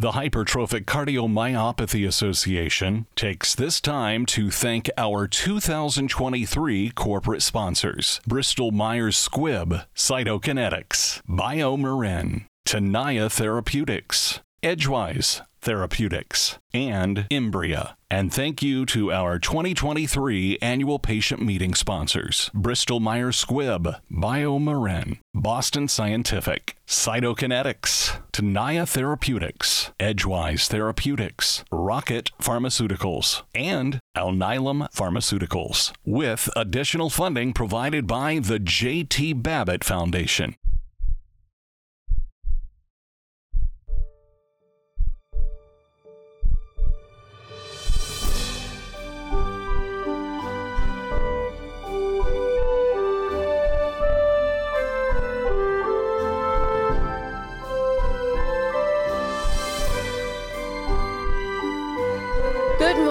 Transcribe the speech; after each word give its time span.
The 0.00 0.12
Hypertrophic 0.12 0.84
Cardiomyopathy 0.84 2.06
Association 2.06 3.06
takes 3.16 3.56
this 3.56 3.80
time 3.80 4.26
to 4.26 4.48
thank 4.48 4.88
our 4.96 5.26
2023 5.26 6.90
corporate 6.90 7.42
sponsors 7.42 8.20
Bristol 8.24 8.70
Myers 8.70 9.16
Squibb, 9.16 9.86
Cytokinetics, 9.96 11.20
BioMarin, 11.28 12.44
Tenaya 12.64 13.28
Therapeutics, 13.28 14.38
Edgewise 14.62 15.42
Therapeutics, 15.60 16.58
and 16.72 17.26
Imbria. 17.30 17.96
And 18.10 18.32
thank 18.32 18.62
you 18.62 18.86
to 18.86 19.12
our 19.12 19.38
2023 19.38 20.58
annual 20.62 20.98
patient 20.98 21.42
meeting 21.42 21.74
sponsors 21.74 22.50
Bristol 22.54 23.00
Myers 23.00 23.44
Squibb, 23.44 24.00
BioMarin, 24.10 25.18
Boston 25.34 25.88
Scientific, 25.88 26.76
Cytokinetics, 26.86 28.20
Tenaya 28.32 28.88
Therapeutics, 28.88 29.92
Edgewise 30.00 30.68
Therapeutics, 30.68 31.64
Rocket 31.70 32.30
Pharmaceuticals, 32.40 33.42
and 33.54 34.00
Alnylam 34.16 34.90
Pharmaceuticals, 34.92 35.92
with 36.06 36.48
additional 36.56 37.10
funding 37.10 37.52
provided 37.52 38.06
by 38.06 38.38
the 38.38 38.58
J.T. 38.58 39.34
Babbitt 39.34 39.84
Foundation. 39.84 40.54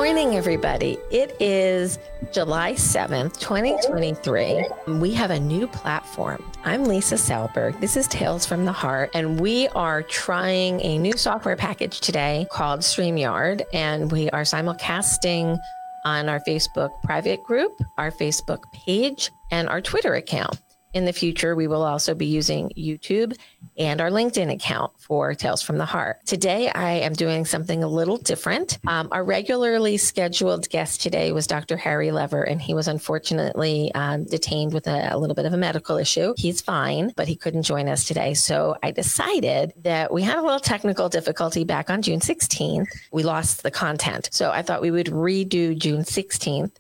Morning, 0.07 0.38
everybody. 0.38 0.97
It 1.11 1.36
is 1.41 2.00
July 2.31 2.75
7th, 2.75 3.38
2023. 3.41 4.66
We 4.99 5.14
have 5.14 5.31
a 5.31 5.39
new 5.39 5.67
platform. 5.67 6.49
I'm 6.64 6.86
Lisa 6.86 7.16
Salberg. 7.16 7.81
This 7.81 7.97
is 7.97 8.08
Tales 8.08 8.45
from 8.45 8.64
the 8.64 8.72
Heart, 8.72 9.09
and 9.14 9.38
we 9.38 9.67
are 9.75 10.02
trying 10.02 10.80
a 10.80 10.97
new 10.97 11.11
software 11.17 11.58
package 11.58 11.99
today 11.99 12.47
called 12.49 12.80
StreamYard, 12.80 13.64
and 13.73 14.09
we 14.09 14.30
are 14.30 14.44
simulcasting 14.44 15.59
on 16.05 16.30
our 16.30 16.39
Facebook 16.39 16.92
private 17.03 17.44
group, 17.44 17.77
our 17.97 18.09
Facebook 18.09 18.64
page, 18.71 19.30
and 19.52 19.67
our 19.67 19.81
Twitter 19.81 20.14
account. 20.14 20.58
In 20.98 21.06
the 21.06 21.14
future, 21.14 21.56
we 21.56 21.67
will 21.67 21.84
also 21.84 22.16
be 22.16 22.26
using 22.26 22.72
YouTube 22.76 23.38
and 23.78 24.02
our 24.02 24.09
LinkedIn 24.09 24.52
account 24.52 25.00
for 25.00 25.36
Tales 25.36 25.62
from 25.62 25.78
the 25.78 25.86
Heart. 25.86 26.26
Today, 26.26 26.72
I 26.72 26.94
am 26.94 27.14
doing 27.14 27.45
something 27.45 27.84
a 27.84 27.88
little 27.88 28.17
different. 28.17 28.80
Um, 28.88 29.08
our 29.12 29.23
regularly 29.23 29.98
scheduled 29.98 30.67
guest 30.72 31.00
today 31.00 31.31
was 31.31 31.45
Dr. 31.45 31.78
Harry 31.78 32.09
Lever, 32.09 32.42
and 32.42 32.59
he 32.59 32.73
was 32.73 32.88
unfortunately 32.88 33.92
um, 33.94 34.23
detained 34.23 34.73
with 34.73 34.88
a, 34.88 35.14
a 35.14 35.20
little 35.20 35.36
bit 35.36 35.45
of 35.45 35.54
a 35.54 35.58
medical 35.58 35.98
issue. 35.98 36.34
He's 36.36 36.62
fine, 36.62 37.14
but 37.16 37.28
he 37.28 37.36
couldn't 37.36 37.61
join 37.61 37.88
us 37.88 38.04
today. 38.06 38.34
So 38.34 38.76
I 38.82 38.89
decided 38.89 39.73
that 39.84 40.11
we 40.11 40.23
had 40.23 40.39
a 40.39 40.42
little 40.42 40.59
technical 40.59 41.09
difficulty 41.09 41.64
back 41.64 41.92
on 41.92 42.02
June 42.02 42.22
16th. 42.22 42.88
We 43.11 43.22
lost 43.22 43.61
the 43.61 43.70
content. 43.70 44.30
So 44.32 44.50
I 44.50 44.64
thought 44.64 44.82
we 44.82 44.89
would 44.89 45.11
redo 45.11 45.78
June 45.78 46.02
16th 46.02 46.72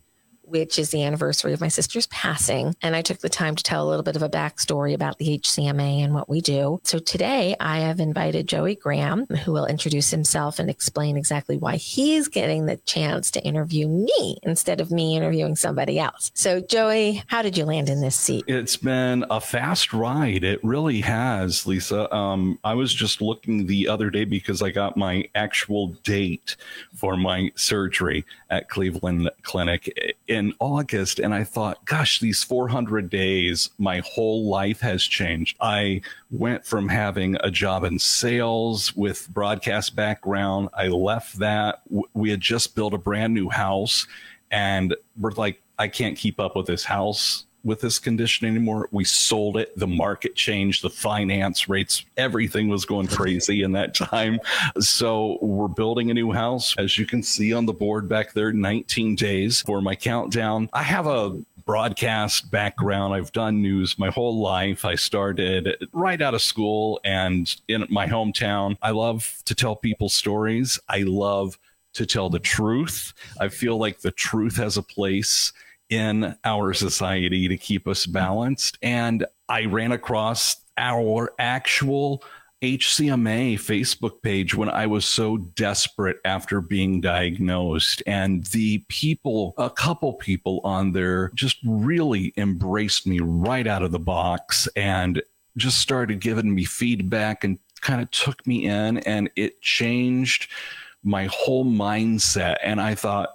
which 0.47 0.79
is 0.79 0.91
the 0.91 1.03
anniversary 1.03 1.53
of 1.53 1.61
my 1.61 1.67
sister's 1.67 2.07
passing. 2.07 2.75
And 2.81 2.95
I 2.95 3.01
took 3.01 3.19
the 3.19 3.29
time 3.29 3.55
to 3.55 3.63
tell 3.63 3.85
a 3.85 3.89
little 3.89 4.03
bit 4.03 4.15
of 4.15 4.23
a 4.23 4.29
backstory 4.29 4.93
about 4.93 5.17
the 5.17 5.37
HCMA 5.39 6.03
and 6.03 6.13
what 6.13 6.29
we 6.29 6.41
do. 6.41 6.79
So 6.83 6.99
today 6.99 7.55
I 7.59 7.79
have 7.79 7.99
invited 7.99 8.47
Joey 8.47 8.75
Graham, 8.75 9.25
who 9.25 9.51
will 9.51 9.65
introduce 9.65 10.09
himself 10.09 10.59
and 10.59 10.69
explain 10.69 11.17
exactly 11.17 11.57
why 11.57 11.75
he's 11.75 12.27
getting 12.27 12.65
the 12.65 12.77
chance 12.77 13.29
to 13.31 13.43
interview 13.43 13.87
me 13.87 14.37
instead 14.43 14.81
of 14.81 14.91
me 14.91 15.15
interviewing 15.15 15.55
somebody 15.55 15.99
else. 15.99 16.31
So, 16.33 16.61
Joey, 16.61 17.23
how 17.27 17.41
did 17.41 17.57
you 17.57 17.65
land 17.65 17.89
in 17.89 18.01
this 18.01 18.15
seat? 18.15 18.45
It's 18.47 18.77
been 18.77 19.25
a 19.29 19.41
fast 19.41 19.93
ride. 19.93 20.43
It 20.43 20.63
really 20.63 21.01
has, 21.01 21.65
Lisa. 21.65 22.13
Um, 22.13 22.59
I 22.63 22.73
was 22.73 22.93
just 22.93 23.21
looking 23.21 23.67
the 23.67 23.87
other 23.87 24.09
day 24.09 24.25
because 24.25 24.61
I 24.61 24.69
got 24.69 24.97
my 24.97 25.27
actual 25.35 25.87
date 26.03 26.55
for 26.95 27.17
my 27.17 27.51
surgery 27.55 28.25
at 28.49 28.69
Cleveland 28.69 29.29
Clinic 29.43 30.15
in 30.37 30.53
August 30.59 31.19
and 31.19 31.33
I 31.33 31.43
thought, 31.43 31.83
gosh, 31.85 32.19
these 32.19 32.43
400 32.43 33.09
days, 33.09 33.71
my 33.77 34.01
whole 34.05 34.47
life 34.47 34.79
has 34.81 35.03
changed. 35.03 35.57
I 35.59 36.01
went 36.31 36.65
from 36.65 36.87
having 36.87 37.35
a 37.41 37.49
job 37.49 37.83
in 37.83 37.97
sales 37.97 38.95
with 38.95 39.27
broadcast 39.29 39.95
background. 39.95 40.69
I 40.73 40.87
left 40.87 41.39
that. 41.39 41.81
We 42.13 42.29
had 42.29 42.39
just 42.39 42.75
built 42.75 42.93
a 42.93 42.97
brand 42.99 43.33
new 43.33 43.49
house 43.49 44.07
and 44.51 44.95
we're 45.19 45.31
like, 45.31 45.61
I 45.79 45.87
can't 45.87 46.17
keep 46.17 46.39
up 46.39 46.55
with 46.55 46.67
this 46.67 46.85
house 46.85 47.46
with 47.67 47.81
this 47.81 47.99
condition 47.99 48.47
anymore. 48.47 48.87
We 48.91 49.03
sold 49.03 49.57
it. 49.57 49.77
The 49.77 49.87
market 49.87 50.35
changed, 50.35 50.83
the 50.83 50.89
finance 50.89 51.67
rates, 51.67 52.05
everything 52.15 52.69
was 52.69 52.85
going 52.85 53.07
crazy 53.07 53.61
in 53.61 53.73
that 53.73 53.93
time. 53.93 54.39
So 54.79 55.37
we're 55.41 55.67
building 55.67 56.09
a 56.09 56.13
new 56.13 56.31
house. 56.31 56.73
As 56.77 56.97
you 56.97 57.05
can 57.05 57.21
see 57.21 57.53
on 57.53 57.65
the 57.65 57.73
board 57.73 58.07
back 58.07 58.33
there, 58.33 58.53
19 58.53 59.15
days 59.15 59.61
for 59.61 59.81
my 59.81 59.95
countdown. 59.95 60.69
I 60.71 60.81
have 60.83 61.07
a 61.07 61.37
broadcast 61.65 62.49
background. 62.49 63.13
I've 63.13 63.33
done 63.33 63.61
news 63.61 63.99
my 63.99 64.09
whole 64.09 64.39
life. 64.39 64.85
I 64.85 64.95
started 64.95 65.89
right 65.91 66.21
out 66.21 66.33
of 66.33 66.41
school 66.41 67.01
and 67.03 67.53
in 67.67 67.85
my 67.89 68.07
hometown. 68.07 68.77
I 68.81 68.91
love 68.91 69.41
to 69.43 69.53
tell 69.53 69.75
people 69.75 70.07
stories. 70.07 70.79
I 70.87 70.99
love 70.99 71.59
to 71.95 72.05
tell 72.05 72.29
the 72.29 72.39
truth. 72.39 73.13
I 73.41 73.49
feel 73.49 73.77
like 73.77 73.99
the 73.99 74.11
truth 74.11 74.55
has 74.55 74.77
a 74.77 74.83
place 74.83 75.51
in 75.89 76.35
our 76.43 76.73
society 76.73 77.47
to 77.47 77.57
keep 77.57 77.87
us 77.87 78.05
balanced. 78.05 78.77
And 78.81 79.25
I 79.49 79.65
ran 79.65 79.91
across 79.91 80.57
our 80.77 81.33
actual 81.39 82.23
HCMA 82.61 83.53
Facebook 83.53 84.21
page 84.23 84.55
when 84.55 84.69
I 84.69 84.87
was 84.87 85.05
so 85.05 85.37
desperate 85.37 86.17
after 86.25 86.59
being 86.59 87.01
diagnosed. 87.01 88.01
And 88.07 88.43
the 88.47 88.79
people, 88.89 89.53
a 89.57 89.69
couple 89.69 90.13
people 90.13 90.61
on 90.63 90.91
there 90.91 91.31
just 91.35 91.57
really 91.63 92.33
embraced 92.35 93.05
me 93.05 93.19
right 93.21 93.67
out 93.67 93.83
of 93.83 93.91
the 93.91 93.99
box 93.99 94.67
and 94.75 95.21
just 95.55 95.79
started 95.79 96.19
giving 96.19 96.53
me 96.53 96.63
feedback 96.63 97.43
and 97.43 97.59
kind 97.81 98.01
of 98.01 98.09
took 98.09 98.45
me 98.47 98.65
in. 98.65 98.97
And 98.99 99.29
it 99.35 99.61
changed 99.61 100.49
my 101.03 101.25
whole 101.31 101.65
mindset. 101.65 102.57
And 102.63 102.81
I 102.81 102.95
thought, 102.95 103.29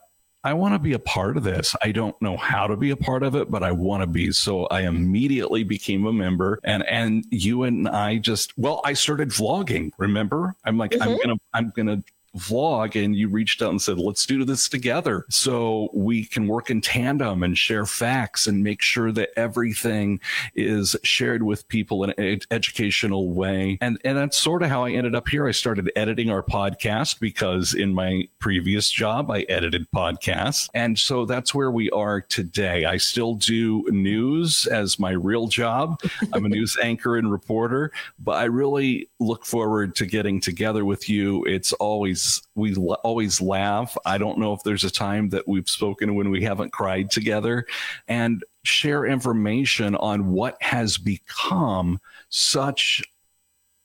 I 0.45 0.55
want 0.55 0.75
to 0.75 0.79
be 0.79 0.93
a 0.93 0.99
part 0.99 1.37
of 1.37 1.45
this. 1.45 1.77
I 1.83 1.93
don't 1.93 2.21
know 2.21 2.37
how 2.37 2.67
to 2.67 2.77
be 2.77 2.91
a 2.91 2.97
part 2.97 3.23
of 3.23 3.37
it, 3.37 3.51
but 3.51 3.63
I 3.63 3.71
want 3.71 4.03
to 4.03 4.07
be. 4.09 4.33
So 4.33 4.67
I 4.67 4.83
immediately 4.83 5.63
became 5.63 6.07
a 6.07 6.13
member 6.13 6.59
and 6.65 6.83
and 6.89 7.25
you 7.31 7.63
and 7.63 7.89
I 7.89 8.19
just 8.19 8.57
well, 8.59 8.81
I 8.85 8.95
started 8.95 9.29
vlogging, 9.29 9.93
remember? 9.99 10.57
I'm 10.65 10.79
like 10.79 10.93
mm-hmm. 10.93 11.03
I'm 11.03 11.17
going 11.17 11.29
to 11.29 11.39
I'm 11.55 11.73
going 11.77 11.87
to 11.87 12.03
vlog 12.37 13.03
and 13.03 13.15
you 13.15 13.29
reached 13.29 13.63
out 13.63 13.71
and 13.71 13.83
said, 13.83 13.99
let's 13.99 14.25
do 14.25 14.45
this 14.45 14.69
together 14.69 15.27
so 15.29 15.91
we 15.93 16.25
can 16.25 16.47
work 16.47 16.71
in 16.71 16.81
tandem 16.81 17.43
and 17.43 17.59
share 17.59 17.87
facts 17.87 18.47
and 18.47 18.63
make 18.63 18.81
sure 18.81 19.13
that 19.13 19.31
everything 19.37 20.21
is 20.55 20.97
shared 21.03 21.43
with 21.43 21.69
people 21.69 22.05
in 22.05 22.11
an 22.11 22.41
educational 22.51 23.31
way. 23.31 23.79
And, 23.81 24.01
and 24.05 24.17
that's 24.17 24.39
sort 24.39 24.63
of 24.63 24.71
how 24.71 24.85
I 24.85 24.93
ended 24.93 25.15
up 25.15 25.29
here. 25.29 25.47
I 25.47 25.53
started 25.53 25.91
editing 25.97 26.31
our 26.31 26.43
podcast 26.43 27.21
because 27.21 27.75
in 27.75 27.93
my 27.93 28.29
previous 28.39 28.91
job, 28.91 29.31
I 29.31 29.41
edited 29.43 29.91
podcasts. 29.91 30.69
And 30.75 30.99
so 30.99 31.27
that's 31.27 31.55
where 31.55 31.71
we 31.71 31.91
are 31.91 32.21
today. 32.21 32.85
I 32.87 32.97
still 32.97 33.35
do 33.35 33.85
news 33.91 34.67
as 34.67 34.99
my 34.99 35.11
real 35.11 35.49
job. 35.49 36.01
I'm 36.33 36.47
a 36.47 36.49
news 36.49 36.77
anchor 36.83 37.17
and 37.17 37.31
reporter, 37.31 37.93
but 38.19 38.37
I 38.37 38.45
really 38.45 39.11
look 39.21 39.45
forward 39.45 39.95
to 39.97 40.07
getting 40.07 40.41
together 40.41 40.85
with 40.85 41.09
you. 41.09 41.45
It's 41.45 41.73
always 41.75 42.22
always 42.55 42.79
we 42.79 42.95
always 42.95 43.41
laugh. 43.41 43.97
I 44.05 44.19
don't 44.19 44.39
know 44.39 44.53
if 44.53 44.63
there's 44.63 44.85
a 44.85 44.91
time 44.91 45.29
that 45.31 45.47
we've 45.47 45.69
spoken 45.69 46.15
when 46.15 46.31
we 46.31 46.43
haven't 46.43 46.73
cried 46.73 47.11
together, 47.11 47.67
and 48.09 48.45
share 48.65 49.05
information 49.05 49.97
on 49.97 50.33
what 50.33 50.57
has 50.63 50.99
become 50.99 51.99
such 52.29 53.03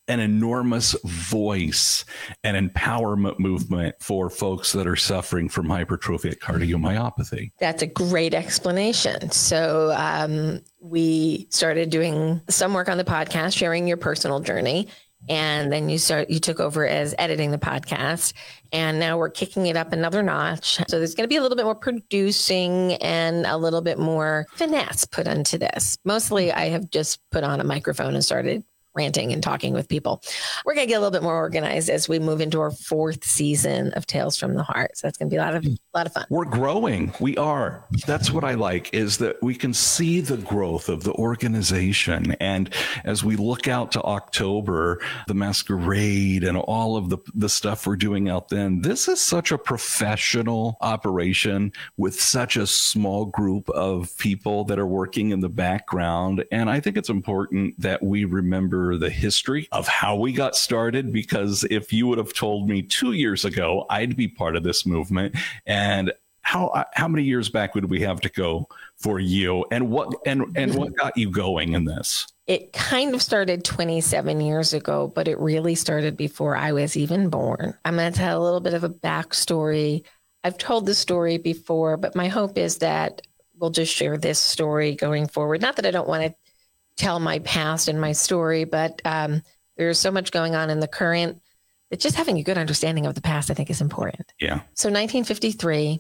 an 0.09 0.19
enormous 0.21 0.95
voice 1.03 2.05
and 2.43 2.55
empowerment 2.55 3.39
movement 3.39 3.93
for 3.99 4.29
folks 4.29 4.71
that 4.71 4.87
are 4.87 4.95
suffering 4.95 5.49
from 5.49 5.67
hypertrophic 5.67 6.39
cardiomyopathy. 6.39 7.51
That's 7.59 7.81
a 7.83 7.87
great 7.87 8.33
explanation. 8.33 9.31
So, 9.31 9.93
um, 9.97 10.61
we 10.79 11.47
started 11.49 11.89
doing 11.89 12.39
some 12.49 12.73
work 12.73 12.87
on 12.87 12.97
the 12.97 13.03
podcast, 13.03 13.57
sharing 13.57 13.85
your 13.85 13.97
personal 13.97 14.39
journey 14.39 14.87
and 15.29 15.71
then 15.71 15.89
you 15.89 15.97
start 15.97 16.29
you 16.29 16.39
took 16.39 16.59
over 16.59 16.87
as 16.87 17.13
editing 17.17 17.51
the 17.51 17.57
podcast. 17.57 18.33
And 18.71 18.99
now 18.99 19.17
we're 19.17 19.29
kicking 19.29 19.67
it 19.67 19.77
up 19.77 19.93
another 19.93 20.21
notch. 20.21 20.79
So 20.87 20.97
there's 20.97 21.15
going 21.15 21.23
to 21.23 21.29
be 21.29 21.37
a 21.37 21.41
little 21.41 21.55
bit 21.55 21.65
more 21.65 21.75
producing 21.75 22.93
and 22.95 23.45
a 23.45 23.57
little 23.57 23.81
bit 23.81 23.97
more 23.97 24.45
finesse 24.55 25.05
put 25.05 25.27
into 25.27 25.57
this. 25.57 25.97
Mostly 26.03 26.51
i 26.51 26.69
have 26.69 26.89
just 26.89 27.19
put 27.31 27.43
on 27.43 27.59
a 27.59 27.63
microphone 27.63 28.13
and 28.13 28.23
started 28.23 28.63
ranting 28.97 29.31
and 29.31 29.41
talking 29.41 29.73
with 29.73 29.87
people. 29.87 30.21
We're 30.65 30.73
going 30.73 30.87
to 30.87 30.89
get 30.89 30.97
a 30.97 30.99
little 30.99 31.11
bit 31.11 31.23
more 31.23 31.35
organized 31.35 31.89
as 31.89 32.09
we 32.09 32.19
move 32.19 32.41
into 32.41 32.59
our 32.59 32.71
fourth 32.71 33.23
season 33.23 33.93
of 33.93 34.05
Tales 34.07 34.37
from 34.37 34.55
the 34.55 34.63
Heart. 34.63 34.97
So 34.97 35.07
that's 35.07 35.17
going 35.17 35.29
to 35.29 35.33
be 35.33 35.37
a 35.37 35.41
lot 35.41 35.55
of 35.55 35.65
a 35.65 35.77
lot 35.97 36.07
of 36.07 36.13
fun. 36.13 36.25
We're 36.29 36.45
growing. 36.45 37.13
We 37.19 37.37
are. 37.37 37.85
That's 38.05 38.31
what 38.31 38.43
I 38.43 38.55
like 38.55 38.93
is 38.93 39.17
that 39.19 39.41
we 39.41 39.55
can 39.55 39.73
see 39.73 40.21
the 40.21 40.37
growth 40.37 40.89
of 40.89 41.03
the 41.03 41.13
organization. 41.13 42.35
And 42.39 42.73
as 43.05 43.23
we 43.23 43.35
look 43.35 43.67
out 43.67 43.91
to 43.93 44.01
October, 44.01 44.99
the 45.27 45.33
masquerade 45.33 46.43
and 46.43 46.57
all 46.57 46.97
of 46.97 47.09
the, 47.09 47.17
the 47.33 47.49
stuff 47.49 47.85
we're 47.85 47.95
doing 47.95 48.29
out 48.29 48.49
then, 48.49 48.81
this 48.81 49.07
is 49.07 49.21
such 49.21 49.51
a 49.51 49.57
professional 49.57 50.77
operation 50.81 51.71
with 51.97 52.19
such 52.19 52.57
a 52.57 52.67
small 52.67 53.25
group 53.25 53.69
of 53.69 54.17
people 54.17 54.63
that 54.65 54.79
are 54.79 54.87
working 54.87 55.31
in 55.31 55.39
the 55.39 55.49
background. 55.49 56.43
And 56.51 56.69
I 56.69 56.79
think 56.79 56.97
it's 56.97 57.09
important 57.09 57.79
that 57.79 58.01
we 58.03 58.25
remember 58.25 58.86
the 58.95 59.09
history 59.09 59.67
of 59.71 59.87
how 59.87 60.15
we 60.15 60.31
got 60.31 60.55
started 60.55 61.11
because 61.11 61.65
if 61.71 61.91
you 61.91 62.05
would 62.07 62.19
have 62.19 62.33
told 62.33 62.69
me 62.69 62.83
two 62.83 63.13
years 63.13 63.43
ago 63.43 63.85
I'd 63.89 64.15
be 64.15 64.27
part 64.27 64.55
of 64.55 64.63
this 64.63 64.85
movement. 64.85 65.35
And 65.65 66.13
how 66.47 66.67
uh, 66.67 66.85
how 66.93 67.09
many 67.09 67.23
years 67.23 67.49
back 67.49 67.75
would 67.75 67.89
we 67.89 67.99
have 68.01 68.21
to 68.21 68.29
go 68.29 68.69
for 68.95 69.19
you? 69.19 69.65
And 69.71 69.89
what 69.89 70.13
and 70.25 70.45
and 70.55 70.75
what 70.75 70.95
got 70.95 71.17
you 71.17 71.29
going 71.29 71.73
in 71.73 71.83
this? 71.83 72.25
It 72.47 72.71
kind 72.71 73.13
of 73.13 73.21
started 73.21 73.65
27 73.65 74.39
years 74.39 74.73
ago 74.73 75.11
but 75.13 75.27
it 75.27 75.37
really 75.37 75.75
started 75.75 76.15
before 76.15 76.55
i 76.55 76.71
was 76.71 76.95
even 76.95 77.29
born. 77.29 77.73
I'm 77.83 77.97
going 77.97 78.13
to 78.13 78.17
tell 78.17 78.41
a 78.41 78.45
little 78.45 78.61
bit 78.61 78.73
of 78.73 78.85
a 78.85 78.89
backstory. 78.89 80.03
I've 80.45 80.57
told 80.57 80.85
the 80.85 80.95
story 80.95 81.37
before 81.37 81.97
but 81.97 82.15
my 82.15 82.29
hope 82.29 82.57
is 82.57 82.77
that 82.77 83.23
we'll 83.59 83.71
just 83.71 83.93
share 83.93 84.17
this 84.17 84.39
story 84.39 84.95
going 84.95 85.27
forward. 85.27 85.61
Not 85.61 85.75
that 85.75 85.85
i 85.85 85.91
don't 85.91 86.07
want 86.07 86.23
to 86.23 86.46
tell 86.97 87.19
my 87.19 87.39
past 87.39 87.87
and 87.87 88.01
my 88.01 88.11
story, 88.11 88.65
but 88.65 89.01
um, 89.05 89.41
there's 89.77 89.99
so 89.99 90.11
much 90.11 90.31
going 90.31 90.55
on 90.55 90.69
in 90.69 90.79
the 90.79 90.87
current 90.87 91.41
that 91.89 91.99
just 91.99 92.15
having 92.15 92.37
a 92.37 92.43
good 92.43 92.57
understanding 92.57 93.05
of 93.05 93.15
the 93.15 93.21
past, 93.21 93.49
I 93.49 93.53
think, 93.53 93.69
is 93.69 93.81
important. 93.81 94.33
Yeah. 94.39 94.55
So, 94.73 94.89
1953, 94.89 95.99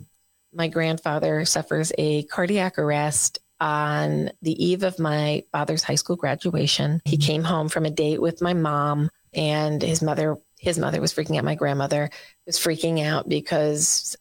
my 0.53 0.67
grandfather 0.67 1.45
suffers 1.45 1.93
a 1.97 2.23
cardiac 2.23 2.77
arrest 2.77 3.39
on 3.59 4.31
the 4.41 4.63
eve 4.63 4.83
of 4.83 4.99
my 4.99 5.43
father's 5.51 5.83
high 5.83 5.95
school 5.95 6.15
graduation. 6.15 7.01
He 7.05 7.17
came 7.17 7.43
home 7.43 7.69
from 7.69 7.85
a 7.85 7.91
date 7.91 8.21
with 8.21 8.41
my 8.41 8.53
mom, 8.53 9.09
and 9.33 9.81
his 9.81 10.01
mother. 10.01 10.37
His 10.59 10.79
mother 10.79 10.99
was 10.99 11.13
freaking 11.13 11.37
out. 11.37 11.43
My 11.43 11.53
grandmother 11.53 12.09
was 12.47 12.57
freaking 12.57 13.05
out 13.05 13.29
because 13.29 14.15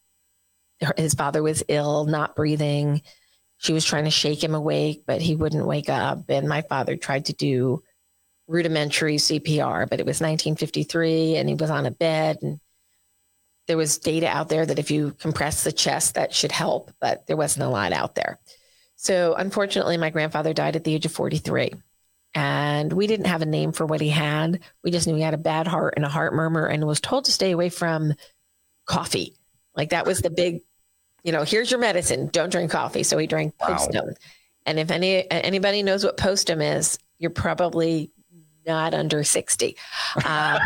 his 0.98 1.14
father 1.14 1.42
was 1.42 1.64
ill, 1.68 2.04
not 2.04 2.36
breathing 2.36 3.00
she 3.66 3.72
was 3.72 3.84
trying 3.84 4.04
to 4.04 4.10
shake 4.10 4.44
him 4.44 4.54
awake, 4.54 5.02
but 5.06 5.20
he 5.20 5.34
wouldn't 5.34 5.66
wake 5.66 5.88
up. 5.88 6.30
And 6.30 6.48
my 6.48 6.62
father 6.62 6.96
tried 6.96 7.24
to 7.26 7.32
do 7.32 7.82
rudimentary 8.46 9.16
CPR, 9.16 9.90
but 9.90 9.98
it 9.98 10.06
was 10.06 10.20
1953 10.20 11.36
and 11.36 11.48
he 11.48 11.56
was 11.56 11.68
on 11.68 11.84
a 11.84 11.90
bed. 11.90 12.38
And 12.42 12.60
there 13.66 13.76
was 13.76 13.98
data 13.98 14.28
out 14.28 14.48
there 14.48 14.64
that 14.64 14.78
if 14.78 14.92
you 14.92 15.16
compress 15.18 15.64
the 15.64 15.72
chest, 15.72 16.14
that 16.14 16.32
should 16.32 16.52
help, 16.52 16.92
but 17.00 17.26
there 17.26 17.36
wasn't 17.36 17.66
a 17.66 17.68
lot 17.68 17.92
out 17.92 18.14
there. 18.14 18.38
So 18.94 19.34
unfortunately, 19.34 19.96
my 19.96 20.10
grandfather 20.10 20.54
died 20.54 20.76
at 20.76 20.84
the 20.84 20.94
age 20.94 21.04
of 21.04 21.10
43. 21.10 21.72
And 22.34 22.92
we 22.92 23.08
didn't 23.08 23.26
have 23.26 23.42
a 23.42 23.46
name 23.46 23.72
for 23.72 23.84
what 23.84 24.00
he 24.00 24.10
had. 24.10 24.60
We 24.84 24.92
just 24.92 25.08
knew 25.08 25.16
he 25.16 25.22
had 25.22 25.34
a 25.34 25.38
bad 25.38 25.66
heart 25.66 25.94
and 25.96 26.04
a 26.04 26.08
heart 26.08 26.34
murmur 26.34 26.66
and 26.66 26.86
was 26.86 27.00
told 27.00 27.24
to 27.24 27.32
stay 27.32 27.50
away 27.50 27.70
from 27.70 28.14
coffee. 28.86 29.34
Like 29.74 29.90
that 29.90 30.06
was 30.06 30.20
the 30.20 30.30
big 30.30 30.60
you 31.26 31.32
know, 31.32 31.42
here's 31.42 31.72
your 31.72 31.80
medicine. 31.80 32.28
Don't 32.28 32.50
drink 32.50 32.70
coffee. 32.70 33.02
So 33.02 33.18
he 33.18 33.26
drank 33.26 33.58
Postum. 33.58 34.06
Wow. 34.06 34.14
And 34.64 34.78
if 34.78 34.92
any 34.92 35.28
anybody 35.30 35.82
knows 35.82 36.04
what 36.04 36.16
Postum 36.16 36.62
is, 36.62 36.98
you're 37.18 37.30
probably 37.30 38.12
not 38.64 38.94
under 38.94 39.24
60. 39.24 39.76
Um, 40.24 40.24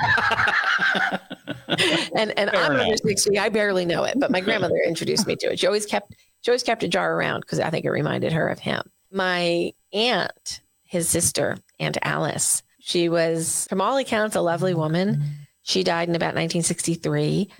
and 2.14 2.38
and 2.38 2.50
I'm 2.50 2.78
under 2.78 2.96
60. 2.96 3.38
I 3.38 3.48
barely 3.48 3.86
know 3.86 4.04
it, 4.04 4.20
but 4.20 4.30
my 4.30 4.40
grandmother 4.40 4.76
introduced 4.86 5.26
me 5.26 5.34
to 5.36 5.52
it. 5.52 5.58
She 5.58 5.66
always 5.66 5.86
kept 5.86 6.14
she 6.42 6.50
always 6.50 6.62
kept 6.62 6.82
a 6.82 6.88
jar 6.88 7.14
around 7.14 7.40
because 7.40 7.58
I 7.58 7.70
think 7.70 7.86
it 7.86 7.90
reminded 7.90 8.34
her 8.34 8.48
of 8.48 8.58
him. 8.58 8.82
My 9.10 9.72
aunt, 9.94 10.60
his 10.84 11.08
sister, 11.08 11.56
Aunt 11.78 11.96
Alice, 12.02 12.62
she 12.80 13.08
was, 13.08 13.66
from 13.68 13.80
all 13.80 13.96
accounts, 13.96 14.36
a 14.36 14.40
lovely 14.40 14.74
woman. 14.74 15.22
She 15.62 15.84
died 15.84 16.08
in 16.08 16.14
about 16.14 16.34
1963. 16.34 17.50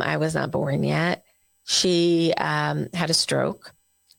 I 0.00 0.16
was 0.16 0.34
not 0.34 0.50
born 0.50 0.84
yet. 0.84 1.25
She 1.68 2.32
um, 2.38 2.86
had 2.94 3.10
a 3.10 3.14
stroke, 3.14 3.74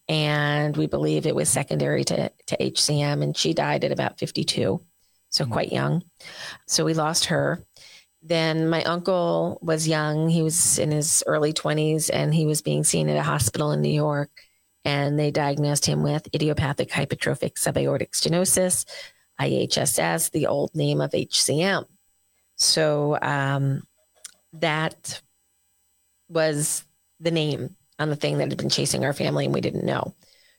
and 0.10 0.76
we 0.76 0.86
believe 0.86 1.26
it 1.26 1.34
was 1.34 1.48
secondary 1.48 2.04
to, 2.04 2.30
to 2.48 2.58
HCM, 2.58 3.24
and 3.24 3.38
she 3.38 3.54
died 3.54 3.86
at 3.86 3.94
about 3.94 4.20
52, 4.20 4.82
so 5.30 5.44
mm-hmm. 5.44 5.54
quite 5.54 5.72
young. 5.72 6.04
So 6.68 6.84
we 6.84 6.94
lost 6.94 7.26
her. 7.26 7.64
Then 8.22 8.68
my 8.68 8.84
uncle 8.84 9.60
was 9.62 9.88
young. 9.88 10.28
He 10.28 10.42
was 10.42 10.78
in 10.78 10.92
his 10.92 11.24
early 11.26 11.54
20s, 11.54 12.10
and 12.12 12.34
he 12.34 12.46
was 12.46 12.62
being 12.62 12.84
seen 12.84 13.08
at 13.08 13.16
a 13.16 13.24
hospital 13.24 13.72
in 13.72 13.82
New 13.82 13.96
York, 13.96 14.30
and 14.84 15.18
they 15.18 15.32
diagnosed 15.32 15.86
him 15.86 16.04
with 16.04 16.28
idiopathic 16.36 16.90
hypertrophic 16.90 17.54
subaortic 17.54 18.12
stenosis, 18.12 18.84
IHSS, 19.40 20.32
the 20.32 20.48
old 20.48 20.76
name 20.76 21.00
of 21.00 21.12
HCM. 21.12 21.86
So 22.58 23.18
um, 23.22 23.84
that 24.52 25.22
was 26.28 26.84
the 27.20 27.32
name 27.32 27.76
on 28.00 28.10
the 28.10 28.16
thing 28.16 28.38
that 28.38 28.50
had 28.50 28.58
been 28.58 28.70
chasing 28.70 29.06
our 29.06 29.14
family 29.14 29.46
and 29.46 29.54
we 29.54 29.62
didn't 29.62 29.86
know. 29.86 30.14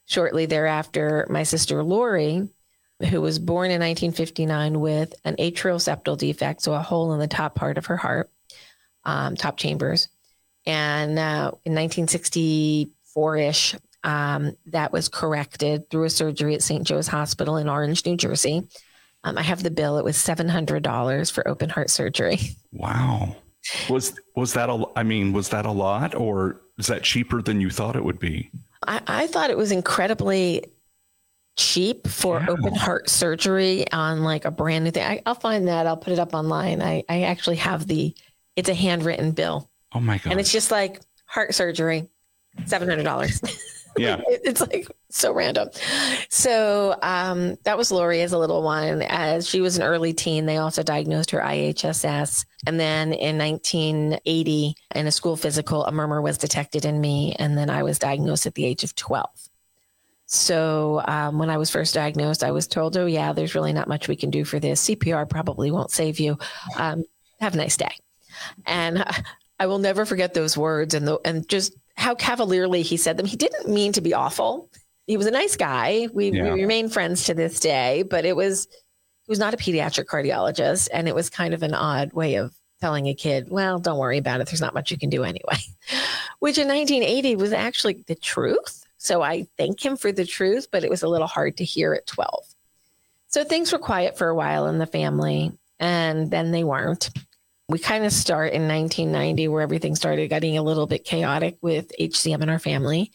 Shortly 0.07 0.47
thereafter, 0.47 1.27
my 1.29 1.43
sister 1.43 1.83
Lori, 1.83 2.49
who 3.11 3.21
was 3.21 3.39
born 3.39 3.71
in 3.71 3.81
1959 3.81 4.81
with 4.81 5.15
an 5.25 5.37
atrial 5.37 5.77
septal 5.77 6.17
defect, 6.17 6.63
so 6.63 6.75
a 6.75 6.81
hole 6.81 7.13
in 7.13 7.21
the 7.21 7.29
top 7.29 7.55
part 7.55 7.79
of 7.79 7.87
her 7.87 7.97
heart, 7.97 8.31
um, 9.05 9.37
top 9.37 9.57
chambers. 9.57 10.09
And 10.67 11.19
uh, 11.19 11.53
in 11.65 11.75
1964 11.75 13.37
ish, 13.37 13.75
um, 14.05 14.57
that 14.67 14.93
was 14.93 15.09
corrected 15.09 15.91
through 15.91 16.05
a 16.05 16.11
surgery 16.11 16.55
at 16.55 16.63
St. 16.63 16.87
Joe's 16.87 17.09
Hospital 17.09 17.57
in 17.57 17.69
Orange, 17.69 18.05
New 18.05 18.17
Jersey. 18.17 18.67
Um, 19.25 19.37
I 19.37 19.43
have 19.43 19.63
the 19.63 19.71
bill. 19.71 19.99
It 19.99 20.05
was 20.05 20.17
$700 20.17 21.33
for 21.33 21.47
open 21.47 21.69
heart 21.69 21.91
surgery. 21.91 22.39
Wow. 22.73 23.37
Was 23.89 24.19
was 24.35 24.53
that 24.55 24.71
a? 24.71 24.85
I 24.97 25.03
mean, 25.03 25.33
was 25.33 25.49
that 25.51 25.67
a 25.67 25.71
lot, 25.71 26.15
or 26.15 26.61
is 26.79 26.87
that 26.87 27.03
cheaper 27.03 27.43
than 27.43 27.61
you 27.61 27.71
thought 27.71 27.97
it 27.97 28.05
would 28.05 28.19
be? 28.19 28.51
I, 28.87 29.01
I 29.07 29.27
thought 29.27 29.51
it 29.51 29.57
was 29.57 29.73
incredibly 29.73 30.65
cheap 31.57 32.07
for 32.07 32.41
yeah. 32.41 32.47
open 32.51 32.75
heart 32.75 33.11
surgery 33.11 33.91
on 33.91 34.23
like 34.23 34.45
a 34.45 34.51
brand 34.51 34.85
new 34.85 34.91
thing. 34.91 35.03
I, 35.03 35.23
will 35.27 35.35
find 35.35 35.69
that. 35.69 35.87
I'll 35.87 35.97
put 35.97 36.13
it 36.13 36.19
up 36.19 36.35
online. 36.35 36.81
I 36.81 37.05
I 37.09 37.23
actually 37.23 37.57
have 37.57 37.87
the. 37.87 38.15
It's 38.57 38.69
a 38.69 38.75
handwritten 38.75 39.33
bill. 39.33 39.71
Oh 39.93 40.01
my 40.01 40.19
god! 40.19 40.33
And 40.33 40.41
it's 40.41 40.53
just 40.53 40.71
like 40.71 41.01
heart 41.27 41.55
surgery, 41.55 42.09
seven 42.67 42.89
hundred 42.89 43.05
dollars. 43.05 43.41
Yeah. 44.09 44.21
it's 44.29 44.61
like 44.61 44.89
so 45.11 45.33
random. 45.33 45.69
So 46.31 46.97
um, 47.03 47.57
that 47.65 47.77
was 47.77 47.91
Lori 47.91 48.23
as 48.23 48.33
a 48.33 48.39
little 48.39 48.63
one. 48.63 49.03
As 49.03 49.49
she 49.49 49.61
was 49.61 49.77
an 49.77 49.83
early 49.83 50.13
teen, 50.13 50.47
they 50.47 50.57
also 50.57 50.83
diagnosed 50.83 51.31
her 51.33 51.41
IHSS. 51.41 52.47
And 52.67 52.79
then 52.79 53.13
in 53.13 53.39
1980, 53.39 54.75
in 54.95 55.07
a 55.07 55.13
school 55.13 55.37
physical, 55.37 55.85
a 55.85 55.93
murmur 55.93 56.23
was 56.23 56.39
detected 56.39 56.85
in 56.85 57.01
me. 57.01 57.35
And 57.39 57.57
then 57.57 57.71
I 57.71 57.83
was 57.83 57.99
diagnosed 57.99 58.47
at 58.47 58.55
the 58.55 58.65
age 58.65 58.85
of 58.85 58.95
12. 58.95 59.29
So 60.27 61.03
um, 61.09 61.39
when 61.39 61.49
I 61.49 61.57
was 61.57 61.71
first 61.71 61.95
diagnosed, 61.95 62.45
I 62.45 62.51
was 62.51 62.67
told, 62.67 62.97
oh, 62.99 63.07
yeah, 63.07 63.33
there's 63.33 63.55
really 63.55 63.73
not 63.73 63.89
much 63.89 64.09
we 64.09 64.17
can 64.17 64.29
do 64.29 64.45
for 64.45 64.61
this. 64.61 64.87
CPR 64.87 65.29
probably 65.29 65.71
won't 65.71 65.91
save 65.91 66.21
you. 66.21 66.37
Um, 66.77 67.05
have 67.41 67.55
a 67.55 67.57
nice 67.57 67.79
day. 67.79 67.97
And 68.67 69.05
I 69.59 69.67
will 69.67 69.79
never 69.79 70.05
forget 70.05 70.35
those 70.35 70.57
words 70.57 70.95
and 70.95 71.09
the, 71.09 71.19
and 71.25 71.49
just 71.49 71.73
how 71.99 72.15
cavalierly 72.15 72.83
he 72.83 72.97
said 72.97 73.17
them. 73.17 73.27
He 73.27 73.37
didn't 73.37 73.69
mean 73.69 73.93
to 73.93 74.01
be 74.01 74.15
awful. 74.15 74.71
He 75.09 75.17
was 75.17 75.27
a 75.27 75.33
nice 75.33 75.57
guy. 75.57 76.09
We, 76.13 76.31
yeah. 76.31 76.45
we 76.45 76.61
remain 76.61 76.89
friends 76.89 77.25
to 77.25 77.35
this 77.35 77.59
day, 77.59 78.05
but 78.05 78.25
it 78.25 78.37
was 78.37 78.69
he 79.25 79.31
was 79.31 79.41
not 79.41 79.53
a 79.53 79.59
pediatric 79.59 80.05
cardiologist, 80.05 80.89
and 80.93 81.09
it 81.09 81.15
was 81.15 81.29
kind 81.29 81.53
of 81.53 81.63
an 81.63 81.75
odd 81.75 82.13
way 82.13 82.37
of 82.37 82.55
telling 82.81 83.07
a 83.09 83.15
kid, 83.15 83.51
"Well, 83.51 83.81
don't 83.81 83.99
worry 83.99 84.19
about 84.19 84.41
it. 84.41 84.47
There's 84.47 84.61
not 84.61 84.75
much 84.75 84.91
you 84.91 84.99
can 84.99 85.11
do 85.11 85.25
anyway," 85.25 85.59
which 86.39 86.57
in 86.57 86.69
1980 86.69 87.37
was 87.37 87.53
actually 87.53 88.05
the 88.07 88.15
truth. 88.15 88.85
So 88.97 89.23
I 89.23 89.47
thank 89.57 89.85
him 89.85 89.97
for 89.97 90.13
the 90.13 90.25
truth, 90.25 90.69
but 90.71 90.85
it 90.85 90.91
was 90.91 91.03
a 91.03 91.09
little 91.09 91.27
hard 91.27 91.57
to 91.59 91.65
hear 91.65 91.95
at 91.95 92.07
12. 92.07 92.45
So 93.27 93.45
things 93.45 93.73
were 93.73 93.79
quiet 93.79 94.17
for 94.17 94.29
a 94.29 94.35
while 94.35 94.67
in 94.67 94.79
the 94.79 94.87
family, 94.87 95.53
and 95.81 96.31
then 96.31 96.53
they 96.53 96.65
weren't 96.65 97.11
we 97.69 97.79
kind 97.79 98.05
of 98.07 98.13
start 98.13 98.53
in 98.53 98.67
1990 98.67 99.49
where 99.49 99.61
everything 99.61 99.95
started 99.95 100.29
getting 100.29 100.57
a 100.57 100.63
little 100.63 100.87
bit 100.87 101.05
chaotic 101.05 101.59
with 101.61 101.93
HCM 102.01 102.43
in 102.43 102.49
our 102.49 102.59
family. 102.59 103.13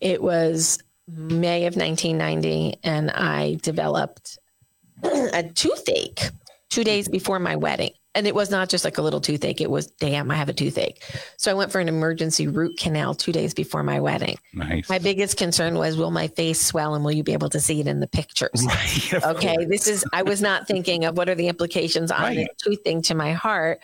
It 0.00 0.22
was 0.22 0.78
May 1.08 1.66
of 1.66 1.76
1990, 1.76 2.78
and 2.84 3.10
I 3.10 3.58
developed 3.62 4.38
a 5.02 5.42
toothache 5.42 6.30
two 6.70 6.84
days 6.84 7.08
before 7.08 7.38
my 7.40 7.56
wedding. 7.56 7.92
And 8.16 8.26
it 8.26 8.34
was 8.34 8.50
not 8.50 8.70
just 8.70 8.82
like 8.82 8.96
a 8.96 9.02
little 9.02 9.20
toothache. 9.20 9.60
It 9.60 9.70
was, 9.70 9.88
damn, 9.88 10.30
I 10.30 10.36
have 10.36 10.48
a 10.48 10.54
toothache. 10.54 11.02
So 11.36 11.50
I 11.50 11.54
went 11.54 11.70
for 11.70 11.80
an 11.80 11.88
emergency 11.88 12.48
root 12.48 12.78
canal 12.78 13.14
two 13.14 13.30
days 13.30 13.52
before 13.52 13.82
my 13.82 14.00
wedding. 14.00 14.38
Nice. 14.54 14.88
My 14.88 14.98
biggest 14.98 15.36
concern 15.36 15.74
was, 15.74 15.98
will 15.98 16.10
my 16.10 16.28
face 16.28 16.58
swell 16.58 16.94
and 16.94 17.04
will 17.04 17.12
you 17.12 17.22
be 17.22 17.34
able 17.34 17.50
to 17.50 17.60
see 17.60 17.78
it 17.78 17.86
in 17.86 18.00
the 18.00 18.06
pictures? 18.08 18.66
Right. 18.66 19.12
Okay. 19.22 19.54
course. 19.56 19.66
This 19.68 19.86
is, 19.86 20.04
I 20.14 20.22
was 20.22 20.40
not 20.40 20.66
thinking 20.66 21.04
of 21.04 21.18
what 21.18 21.28
are 21.28 21.34
the 21.34 21.48
implications 21.48 22.10
on 22.10 22.22
Right. 22.22 22.48
tooth 22.56 22.82
thing 22.82 23.02
to 23.02 23.14
my 23.14 23.34
heart. 23.34 23.80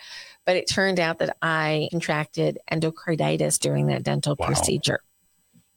But 0.47 0.55
it 0.57 0.67
turned 0.67 0.99
out 0.99 1.19
that 1.19 1.37
I 1.43 1.87
contracted 1.91 2.57
endocarditis 2.71 3.59
during 3.59 3.85
that 3.87 4.01
dental 4.01 4.35
Wow. 4.39 4.47
procedure. 4.47 4.99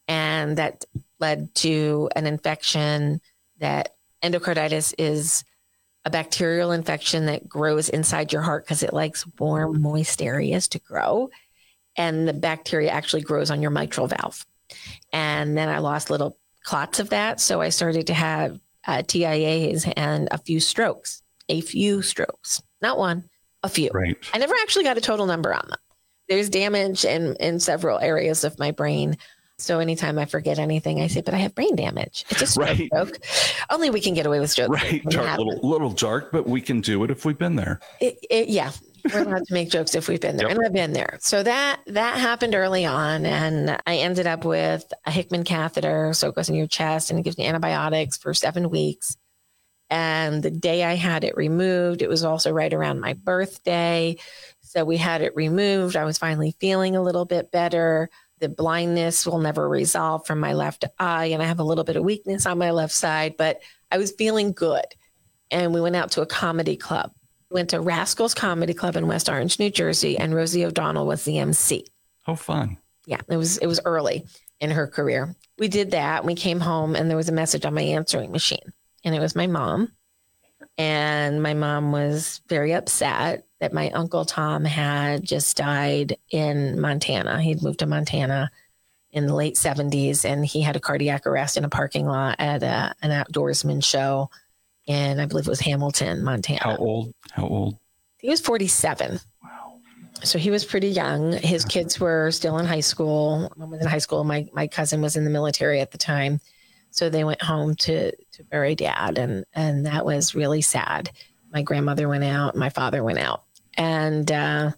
And 0.08 0.56
that 0.56 0.86
led 1.20 1.54
to 1.56 2.08
an 2.16 2.26
infection 2.26 3.20
that 3.58 3.94
endocarditis 4.22 4.94
is 4.98 5.44
a 6.06 6.10
bacterial 6.10 6.70
infection 6.70 7.26
that 7.26 7.48
grows 7.48 7.88
inside 7.88 8.32
your 8.32 8.40
heart 8.40 8.64
because 8.64 8.84
it 8.84 8.94
likes 8.94 9.26
warm, 9.40 9.82
moist 9.82 10.22
areas 10.22 10.68
to 10.68 10.78
grow. 10.78 11.28
And 11.96 12.28
the 12.28 12.32
bacteria 12.32 12.90
actually 12.90 13.22
grows 13.22 13.50
on 13.50 13.60
your 13.60 13.72
mitral 13.72 14.06
valve. 14.06 14.46
And 15.12 15.58
then 15.58 15.68
I 15.68 15.78
lost 15.78 16.08
little 16.08 16.38
clots 16.62 17.00
of 17.00 17.10
that. 17.10 17.40
So 17.40 17.60
I 17.60 17.70
started 17.70 18.06
to 18.06 18.14
have 18.14 18.60
uh, 18.86 19.02
TIAs 19.02 19.92
and 19.96 20.28
a 20.30 20.38
few 20.38 20.60
strokes, 20.60 21.22
a 21.48 21.60
few 21.60 22.02
strokes, 22.02 22.62
not 22.80 22.98
one, 22.98 23.28
a 23.64 23.68
few. 23.68 23.90
Right. 23.92 24.16
I 24.32 24.38
never 24.38 24.54
actually 24.62 24.84
got 24.84 24.98
a 24.98 25.00
total 25.00 25.26
number 25.26 25.52
on 25.52 25.66
them. 25.68 25.78
There's 26.28 26.48
damage 26.48 27.04
in, 27.04 27.34
in 27.40 27.58
several 27.58 27.98
areas 27.98 28.44
of 28.44 28.60
my 28.60 28.70
brain. 28.70 29.16
So 29.58 29.78
anytime 29.78 30.18
I 30.18 30.26
forget 30.26 30.58
anything, 30.58 31.00
I 31.00 31.06
say, 31.06 31.22
but 31.22 31.32
I 31.32 31.38
have 31.38 31.54
brain 31.54 31.76
damage. 31.76 32.26
It's 32.28 32.40
just 32.40 32.58
a 32.58 32.62
stroke. 32.62 32.68
Right. 32.78 32.90
joke. 32.92 33.18
Only 33.70 33.88
we 33.90 34.00
can 34.00 34.12
get 34.12 34.26
away 34.26 34.38
with 34.38 34.54
jokes. 34.54 34.70
Right. 34.82 35.02
Dark, 35.04 35.38
little 35.38 35.58
little 35.68 35.90
dark, 35.90 36.30
but 36.30 36.46
we 36.46 36.60
can 36.60 36.80
do 36.82 37.02
it 37.04 37.10
if 37.10 37.24
we've 37.24 37.38
been 37.38 37.56
there. 37.56 37.80
It, 38.00 38.18
it, 38.28 38.48
yeah, 38.48 38.72
we're 39.12 39.22
allowed 39.22 39.46
to 39.46 39.54
make 39.54 39.70
jokes 39.70 39.94
if 39.94 40.08
we've 40.08 40.20
been 40.20 40.36
there, 40.36 40.48
Yep. 40.48 40.56
and 40.58 40.66
I've 40.66 40.72
been 40.74 40.92
there. 40.92 41.16
So 41.22 41.42
that 41.42 41.80
that 41.86 42.18
happened 42.18 42.54
early 42.54 42.84
on, 42.84 43.24
and 43.24 43.80
I 43.86 43.96
ended 43.96 44.26
up 44.26 44.44
with 44.44 44.84
a 45.06 45.10
Hickman 45.10 45.44
catheter, 45.44 46.12
so 46.12 46.28
it 46.28 46.34
goes 46.34 46.50
in 46.50 46.54
your 46.54 46.66
chest 46.66 47.10
and 47.10 47.18
it 47.18 47.22
gives 47.22 47.38
me 47.38 47.46
antibiotics 47.46 48.18
for 48.18 48.34
seven 48.34 48.68
weeks. 48.68 49.16
And 49.88 50.42
the 50.42 50.50
day 50.50 50.84
I 50.84 50.94
had 50.96 51.24
it 51.24 51.36
removed, 51.36 52.02
it 52.02 52.08
was 52.10 52.24
also 52.24 52.50
right 52.52 52.74
around 52.74 53.00
my 53.00 53.14
birthday, 53.14 54.18
so 54.60 54.84
we 54.84 54.98
had 54.98 55.22
it 55.22 55.34
removed. 55.34 55.96
I 55.96 56.04
was 56.04 56.18
finally 56.18 56.54
feeling 56.60 56.94
a 56.94 57.02
little 57.02 57.24
bit 57.24 57.50
better. 57.50 58.10
The 58.38 58.48
blindness 58.48 59.26
will 59.26 59.38
never 59.38 59.68
resolve 59.68 60.26
from 60.26 60.40
my 60.40 60.52
left 60.52 60.84
eye, 60.98 61.26
and 61.26 61.42
I 61.42 61.46
have 61.46 61.58
a 61.58 61.64
little 61.64 61.84
bit 61.84 61.96
of 61.96 62.04
weakness 62.04 62.46
on 62.46 62.58
my 62.58 62.70
left 62.70 62.92
side, 62.92 63.36
but 63.36 63.60
I 63.90 63.98
was 63.98 64.12
feeling 64.12 64.52
good. 64.52 64.84
And 65.50 65.72
we 65.72 65.80
went 65.80 65.96
out 65.96 66.10
to 66.12 66.22
a 66.22 66.26
comedy 66.26 66.76
club 66.76 67.12
went 67.50 67.70
to 67.70 67.80
Rascals 67.80 68.34
Comedy 68.34 68.74
Club 68.74 68.96
in 68.96 69.06
West 69.06 69.28
Orange, 69.28 69.58
New 69.58 69.70
Jersey, 69.70 70.18
and 70.18 70.34
Rosie 70.34 70.64
O'Donnell 70.64 71.06
was 71.06 71.24
the 71.24 71.38
MC. 71.38 71.86
Oh, 72.26 72.34
fun. 72.34 72.76
Yeah, 73.06 73.20
it 73.28 73.36
was 73.36 73.58
it 73.58 73.66
was 73.66 73.80
early 73.84 74.26
in 74.60 74.70
her 74.70 74.86
career. 74.86 75.34
We 75.58 75.68
did 75.68 75.92
that. 75.92 76.24
We 76.24 76.34
came 76.34 76.60
home 76.60 76.96
and 76.96 77.08
there 77.08 77.16
was 77.16 77.28
a 77.28 77.32
message 77.32 77.64
on 77.64 77.74
my 77.74 77.82
answering 77.82 78.32
machine, 78.32 78.72
and 79.04 79.14
it 79.14 79.20
was 79.20 79.36
my 79.36 79.46
mom. 79.46 79.92
And 80.76 81.42
my 81.42 81.54
mom 81.54 81.92
was 81.92 82.40
very 82.48 82.74
upset 82.74 83.45
that 83.60 83.72
my 83.72 83.90
uncle 83.90 84.24
Tom 84.24 84.64
had 84.64 85.24
just 85.24 85.56
died 85.56 86.16
in 86.30 86.80
Montana. 86.80 87.40
He'd 87.40 87.62
moved 87.62 87.78
to 87.80 87.86
Montana 87.86 88.50
in 89.10 89.26
the 89.26 89.34
late 89.34 89.54
70s 89.54 90.24
and 90.24 90.44
he 90.44 90.60
had 90.60 90.76
a 90.76 90.80
cardiac 90.80 91.26
arrest 91.26 91.56
in 91.56 91.64
a 91.64 91.70
parking 91.70 92.06
lot 92.06 92.36
at 92.38 92.62
a, 92.62 92.94
an 93.00 93.10
outdoorsman 93.10 93.82
show 93.82 94.28
and 94.88 95.20
I 95.20 95.26
believe 95.26 95.46
it 95.46 95.50
was 95.50 95.60
Hamilton, 95.60 96.22
Montana. 96.22 96.60
How 96.62 96.76
old? 96.76 97.14
How 97.32 97.46
old? 97.46 97.78
He 98.18 98.28
was 98.28 98.40
47. 98.40 99.20
Wow. 99.42 99.78
So 100.22 100.38
he 100.38 100.50
was 100.50 100.64
pretty 100.64 100.88
young. 100.88 101.32
His 101.32 101.64
kids 101.64 101.98
were 101.98 102.30
still 102.30 102.58
in 102.58 102.66
high 102.66 102.80
school. 102.80 103.52
Mom 103.56 103.70
was 103.70 103.80
in 103.80 103.86
high 103.86 103.98
school. 103.98 104.24
My 104.24 104.48
my 104.52 104.66
cousin 104.66 105.02
was 105.02 105.16
in 105.16 105.24
the 105.24 105.30
military 105.30 105.80
at 105.80 105.90
the 105.90 105.98
time. 105.98 106.40
So 106.90 107.10
they 107.10 107.24
went 107.24 107.42
home 107.42 107.74
to 107.76 108.12
to 108.12 108.44
bury 108.44 108.74
dad 108.74 109.18
and 109.18 109.44
and 109.54 109.86
that 109.86 110.04
was 110.04 110.34
really 110.34 110.62
sad. 110.62 111.10
My 111.52 111.62
grandmother 111.62 112.08
went 112.08 112.24
out, 112.24 112.56
my 112.56 112.70
father 112.70 113.02
went 113.02 113.18
out. 113.18 113.44
And 113.76 114.30
uh 114.30 114.72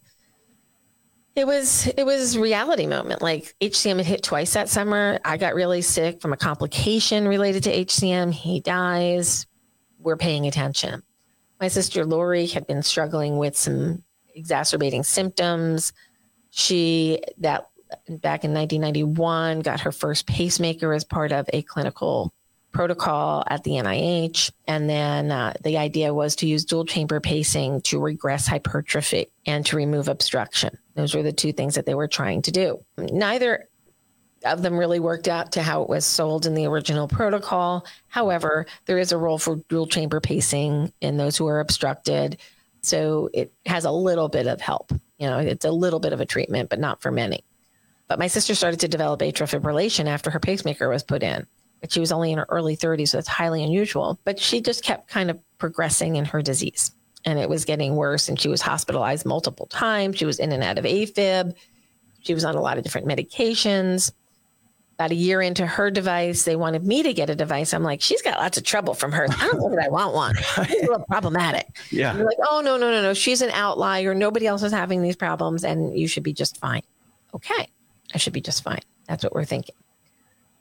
it 1.38 1.46
was 1.46 1.86
it 1.96 2.04
was 2.04 2.36
reality 2.36 2.86
moment. 2.86 3.22
Like 3.22 3.54
HCM 3.60 3.98
had 3.98 4.06
hit 4.06 4.22
twice 4.22 4.54
that 4.54 4.68
summer. 4.68 5.20
I 5.24 5.36
got 5.36 5.54
really 5.54 5.82
sick 5.82 6.20
from 6.20 6.32
a 6.32 6.36
complication 6.36 7.28
related 7.28 7.62
to 7.64 7.84
HCM. 7.84 8.32
He 8.32 8.60
dies. 8.60 9.46
We're 10.00 10.16
paying 10.16 10.46
attention. 10.46 11.02
My 11.60 11.68
sister 11.68 12.04
Lori 12.04 12.46
had 12.46 12.66
been 12.66 12.82
struggling 12.82 13.36
with 13.36 13.56
some 13.56 14.02
exacerbating 14.34 15.04
symptoms. 15.04 15.92
She 16.50 17.20
that 17.38 17.68
back 18.08 18.44
in 18.44 18.52
1991 18.52 19.60
got 19.60 19.80
her 19.80 19.92
first 19.92 20.26
pacemaker 20.26 20.92
as 20.92 21.04
part 21.04 21.32
of 21.32 21.48
a 21.52 21.62
clinical 21.62 22.32
protocol 22.72 23.44
at 23.48 23.64
the 23.64 23.72
NIH, 23.72 24.50
and 24.66 24.88
then 24.88 25.30
uh, 25.30 25.54
the 25.64 25.78
idea 25.78 26.12
was 26.12 26.36
to 26.36 26.46
use 26.46 26.64
dual 26.64 26.84
chamber 26.84 27.20
pacing 27.20 27.80
to 27.82 27.98
regress 27.98 28.46
hypertrophy 28.46 29.26
and 29.46 29.64
to 29.66 29.76
remove 29.76 30.08
obstruction. 30.08 30.76
Those 30.94 31.14
were 31.14 31.22
the 31.22 31.32
two 31.32 31.52
things 31.52 31.74
that 31.76 31.86
they 31.86 31.94
were 31.94 32.08
trying 32.08 32.42
to 32.42 32.50
do. 32.50 32.84
Neither 32.98 33.68
of 34.44 34.62
them 34.62 34.76
really 34.76 35.00
worked 35.00 35.28
out 35.28 35.52
to 35.52 35.62
how 35.62 35.82
it 35.82 35.88
was 35.88 36.04
sold 36.04 36.46
in 36.46 36.54
the 36.54 36.66
original 36.66 37.08
protocol. 37.08 37.86
However, 38.06 38.66
there 38.86 38.98
is 38.98 39.12
a 39.12 39.18
role 39.18 39.38
for 39.38 39.56
dual 39.68 39.86
chamber 39.86 40.20
pacing 40.20 40.92
in 41.00 41.16
those 41.16 41.36
who 41.36 41.46
are 41.46 41.60
obstructed. 41.60 42.38
So 42.82 43.30
it 43.34 43.52
has 43.66 43.84
a 43.84 43.90
little 43.90 44.28
bit 44.28 44.46
of 44.46 44.60
help. 44.60 44.92
You 45.18 45.26
know, 45.26 45.38
it's 45.38 45.64
a 45.64 45.70
little 45.70 45.98
bit 45.98 46.12
of 46.12 46.20
a 46.20 46.26
treatment, 46.26 46.70
but 46.70 46.78
not 46.78 47.02
for 47.02 47.10
many. 47.10 47.44
But 48.06 48.18
my 48.18 48.28
sister 48.28 48.54
started 48.54 48.80
to 48.80 48.88
develop 48.88 49.20
atrial 49.20 49.60
fibrillation 49.60 50.06
after 50.06 50.30
her 50.30 50.40
pacemaker 50.40 50.88
was 50.88 51.02
put 51.02 51.22
in. 51.22 51.46
But 51.80 51.92
she 51.92 52.00
was 52.00 52.10
only 52.10 52.32
in 52.32 52.38
her 52.38 52.46
early 52.48 52.76
30s, 52.76 53.10
so 53.10 53.18
it's 53.18 53.28
highly 53.28 53.62
unusual. 53.62 54.18
But 54.24 54.38
she 54.38 54.60
just 54.60 54.82
kept 54.82 55.08
kind 55.08 55.30
of 55.30 55.38
progressing 55.58 56.16
in 56.16 56.24
her 56.24 56.42
disease. 56.42 56.90
And 57.24 57.38
it 57.38 57.48
was 57.48 57.64
getting 57.64 57.94
worse. 57.94 58.28
And 58.28 58.40
she 58.40 58.48
was 58.48 58.62
hospitalized 58.62 59.26
multiple 59.26 59.66
times. 59.66 60.18
She 60.18 60.24
was 60.24 60.38
in 60.38 60.52
and 60.52 60.62
out 60.62 60.78
of 60.78 60.84
AFib. 60.84 61.54
She 62.20 62.34
was 62.34 62.44
on 62.44 62.54
a 62.56 62.60
lot 62.60 62.78
of 62.78 62.84
different 62.84 63.06
medications 63.06 64.12
about 64.98 65.12
a 65.12 65.14
year 65.14 65.40
into 65.40 65.64
her 65.64 65.92
device, 65.92 66.42
they 66.42 66.56
wanted 66.56 66.84
me 66.84 67.04
to 67.04 67.14
get 67.14 67.30
a 67.30 67.36
device. 67.36 67.72
I'm 67.72 67.84
like, 67.84 68.00
she's 68.00 68.20
got 68.20 68.36
lots 68.36 68.58
of 68.58 68.64
trouble 68.64 68.94
from 68.94 69.12
her. 69.12 69.28
I 69.30 69.46
don't 69.46 69.60
know 69.60 69.70
that 69.70 69.84
I 69.84 69.88
want 69.88 70.12
one. 70.12 70.34
It's 70.58 70.72
a 70.72 70.90
little 70.90 71.06
problematic. 71.08 71.68
Yeah. 71.92 72.14
Like, 72.14 72.36
oh, 72.42 72.60
no, 72.64 72.76
no, 72.76 72.90
no, 72.90 73.00
no. 73.00 73.14
She's 73.14 73.40
an 73.40 73.50
outlier. 73.50 74.12
Nobody 74.12 74.48
else 74.48 74.64
is 74.64 74.72
having 74.72 75.00
these 75.00 75.14
problems, 75.14 75.62
and 75.62 75.96
you 75.96 76.08
should 76.08 76.24
be 76.24 76.32
just 76.32 76.56
fine. 76.56 76.82
Okay. 77.32 77.68
I 78.12 78.18
should 78.18 78.32
be 78.32 78.40
just 78.40 78.64
fine. 78.64 78.80
That's 79.06 79.22
what 79.22 79.32
we're 79.36 79.44
thinking. 79.44 79.76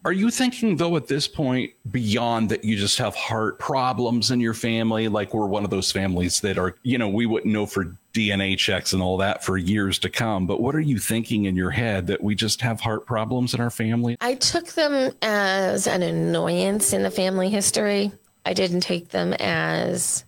Are 0.08 0.14
you 0.14 0.32
thinking 0.32 0.78
though 0.78 0.96
at 0.96 1.08
this 1.08 1.28
point 1.28 1.74
beyond 1.92 2.48
that 2.48 2.64
you 2.64 2.78
just 2.78 2.98
have 2.98 3.14
heart 3.14 3.60
problems 3.60 4.32
in 4.32 4.40
your 4.40 4.54
family? 4.54 5.10
Like 5.10 5.34
we're 5.34 5.48
one 5.48 5.66
of 5.66 5.70
those 5.70 5.92
families 5.92 6.40
that 6.40 6.58
are, 6.58 6.78
you 6.84 6.98
know, 6.98 7.10
we 7.10 7.26
wouldn't 7.26 7.52
know 7.52 7.66
for 7.66 7.94
DNA 8.14 8.58
checks 8.58 8.94
and 8.94 9.04
all 9.04 9.18
that 9.18 9.44
for 9.44 9.58
years 9.58 10.00
to 10.00 10.10
come. 10.10 10.48
But 10.48 10.62
what 10.62 10.76
are 10.76 10.80
you 10.80 10.98
thinking 10.98 11.44
in 11.44 11.58
your 11.58 11.72
head 11.72 12.08
that 12.08 12.24
we 12.24 12.36
just 12.36 12.62
have 12.62 12.80
heart 12.80 13.06
problems 13.06 13.54
in 13.54 13.60
our 13.60 13.70
family? 13.70 14.16
I 14.22 14.36
took 14.36 14.68
them 14.68 15.14
as 15.22 15.88
an 15.88 16.04
annoyance 16.04 16.94
in 16.94 17.04
the 17.04 17.12
family 17.12 17.50
history. 17.50 18.14
I 18.46 18.54
didn't 18.54 18.80
take 18.80 19.10
them 19.10 19.34
as 19.34 20.24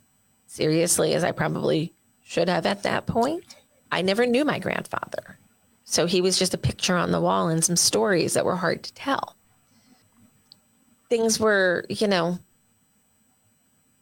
seriously 0.48 1.13
as 1.13 1.24
I 1.24 1.31
probably 1.31 1.93
should 2.25 2.50
have 2.50 2.65
at 2.65 2.83
that 2.83 3.07
point. 3.07 3.55
I 3.93 4.01
never 4.01 4.25
knew 4.25 4.43
my 4.43 4.59
grandfather. 4.59 5.39
So 5.86 6.05
he 6.05 6.19
was 6.19 6.38
just 6.38 6.53
a 6.53 6.57
picture 6.57 6.98
on 6.98 7.12
the 7.12 7.21
wall 7.21 7.48
and 7.48 7.63
some 7.63 7.77
stories 7.77 8.33
that 8.33 8.43
were 8.43 8.57
hard 8.57 8.83
to 8.83 8.93
tell. 8.93 9.38
Things 11.09 11.39
were, 11.39 11.85
you 11.89 12.07
know, 12.07 12.39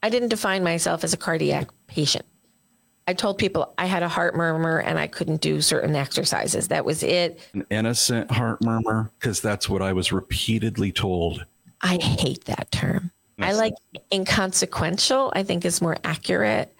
I 0.03 0.09
didn't 0.09 0.29
define 0.29 0.63
myself 0.63 1.03
as 1.03 1.13
a 1.13 1.17
cardiac 1.17 1.69
patient. 1.87 2.25
I 3.07 3.13
told 3.13 3.37
people 3.37 3.73
I 3.77 3.85
had 3.85 4.03
a 4.03 4.09
heart 4.09 4.35
murmur 4.35 4.79
and 4.79 4.99
I 4.99 5.07
couldn't 5.07 5.39
do 5.39 5.61
certain 5.61 5.95
exercises. 5.95 6.67
That 6.67 6.83
was 6.83 7.03
it. 7.03 7.39
An 7.53 7.65
innocent 7.69 8.29
heart 8.29 8.61
murmur? 8.61 9.09
Because 9.17 9.39
that's 9.39 9.69
what 9.69 9.81
I 9.81 9.93
was 9.93 10.11
repeatedly 10.11 10.91
told. 10.91 11.45
I 11.81 11.95
hate 11.95 12.45
that 12.45 12.69
term. 12.71 13.11
I 13.39 13.53
like 13.53 13.73
inconsequential, 14.11 15.31
I 15.35 15.43
think 15.43 15.63
is 15.63 15.81
more 15.81 15.97
accurate, 16.03 16.75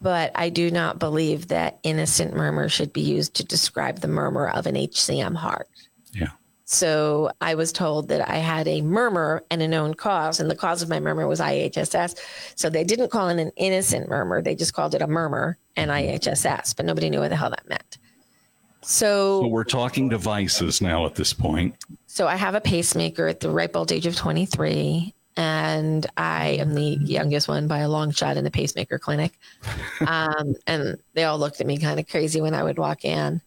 but 0.00 0.32
I 0.34 0.50
do 0.50 0.70
not 0.70 0.98
believe 0.98 1.48
that 1.48 1.78
innocent 1.82 2.34
murmur 2.34 2.68
should 2.68 2.92
be 2.92 3.00
used 3.00 3.34
to 3.34 3.44
describe 3.44 4.00
the 4.00 4.08
murmur 4.08 4.48
of 4.48 4.66
an 4.66 4.74
HCM 4.74 5.34
heart. 5.34 5.68
Yeah. 6.12 6.28
So 6.74 7.30
I 7.40 7.54
was 7.54 7.72
told 7.72 8.08
that 8.08 8.28
I 8.28 8.36
had 8.36 8.66
a 8.68 8.82
murmur 8.82 9.42
and 9.50 9.62
a 9.62 9.68
known 9.68 9.94
cause, 9.94 10.40
and 10.40 10.50
the 10.50 10.56
cause 10.56 10.82
of 10.82 10.88
my 10.88 11.00
murmur 11.00 11.26
was 11.26 11.40
IHSS. 11.40 12.18
So 12.56 12.68
they 12.68 12.84
didn't 12.84 13.10
call 13.10 13.28
it 13.28 13.38
an 13.38 13.52
innocent 13.56 14.08
murmur, 14.08 14.42
they 14.42 14.54
just 14.54 14.74
called 14.74 14.94
it 14.94 15.02
a 15.02 15.06
murmur 15.06 15.56
and 15.76 15.90
IHSS, 15.90 16.76
but 16.76 16.84
nobody 16.86 17.10
knew 17.10 17.20
what 17.20 17.30
the 17.30 17.36
hell 17.36 17.50
that 17.50 17.68
meant. 17.68 17.98
So 18.82 19.42
So, 19.42 19.46
we're 19.48 19.64
talking 19.64 20.08
devices 20.08 20.80
now 20.82 21.06
at 21.06 21.14
this 21.14 21.32
point. 21.32 21.74
so 22.06 22.26
I 22.26 22.36
have 22.36 22.54
a 22.54 22.60
pacemaker 22.60 23.26
at 23.28 23.40
the 23.40 23.50
ripe 23.50 23.76
old 23.76 23.90
age 23.92 24.06
of 24.06 24.14
23. 24.16 25.14
and 25.36 26.06
I 26.16 26.48
am 26.60 26.74
the 26.74 26.98
youngest 27.02 27.48
one 27.48 27.66
by 27.66 27.78
a 27.78 27.88
long 27.88 28.12
shot 28.12 28.36
in 28.36 28.44
the 28.44 28.50
pacemaker 28.50 28.98
clinic. 28.98 29.38
Um, 30.06 30.54
and 30.66 30.98
they 31.14 31.24
all 31.24 31.38
looked 31.38 31.60
at 31.60 31.66
me 31.66 31.78
kind 31.78 31.98
of 31.98 32.06
crazy 32.08 32.40
when 32.40 32.52
I 32.54 32.62
would 32.62 32.78
walk 32.78 33.04
in. 33.04 33.40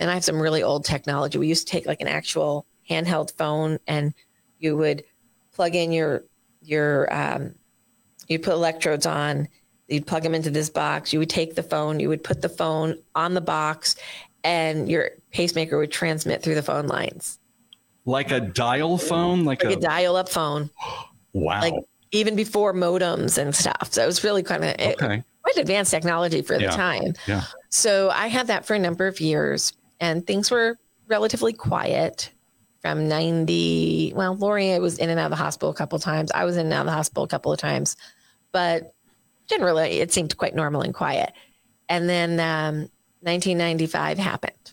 And 0.00 0.10
I 0.10 0.14
have 0.14 0.24
some 0.24 0.40
really 0.40 0.62
old 0.62 0.84
technology. 0.84 1.38
We 1.38 1.46
used 1.46 1.66
to 1.68 1.70
take 1.72 1.86
like 1.86 2.00
an 2.00 2.08
actual 2.08 2.66
handheld 2.90 3.36
phone, 3.36 3.78
and 3.86 4.12
you 4.58 4.76
would 4.76 5.04
plug 5.52 5.74
in 5.74 5.92
your 5.92 6.24
your 6.62 7.12
um, 7.14 7.54
you 8.28 8.38
put 8.38 8.52
electrodes 8.54 9.06
on. 9.06 9.48
You'd 9.88 10.06
plug 10.06 10.22
them 10.22 10.34
into 10.34 10.50
this 10.50 10.70
box. 10.70 11.12
You 11.12 11.18
would 11.18 11.30
take 11.30 11.54
the 11.54 11.62
phone. 11.64 11.98
You 11.98 12.08
would 12.08 12.22
put 12.22 12.42
the 12.42 12.48
phone 12.48 12.96
on 13.14 13.34
the 13.34 13.40
box, 13.40 13.96
and 14.44 14.88
your 14.88 15.10
pacemaker 15.32 15.78
would 15.78 15.90
transmit 15.90 16.42
through 16.42 16.54
the 16.54 16.62
phone 16.62 16.86
lines. 16.86 17.38
Like 18.04 18.30
a 18.30 18.40
dial 18.40 18.98
phone, 18.98 19.44
like, 19.44 19.62
Like 19.64 19.74
a, 19.74 19.78
a 19.78 19.80
dial 19.80 20.16
up 20.16 20.28
phone. 20.28 20.70
wow. 21.32 21.60
like 21.60 21.74
even 22.12 22.34
before 22.34 22.72
modems 22.72 23.38
and 23.38 23.54
stuff. 23.54 23.88
So 23.92 24.02
it 24.02 24.06
was 24.06 24.24
really 24.24 24.42
kind 24.42 24.64
of 24.64 24.70
okay. 24.74 25.22
quite 25.42 25.56
advanced 25.56 25.90
technology 25.90 26.42
for 26.42 26.56
the 26.56 26.64
Yeah. 26.64 26.70
time. 26.70 27.14
Yeah. 27.26 27.44
So 27.68 28.10
I 28.10 28.26
had 28.28 28.48
that 28.48 28.64
for 28.66 28.74
a 28.74 28.78
number 28.78 29.06
of 29.06 29.20
years, 29.20 29.72
and 30.00 30.26
things 30.26 30.50
were 30.50 30.78
relatively 31.08 31.52
quiet 31.52 32.30
from 32.80 33.08
90. 33.08 34.12
Well, 34.14 34.34
Lori 34.36 34.78
was 34.78 34.98
in 34.98 35.10
and 35.10 35.20
out 35.20 35.26
of 35.26 35.30
the 35.30 35.36
hospital 35.36 35.70
a 35.70 35.74
couple 35.74 35.96
of 35.96 36.02
times. 36.02 36.30
I 36.32 36.44
was 36.44 36.56
in 36.56 36.66
and 36.66 36.72
out 36.72 36.80
of 36.80 36.86
the 36.86 36.92
hospital 36.92 37.24
a 37.24 37.28
couple 37.28 37.52
of 37.52 37.58
times, 37.58 37.96
but 38.52 38.94
generally 39.48 40.00
it 40.00 40.12
seemed 40.12 40.36
quite 40.36 40.54
normal 40.54 40.82
and 40.82 40.94
quiet. 40.94 41.32
And 41.88 42.08
then 42.08 42.40
um, 42.40 42.88
1995 43.20 44.18
happened. 44.18 44.72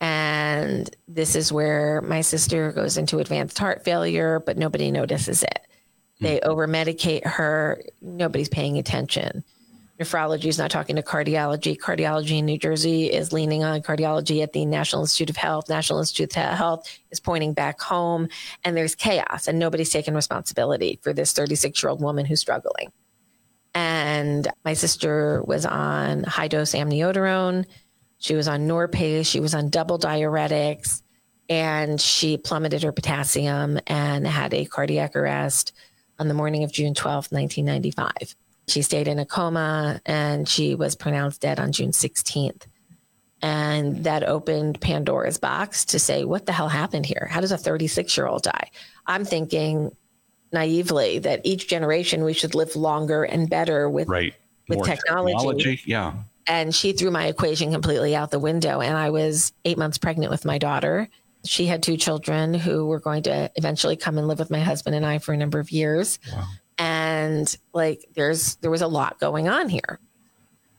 And 0.00 0.90
this 1.06 1.36
is 1.36 1.52
where 1.52 2.00
my 2.00 2.22
sister 2.22 2.72
goes 2.72 2.96
into 2.96 3.18
advanced 3.18 3.58
heart 3.58 3.84
failure, 3.84 4.40
but 4.40 4.56
nobody 4.56 4.90
notices 4.90 5.42
it. 5.42 5.66
They 6.20 6.40
over 6.40 6.66
medicate 6.66 7.26
her. 7.26 7.82
Nobody's 8.00 8.48
paying 8.48 8.78
attention. 8.78 9.44
Nephrology 10.00 10.46
is 10.46 10.56
not 10.56 10.70
talking 10.70 10.96
to 10.96 11.02
cardiology. 11.02 11.76
Cardiology 11.76 12.38
in 12.38 12.46
New 12.46 12.56
Jersey 12.56 13.12
is 13.12 13.34
leaning 13.34 13.64
on 13.64 13.82
cardiology 13.82 14.42
at 14.42 14.54
the 14.54 14.64
National 14.64 15.02
Institute 15.02 15.28
of 15.28 15.36
Health. 15.36 15.68
National 15.68 15.98
Institute 15.98 16.34
of 16.38 16.56
Health 16.56 16.98
is 17.10 17.20
pointing 17.20 17.52
back 17.52 17.82
home, 17.82 18.26
and 18.64 18.74
there's 18.74 18.94
chaos, 18.94 19.46
and 19.46 19.58
nobody's 19.58 19.90
taking 19.90 20.14
responsibility 20.14 20.98
for 21.02 21.12
this 21.12 21.34
36 21.34 21.82
year 21.82 21.90
old 21.90 22.00
woman 22.00 22.24
who's 22.24 22.40
struggling. 22.40 22.90
And 23.74 24.48
my 24.64 24.72
sister 24.72 25.42
was 25.44 25.66
on 25.66 26.24
high 26.24 26.48
dose 26.48 26.72
amiodarone. 26.72 27.66
She 28.16 28.34
was 28.34 28.48
on 28.48 28.66
Norpace. 28.66 29.26
She 29.26 29.40
was 29.40 29.54
on 29.54 29.68
double 29.68 29.98
diuretics, 29.98 31.02
and 31.50 32.00
she 32.00 32.38
plummeted 32.38 32.84
her 32.84 32.92
potassium 32.92 33.78
and 33.86 34.26
had 34.26 34.54
a 34.54 34.64
cardiac 34.64 35.14
arrest 35.14 35.74
on 36.18 36.28
the 36.28 36.34
morning 36.34 36.64
of 36.64 36.72
June 36.72 36.94
12th, 36.94 37.32
1995. 37.32 38.34
She 38.70 38.82
stayed 38.82 39.08
in 39.08 39.18
a 39.18 39.26
coma 39.26 40.00
and 40.06 40.48
she 40.48 40.74
was 40.74 40.94
pronounced 40.94 41.40
dead 41.40 41.58
on 41.60 41.72
June 41.72 41.90
16th. 41.90 42.62
And 43.42 44.04
that 44.04 44.22
opened 44.22 44.80
Pandora's 44.80 45.38
box 45.38 45.84
to 45.86 45.98
say, 45.98 46.24
what 46.24 46.44
the 46.46 46.52
hell 46.52 46.68
happened 46.68 47.06
here? 47.06 47.26
How 47.30 47.40
does 47.40 47.52
a 47.52 47.56
36 47.58 48.16
year 48.16 48.26
old 48.26 48.42
die? 48.42 48.70
I'm 49.06 49.24
thinking 49.24 49.90
naively 50.52 51.18
that 51.20 51.40
each 51.44 51.68
generation 51.68 52.24
we 52.24 52.32
should 52.32 52.54
live 52.54 52.74
longer 52.76 53.24
and 53.24 53.48
better 53.48 53.88
with 53.88 54.08
Right. 54.08 54.34
with 54.68 54.78
More 54.78 54.84
technology. 54.86 55.80
Yeah. 55.86 56.12
and 56.46 56.74
she 56.74 56.92
threw 56.92 57.10
my 57.10 57.26
equation 57.26 57.70
completely 57.72 58.16
out 58.16 58.30
the 58.32 58.38
window 58.40 58.80
and 58.80 58.96
i 58.96 59.10
was 59.10 59.52
eight 59.64 59.78
months 59.78 59.98
pregnant 59.98 60.30
with 60.30 60.44
my 60.44 60.58
daughter 60.58 61.08
she 61.44 61.66
had 61.66 61.82
two 61.82 61.96
children 61.96 62.52
who 62.54 62.86
were 62.86 62.98
going 62.98 63.22
to 63.24 63.50
eventually 63.56 63.94
come 63.96 64.16
and 64.18 64.26
live 64.26 64.38
with 64.40 64.50
my 64.50 64.58
husband 64.60 64.96
and 64.96 65.04
i 65.06 65.18
for 65.18 65.32
a 65.32 65.36
number 65.36 65.60
of 65.60 65.70
years 65.70 66.18
Wow. 66.32 66.44
And 66.80 67.58
like 67.74 68.06
there's 68.14 68.56
there 68.56 68.70
was 68.70 68.80
a 68.80 68.88
lot 68.88 69.20
going 69.20 69.48
on 69.48 69.68
here. 69.68 70.00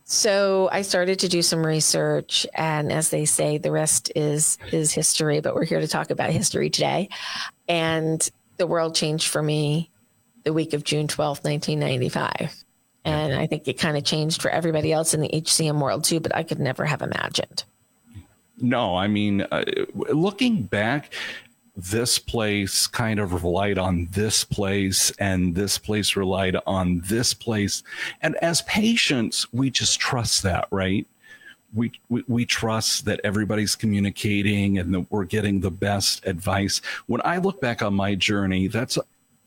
So 0.03 0.67
i 0.73 0.81
started 0.81 1.19
to 1.19 1.29
do 1.29 1.41
some 1.41 1.65
research 1.65 2.45
and 2.53 2.91
as 2.91 3.11
they 3.11 3.23
say 3.23 3.57
the 3.57 3.71
rest 3.71 4.11
is 4.13 4.57
is 4.73 4.91
history 4.91 5.39
but 5.39 5.55
we're 5.55 5.63
here 5.63 5.79
to 5.79 5.87
talk 5.87 6.09
about 6.09 6.31
history 6.31 6.69
today. 6.69 7.07
And 7.69 8.27
the 8.57 8.67
world 8.67 8.95
changed 8.95 9.29
for 9.29 9.41
me 9.41 9.89
the 10.43 10.51
week 10.51 10.73
of 10.73 10.83
june 10.83 11.07
twelfth, 11.07 11.45
1995 11.45 12.65
and 13.05 13.33
I 13.33 13.47
think 13.47 13.67
it 13.67 13.79
kind 13.79 13.95
of 13.95 14.03
changed 14.03 14.41
for 14.41 14.49
everybody 14.49 14.91
else 14.91 15.13
in 15.13 15.21
the 15.21 15.29
HCM 15.29 15.79
world 15.81 16.03
too, 16.03 16.19
but 16.19 16.35
I 16.35 16.43
could 16.43 16.59
never 16.59 16.85
have 16.85 17.01
imagined. 17.01 17.63
No, 18.57 18.95
I 18.95 19.07
mean, 19.07 19.41
uh, 19.51 19.63
looking 19.95 20.61
back, 20.61 21.11
this 21.89 22.19
place 22.19 22.87
kind 22.87 23.19
of 23.19 23.43
relied 23.43 23.77
on 23.77 24.07
this 24.11 24.43
place, 24.43 25.11
and 25.19 25.55
this 25.55 25.77
place 25.77 26.15
relied 26.15 26.57
on 26.67 27.01
this 27.05 27.33
place. 27.33 27.83
And 28.21 28.35
as 28.37 28.61
patients, 28.63 29.51
we 29.51 29.69
just 29.69 29.99
trust 29.99 30.43
that, 30.43 30.67
right? 30.71 31.07
We, 31.73 31.91
we, 32.09 32.23
we 32.27 32.45
trust 32.45 33.05
that 33.05 33.21
everybody's 33.23 33.75
communicating 33.75 34.77
and 34.77 34.93
that 34.93 35.11
we're 35.11 35.25
getting 35.25 35.61
the 35.61 35.71
best 35.71 36.25
advice. 36.25 36.81
When 37.07 37.21
I 37.23 37.37
look 37.37 37.61
back 37.61 37.81
on 37.81 37.93
my 37.93 38.15
journey, 38.15 38.67
that's 38.67 38.97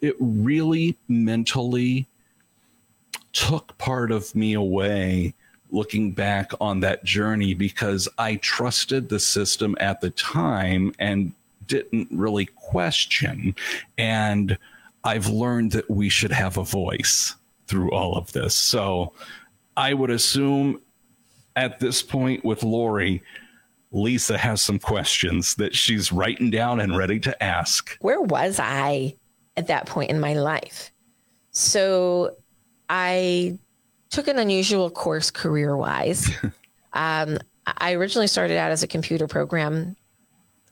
it 0.01 0.17
really 0.19 0.97
mentally 1.09 2.07
took 3.33 3.77
part 3.79 4.11
of 4.11 4.35
me 4.35 4.55
away 4.55 5.35
looking 5.71 6.13
back 6.13 6.53
on 6.61 6.81
that 6.81 7.05
journey 7.05 7.53
because 7.53 8.09
I 8.17 8.37
trusted 8.37 9.09
the 9.09 9.19
system 9.19 9.77
at 9.81 10.01
the 10.01 10.11
time 10.11 10.95
and 10.99 11.33
didn't 11.67 12.09
really 12.11 12.47
question. 12.57 13.55
And 13.99 14.59
I've 15.05 15.29
learned 15.29 15.73
that 15.73 15.91
we 15.91 16.09
should 16.09 16.33
have 16.33 16.57
a 16.57 16.65
voice 16.65 17.35
through 17.67 17.91
all 17.93 18.17
of 18.17 18.33
this. 18.33 18.55
So 18.55 19.13
I 19.77 19.95
would 19.95 20.11
assume 20.11 20.81
at 21.57 21.79
this 21.79 22.03
point 22.03 22.45
with 22.45 22.63
Lori, 22.63 23.23
Lisa 23.93 24.37
has 24.37 24.61
some 24.61 24.79
questions 24.79 25.55
that 25.55 25.75
she's 25.75 26.11
writing 26.11 26.51
down 26.51 26.81
and 26.81 26.97
ready 26.97 27.21
to 27.21 27.43
ask. 27.43 27.97
Where 28.01 28.21
was 28.21 28.59
I 28.59 29.15
at 29.57 29.69
that 29.69 29.87
point 29.87 30.11
in 30.11 30.19
my 30.19 30.35
life? 30.35 30.91
So 31.53 32.37
I 32.89 33.59
took 34.11 34.27
an 34.27 34.39
unusual 34.39 34.91
course 34.91 35.31
career 35.31 35.77
wise. 35.77 36.31
um, 36.93 37.39
I 37.67 37.93
originally 37.93 38.27
started 38.27 38.57
out 38.57 38.73
as 38.73 38.83
a 38.83 38.89
computer 38.89 39.27
program 39.27 39.97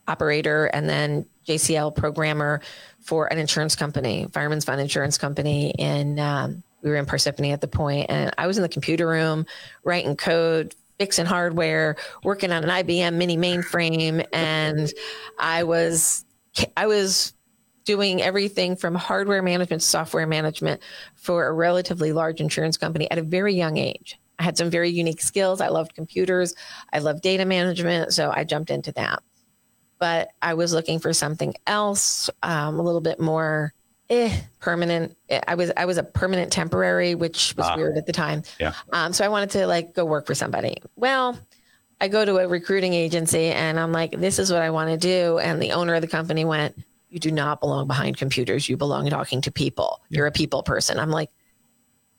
operator 0.07 0.65
and 0.67 0.89
then 0.89 1.25
JCL 1.47 1.95
programmer 1.95 2.61
for 2.99 3.31
an 3.31 3.37
insurance 3.37 3.75
company, 3.75 4.27
Fireman's 4.31 4.65
Fund 4.65 4.81
Insurance 4.81 5.17
Company. 5.17 5.73
And 5.77 6.19
um, 6.19 6.63
we 6.81 6.89
were 6.89 6.95
in 6.95 7.05
Parsippany 7.05 7.51
at 7.51 7.61
the 7.61 7.67
point, 7.67 8.07
and 8.09 8.33
I 8.37 8.47
was 8.47 8.57
in 8.57 8.63
the 8.63 8.69
computer 8.69 9.07
room 9.07 9.45
writing 9.83 10.15
code, 10.15 10.75
fixing 10.99 11.25
hardware, 11.25 11.95
working 12.23 12.51
on 12.51 12.63
an 12.63 12.69
IBM 12.69 13.15
mini 13.15 13.37
mainframe, 13.37 14.25
and 14.33 14.93
I 15.39 15.63
was 15.63 16.25
I 16.77 16.87
was 16.87 17.33
doing 17.85 18.21
everything 18.21 18.75
from 18.75 18.95
hardware 18.95 19.41
management 19.41 19.81
to 19.81 19.87
software 19.87 20.27
management 20.27 20.81
for 21.15 21.47
a 21.47 21.53
relatively 21.53 22.13
large 22.13 22.39
insurance 22.39 22.77
company 22.77 23.09
at 23.11 23.17
a 23.17 23.23
very 23.23 23.53
young 23.53 23.77
age. 23.77 24.19
I 24.39 24.43
had 24.43 24.57
some 24.57 24.69
very 24.69 24.89
unique 24.89 25.21
skills. 25.21 25.61
I 25.61 25.67
loved 25.67 25.93
computers. 25.93 26.55
I 26.91 26.99
loved 26.99 27.21
data 27.21 27.45
management. 27.45 28.13
So 28.13 28.31
I 28.33 28.43
jumped 28.43 28.69
into 28.69 28.91
that. 28.93 29.21
But 30.03 30.31
I 30.41 30.55
was 30.55 30.73
looking 30.73 30.99
for 30.99 31.13
something 31.13 31.53
else, 31.65 32.29
um, 32.43 32.77
a 32.77 32.81
little 32.81 32.99
bit 32.99 33.21
more 33.21 33.73
eh, 34.09 34.37
permanent. 34.59 35.15
I 35.47 35.55
was 35.55 35.71
I 35.77 35.85
was 35.85 35.97
a 35.97 36.03
permanent 36.03 36.51
temporary, 36.51 37.15
which 37.15 37.53
was 37.55 37.65
Ah. 37.69 37.77
weird 37.77 37.97
at 37.97 38.05
the 38.05 38.11
time. 38.11 38.43
Yeah. 38.59 38.73
Um, 38.91 39.13
so 39.13 39.23
I 39.23 39.29
wanted 39.29 39.51
to 39.51 39.65
like 39.65 39.93
go 39.93 40.03
work 40.03 40.27
for 40.27 40.35
somebody. 40.35 40.75
Well, 40.97 41.39
I 42.01 42.09
go 42.09 42.25
to 42.25 42.35
a 42.39 42.47
recruiting 42.49 42.93
agency 42.93 43.45
and 43.45 43.79
I'm 43.79 43.93
like, 43.93 44.11
this 44.19 44.39
is 44.39 44.51
what 44.51 44.61
I 44.61 44.71
want 44.71 44.89
to 44.89 44.97
do. 44.97 45.37
And 45.39 45.61
the 45.61 45.71
owner 45.71 45.93
of 45.95 46.01
the 46.01 46.09
company 46.09 46.43
went, 46.43 46.75
you 47.07 47.17
do 47.19 47.31
not 47.31 47.61
belong 47.61 47.87
behind 47.87 48.17
computers. 48.17 48.67
You 48.67 48.75
belong 48.75 49.09
talking 49.09 49.39
to 49.43 49.51
people. 49.53 50.01
You're 50.09 50.27
a 50.27 50.33
people 50.33 50.63
person. 50.63 50.99
I'm 50.99 51.11
like, 51.11 51.29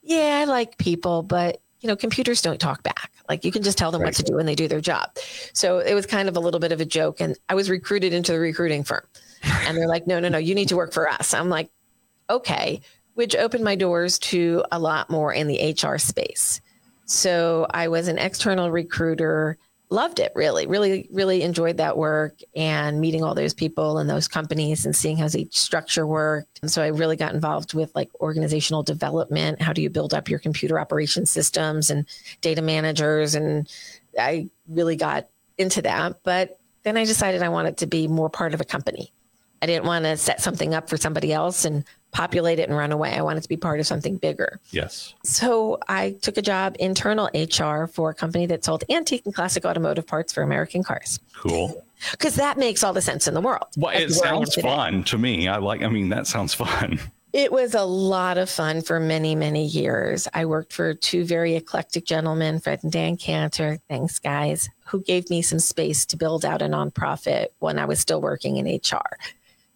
yeah, 0.02 0.38
I 0.40 0.44
like 0.44 0.78
people, 0.78 1.22
but 1.22 1.60
you 1.84 1.88
know, 1.88 1.96
computers 1.96 2.40
don't 2.40 2.58
talk 2.58 2.82
back. 2.82 3.12
Like 3.28 3.44
you 3.44 3.52
can 3.52 3.62
just 3.62 3.76
tell 3.76 3.92
them 3.92 4.00
what 4.00 4.14
to 4.14 4.22
do 4.22 4.38
and 4.38 4.48
they 4.48 4.54
do 4.54 4.68
their 4.68 4.80
job. 4.80 5.10
So 5.52 5.80
it 5.80 5.92
was 5.92 6.06
kind 6.06 6.30
of 6.30 6.36
a 6.36 6.40
little 6.40 6.58
bit 6.58 6.72
of 6.72 6.80
a 6.80 6.86
joke. 6.86 7.20
And 7.20 7.36
I 7.50 7.54
was 7.54 7.68
recruited 7.68 8.14
into 8.14 8.32
the 8.32 8.38
recruiting 8.38 8.84
firm. 8.84 9.06
And 9.66 9.76
they're 9.76 9.86
like, 9.86 10.06
no, 10.06 10.18
no, 10.18 10.30
no, 10.30 10.38
you 10.38 10.54
need 10.54 10.70
to 10.70 10.76
work 10.76 10.94
for 10.94 11.06
us. 11.06 11.34
I'm 11.34 11.50
like, 11.50 11.68
okay, 12.30 12.80
which 13.12 13.36
opened 13.36 13.62
my 13.62 13.74
doors 13.76 14.18
to 14.20 14.64
a 14.72 14.78
lot 14.78 15.10
more 15.10 15.34
in 15.34 15.46
the 15.46 15.76
HR 15.78 15.98
space. 15.98 16.62
So 17.04 17.66
I 17.68 17.88
was 17.88 18.08
an 18.08 18.16
external 18.16 18.70
recruiter, 18.70 19.58
loved 19.90 20.18
it 20.18 20.32
really, 20.34 20.66
really, 20.66 21.08
really 21.12 21.42
enjoyed 21.42 21.76
that 21.76 21.96
work 21.96 22.40
and 22.56 23.00
meeting 23.00 23.22
all 23.22 23.34
those 23.34 23.54
people 23.54 23.98
and 23.98 24.10
those 24.10 24.28
companies 24.28 24.84
and 24.84 24.94
seeing 24.94 25.16
how 25.16 25.28
each 25.34 25.58
structure 25.58 26.06
worked. 26.06 26.58
And 26.62 26.70
so 26.70 26.82
I 26.82 26.88
really 26.88 27.16
got 27.16 27.34
involved 27.34 27.74
with 27.74 27.94
like 27.94 28.10
organizational 28.20 28.82
development. 28.82 29.62
How 29.62 29.72
do 29.72 29.82
you 29.82 29.90
build 29.90 30.12
up 30.12 30.28
your 30.28 30.38
computer 30.38 30.80
operation 30.80 31.26
systems 31.26 31.90
and 31.90 32.06
data 32.40 32.62
managers? 32.62 33.34
And 33.34 33.68
I 34.18 34.48
really 34.68 34.96
got 34.96 35.28
into 35.58 35.82
that. 35.82 36.20
But 36.24 36.58
then 36.82 36.96
I 36.96 37.04
decided 37.04 37.42
I 37.42 37.48
wanted 37.48 37.78
to 37.78 37.86
be 37.86 38.08
more 38.08 38.28
part 38.28 38.52
of 38.52 38.60
a 38.60 38.64
company 38.64 39.13
I 39.64 39.66
didn't 39.66 39.86
want 39.86 40.04
to 40.04 40.14
set 40.18 40.42
something 40.42 40.74
up 40.74 40.90
for 40.90 40.98
somebody 40.98 41.32
else 41.32 41.64
and 41.64 41.86
populate 42.12 42.58
it 42.58 42.68
and 42.68 42.76
run 42.76 42.92
away. 42.92 43.14
I 43.14 43.22
wanted 43.22 43.44
to 43.44 43.48
be 43.48 43.56
part 43.56 43.80
of 43.80 43.86
something 43.86 44.18
bigger. 44.18 44.60
Yes. 44.72 45.14
So 45.22 45.78
I 45.88 46.16
took 46.20 46.36
a 46.36 46.42
job 46.42 46.76
internal 46.78 47.30
HR 47.34 47.86
for 47.86 48.10
a 48.10 48.14
company 48.14 48.44
that 48.44 48.62
sold 48.62 48.84
antique 48.90 49.22
and 49.24 49.34
classic 49.34 49.64
automotive 49.64 50.06
parts 50.06 50.34
for 50.34 50.42
American 50.42 50.82
cars. 50.82 51.18
Cool. 51.34 51.82
Because 52.10 52.34
that 52.34 52.58
makes 52.58 52.84
all 52.84 52.92
the 52.92 53.00
sense 53.00 53.26
in 53.26 53.32
the 53.32 53.40
world. 53.40 53.64
Well, 53.78 53.96
it 53.96 54.10
sounds 54.10 54.54
fun 54.56 55.04
to 55.04 55.16
me. 55.16 55.48
I 55.48 55.56
like, 55.56 55.80
I 55.82 55.88
mean, 55.88 56.10
that 56.10 56.26
sounds 56.26 56.52
fun. 56.52 57.00
It 57.32 57.50
was 57.50 57.74
a 57.74 57.84
lot 57.84 58.36
of 58.36 58.50
fun 58.50 58.82
for 58.82 59.00
many, 59.00 59.34
many 59.34 59.64
years. 59.64 60.28
I 60.34 60.44
worked 60.44 60.74
for 60.74 60.92
two 60.92 61.24
very 61.24 61.54
eclectic 61.54 62.04
gentlemen, 62.04 62.60
Fred 62.60 62.80
and 62.82 62.92
Dan 62.92 63.16
Cantor. 63.16 63.78
Thanks, 63.88 64.18
guys, 64.18 64.68
who 64.84 65.02
gave 65.02 65.30
me 65.30 65.40
some 65.40 65.60
space 65.60 66.04
to 66.06 66.18
build 66.18 66.44
out 66.44 66.60
a 66.60 66.66
nonprofit 66.66 67.46
when 67.60 67.78
I 67.78 67.86
was 67.86 68.00
still 68.00 68.20
working 68.20 68.58
in 68.58 68.66
HR. 68.66 69.16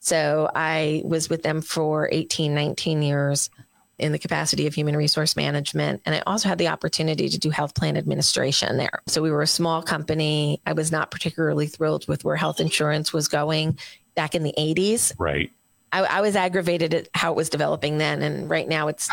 So 0.01 0.51
I 0.55 1.03
was 1.05 1.29
with 1.29 1.43
them 1.43 1.61
for 1.61 2.09
18, 2.11 2.55
19 2.55 3.03
years 3.03 3.51
in 3.99 4.13
the 4.13 4.19
capacity 4.19 4.67
of 4.67 4.75
human 4.75 4.97
resource 4.97 5.37
management. 5.37 6.03
And 6.07 6.15
I 6.15 6.23
also 6.27 6.49
had 6.49 6.59
the 6.59 6.69
opportunity 6.69 7.29
to 7.29 7.39
do 7.39 7.51
health 7.51 7.75
plan 7.75 7.97
administration 7.97 8.77
there. 8.77 9.03
So 9.07 9.23
we 9.23 9.31
were 9.31 9.43
a 9.43 9.47
small 9.47 9.83
company. 9.83 10.61
I 10.65 10.73
was 10.73 10.93
not 10.93 11.11
particularly 11.11 11.67
thrilled 11.67 12.07
with 12.07 12.25
where 12.25 12.37
health 12.37 12.61
insurance 12.61 13.13
was 13.13 13.27
going 13.27 13.79
back 14.15 14.35
in 14.35 14.45
the 14.45 14.55
80s. 14.57 15.15
Right. 15.19 15.51
I, 15.91 16.01
I, 16.05 16.21
was 16.21 16.37
aggravated 16.37 16.93
at 16.93 17.09
how 17.15 17.33
it 17.33 17.37
was 17.37 17.49
developing 17.49 17.99
then. 17.99 18.23
And 18.23 18.49
right 18.49 18.69
now 18.69 18.89
it's, 18.89 19.09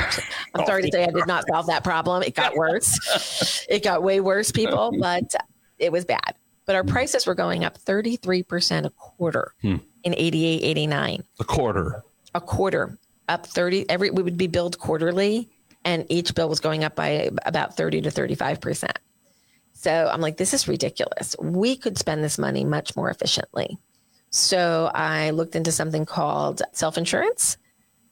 I'm 0.54 0.66
sorry 0.66 0.84
to 0.84 0.92
say 0.92 1.04
I 1.04 1.12
did 1.12 1.26
not 1.26 1.46
solve 1.48 1.68
that 1.68 1.84
problem. 1.84 2.22
It 2.22 2.36
got 2.36 2.56
worse. 2.56 3.66
it 3.70 3.82
got 3.82 4.04
way 4.04 4.20
worse, 4.20 4.52
people, 4.52 4.92
but 5.00 5.24
it 5.80 5.92
was 5.92 6.06
bad. 6.06 6.36
But 6.66 6.76
our 6.76 6.84
prices 6.84 7.28
were 7.28 7.36
going 7.36 7.64
up 7.64 7.78
33% 7.78 8.86
a 8.86 8.90
quarter. 8.92 9.54
Hmm 9.62 9.78
in 10.06 10.14
88, 10.16 10.64
89. 10.64 11.24
A 11.40 11.44
quarter. 11.44 12.04
A 12.36 12.42
quarter 12.42 12.98
up 13.28 13.46
30. 13.46 13.90
Every 13.90 14.12
we 14.12 14.24
would 14.24 14.38
be 14.38 14.48
billed 14.48 14.78
quarterly, 14.78 15.50
and 15.84 16.06
each 16.10 16.34
bill 16.36 16.48
was 16.48 16.60
going 16.60 16.84
up 16.84 16.96
by 16.96 17.32
about 17.46 17.76
30 17.76 18.02
to 18.02 18.12
35 18.12 18.62
percent. 18.62 19.00
So 19.74 20.10
I'm 20.12 20.22
like, 20.22 20.38
this 20.38 20.54
is 20.54 20.68
ridiculous. 20.68 21.36
We 21.42 21.76
could 21.76 21.98
spend 21.98 22.24
this 22.24 22.38
money 22.38 22.64
much 22.64 22.96
more 22.96 23.10
efficiently. 23.10 23.78
So 24.30 24.92
I 24.94 25.32
looked 25.32 25.56
into 25.56 25.72
something 25.72 26.06
called 26.06 26.62
self 26.72 26.98
insurance. 26.98 27.58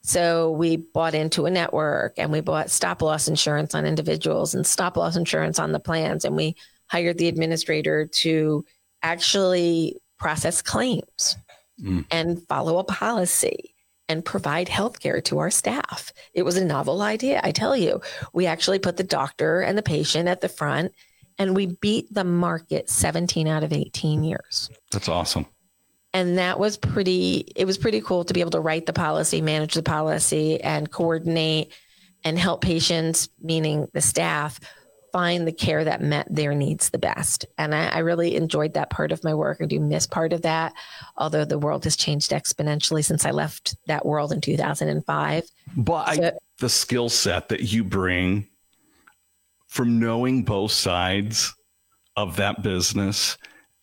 So 0.02 0.50
we 0.50 0.76
bought 0.76 1.14
into 1.14 1.46
a 1.46 1.50
network 1.50 2.14
and 2.18 2.30
we 2.30 2.40
bought 2.40 2.70
stop 2.70 3.00
loss 3.00 3.26
insurance 3.26 3.74
on 3.74 3.86
individuals 3.86 4.54
and 4.54 4.66
stop 4.66 4.98
loss 4.98 5.16
insurance 5.16 5.58
on 5.58 5.72
the 5.72 5.80
plans. 5.80 6.26
And 6.26 6.36
we 6.36 6.56
hired 6.86 7.18
the 7.18 7.28
administrator 7.28 8.06
to 8.06 8.64
actually 9.02 9.96
process 10.18 10.62
claims 10.62 11.36
mm. 11.80 12.04
and 12.10 12.46
follow 12.48 12.78
a 12.78 12.84
policy 12.84 13.74
and 14.08 14.24
provide 14.24 14.68
health 14.68 15.00
care 15.00 15.20
to 15.22 15.38
our 15.38 15.50
staff. 15.50 16.12
It 16.34 16.42
was 16.42 16.56
a 16.56 16.64
novel 16.64 17.02
idea, 17.02 17.40
I 17.42 17.52
tell 17.52 17.76
you. 17.76 18.00
We 18.32 18.46
actually 18.46 18.78
put 18.78 18.96
the 18.96 19.04
doctor 19.04 19.60
and 19.60 19.78
the 19.78 19.82
patient 19.82 20.28
at 20.28 20.40
the 20.40 20.48
front 20.48 20.92
and 21.38 21.56
we 21.56 21.66
beat 21.66 22.12
the 22.12 22.24
market 22.24 22.88
17 22.88 23.48
out 23.48 23.64
of 23.64 23.72
18 23.72 24.22
years. 24.24 24.70
That's 24.92 25.08
awesome. 25.08 25.46
And 26.12 26.38
that 26.38 26.60
was 26.60 26.76
pretty 26.76 27.52
it 27.56 27.64
was 27.64 27.76
pretty 27.76 28.00
cool 28.00 28.24
to 28.24 28.32
be 28.32 28.40
able 28.40 28.52
to 28.52 28.60
write 28.60 28.86
the 28.86 28.92
policy, 28.92 29.40
manage 29.40 29.74
the 29.74 29.82
policy 29.82 30.60
and 30.60 30.90
coordinate 30.90 31.72
and 32.22 32.38
help 32.38 32.60
patients, 32.60 33.28
meaning 33.40 33.88
the 33.92 34.00
staff, 34.00 34.60
find 35.14 35.46
the 35.46 35.52
care 35.52 35.84
that 35.84 36.02
met 36.02 36.26
their 36.28 36.56
needs 36.56 36.90
the 36.90 36.98
best. 36.98 37.46
And 37.56 37.72
I, 37.72 37.86
I, 37.86 37.98
really 38.00 38.34
enjoyed 38.34 38.74
that 38.74 38.90
part 38.90 39.12
of 39.12 39.22
my 39.22 39.32
work. 39.32 39.58
I 39.60 39.66
do 39.66 39.78
miss 39.78 40.08
part 40.08 40.32
of 40.32 40.42
that, 40.42 40.72
although 41.16 41.44
the 41.44 41.56
world 41.56 41.84
has 41.84 41.94
changed 41.94 42.32
exponentially 42.32 43.04
since 43.04 43.24
I 43.24 43.30
left 43.30 43.76
that 43.86 44.04
world 44.04 44.32
in 44.32 44.40
2005. 44.40 45.44
But 45.76 46.14
so, 46.14 46.24
I, 46.24 46.32
the 46.58 46.68
skill 46.68 47.08
set 47.08 47.48
that 47.50 47.72
you 47.72 47.84
bring 47.84 48.48
from 49.68 50.00
knowing 50.00 50.42
both 50.42 50.72
sides 50.72 51.54
of 52.16 52.34
that 52.34 52.64
business, 52.64 53.38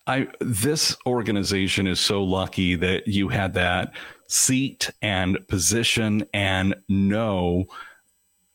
I 0.08 0.28
this 0.41 0.98
organization 1.06 1.88
is 1.88 2.02
so 2.02 2.24
lucky 2.24 2.76
that 2.76 3.08
you 3.08 3.30
had 3.30 3.54
that 3.54 3.94
seat 4.28 4.89
and 5.02 5.38
position 5.48 6.26
and 6.34 6.76
know 6.89 7.67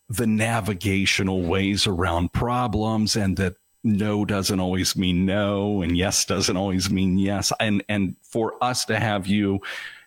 the 0.09 0.27
navigational 0.27 1.41
ways 1.43 1.87
around 1.87 2.31
problems 2.33 3.15
and 3.15 3.37
that 3.37 3.55
no 3.83 4.25
doesn't 4.25 4.59
always 4.59 4.95
mean 4.95 5.25
no 5.25 5.81
and 5.81 5.97
yes 5.97 6.25
doesn't 6.25 6.57
always 6.57 6.89
mean 6.89 7.17
yes. 7.17 7.51
And 7.59 7.83
and 7.89 8.15
for 8.21 8.61
us 8.63 8.85
to 8.85 8.99
have 8.99 9.27
you 9.27 9.59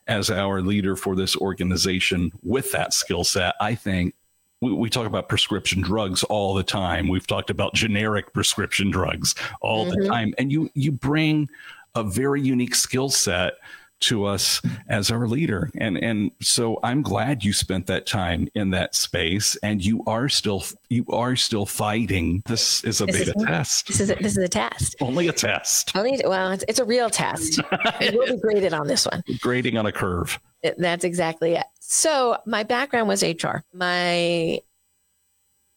as 0.07 0.31
our 0.31 0.61
leader 0.61 0.97
for 0.97 1.15
this 1.15 1.37
organization 1.37 2.33
with 2.43 2.73
that 2.73 2.93
skill 2.93 3.23
set 3.23 3.55
i 3.61 3.75
think 3.75 4.15
we, 4.61 4.73
we, 4.73 4.91
talk 4.91 5.07
about 5.07 5.29
prescription 5.29 5.81
drugs 5.81 6.23
all 6.25 6.55
the 6.55 6.63
time. 6.63 7.09
We've 7.09 7.27
talked 7.27 7.51
about 7.51 7.75
generic 7.75 8.33
prescription 8.33 8.91
drugs 8.91 9.35
all 9.61 9.87
mm-hmm. 9.87 10.03
the 10.03 10.09
time. 10.09 10.35
And 10.39 10.53
you 10.53 10.71
you 10.75 10.93
bring 10.93 11.49
a 11.95 12.05
very 12.05 12.41
unique 12.41 12.75
skill 12.75 13.09
set 13.09 13.55
to 14.01 14.25
us 14.25 14.61
as 14.89 15.11
our 15.11 15.27
leader. 15.27 15.71
And 15.77 15.97
and 15.99 16.31
so 16.41 16.79
I'm 16.83 17.03
glad 17.03 17.45
you 17.45 17.53
spent 17.53 17.87
that 17.87 18.07
time 18.07 18.49
in 18.55 18.71
that 18.71 18.95
space 18.95 19.57
and 19.63 19.85
you 19.85 20.03
are 20.07 20.29
still 20.29 20.65
you 20.89 21.05
are 21.11 21.37
still 21.37 21.67
fighting. 21.67 22.43
This 22.47 22.83
is 22.85 23.01
a 23.01 23.07
this 23.07 23.19
beta 23.19 23.33
is, 23.37 23.45
test. 23.45 23.87
This 23.87 24.01
is 24.01 24.11
a, 24.11 24.15
this 24.17 24.37
is 24.37 24.45
a 24.45 24.49
test. 24.49 24.97
Only 25.01 25.29
a 25.29 25.33
test. 25.33 25.97
Only 25.97 26.21
well, 26.25 26.51
it's, 26.51 26.65
it's 26.69 26.79
a 26.79 26.85
real 26.85 27.11
test. 27.11 27.61
it 28.01 28.15
will 28.15 28.27
be 28.27 28.41
graded 28.41 28.75
on 28.75 28.87
this 28.87 29.07
one. 29.07 29.23
Grading 29.41 29.77
on 29.77 29.87
a 29.87 29.93
curve. 29.93 30.39
That's 30.77 31.05
exactly 31.05 31.55
it. 31.55 31.67
So 31.81 32.39
my 32.47 32.63
background 32.63 33.09
was 33.09 33.23
HR. 33.23 33.59
My 33.73 34.61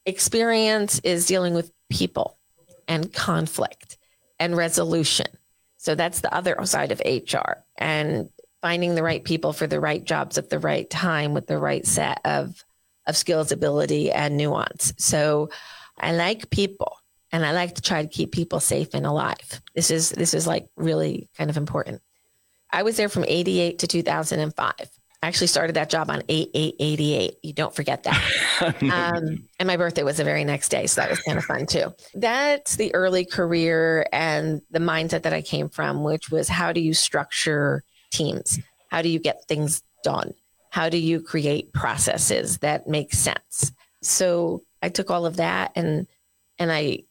experience 0.05 0.99
is 1.03 1.25
dealing 1.25 1.53
with 1.53 1.71
people 1.89 2.37
and 2.87 3.13
conflict 3.13 3.97
and 4.39 4.57
resolution. 4.57 5.27
So 5.83 5.95
that's 5.95 6.21
the 6.21 6.33
other 6.33 6.55
side 6.63 6.93
of 6.93 7.01
HR 7.05 7.61
and 7.77 8.29
finding 8.61 8.95
the 8.95 9.03
right 9.03 9.21
people 9.21 9.51
for 9.51 9.67
the 9.67 9.81
right 9.81 10.01
jobs 10.01 10.37
at 10.37 10.49
the 10.49 10.57
right 10.57 10.89
time 10.89 11.33
with 11.33 11.45
the 11.45 11.57
right 11.57 11.85
set 11.85 12.21
of 12.23 12.63
of 13.05 13.17
skills, 13.17 13.51
ability, 13.51 14.09
and 14.09 14.37
nuance. 14.37 14.93
So 14.97 15.49
I 15.99 16.13
like 16.13 16.49
people 16.49 16.95
and 17.33 17.45
I 17.45 17.51
like 17.51 17.75
to 17.75 17.81
try 17.81 18.01
to 18.01 18.07
keep 18.07 18.31
people 18.31 18.61
safe 18.61 18.93
and 18.93 19.05
alive. 19.05 19.61
This 19.75 19.91
is 19.91 20.11
this 20.11 20.33
is 20.33 20.47
like 20.47 20.69
really 20.77 21.27
kind 21.37 21.49
of 21.49 21.57
important. 21.57 22.01
I 22.71 22.83
was 22.83 22.95
there 22.95 23.09
from 23.09 23.25
88 23.27 23.79
to 23.79 23.87
2005. 23.87 24.89
I 25.23 25.27
actually 25.27 25.47
started 25.47 25.77
that 25.77 25.89
job 25.89 26.09
on 26.09 26.21
8888. 26.27 27.37
You 27.43 27.53
don't 27.53 27.73
forget 27.73 28.03
that. 28.03 28.75
um, 28.81 29.47
and 29.57 29.67
my 29.67 29.77
birthday 29.77 30.03
was 30.03 30.17
the 30.17 30.25
very 30.25 30.43
next 30.43 30.67
day. 30.67 30.85
So 30.85 30.99
that 30.99 31.09
was 31.09 31.21
kind 31.21 31.37
of 31.37 31.45
fun 31.45 31.65
too. 31.65 31.93
That's 32.13 32.75
the 32.75 32.93
early 32.93 33.23
career 33.23 34.05
and 34.11 34.61
the 34.69 34.79
mindset 34.79 35.21
that 35.21 35.31
I 35.31 35.41
came 35.41 35.69
from, 35.69 36.03
which 36.03 36.29
was 36.29 36.49
how 36.49 36.73
do 36.73 36.81
you 36.81 36.93
structure 36.93 37.85
teams? 38.11 38.59
How 38.89 39.01
do 39.01 39.07
you 39.07 39.17
get 39.17 39.47
things 39.47 39.81
done? 40.03 40.33
How 40.71 40.89
do 40.89 40.97
you 40.97 41.21
create 41.21 41.71
processes 41.71 42.57
that 42.57 42.89
make 42.89 43.13
sense? 43.13 43.71
So 44.01 44.63
I 44.81 44.89
took 44.89 45.09
all 45.09 45.25
of 45.25 45.37
that 45.37 45.71
and 45.77 46.05
and 46.59 46.69
I 46.69 47.03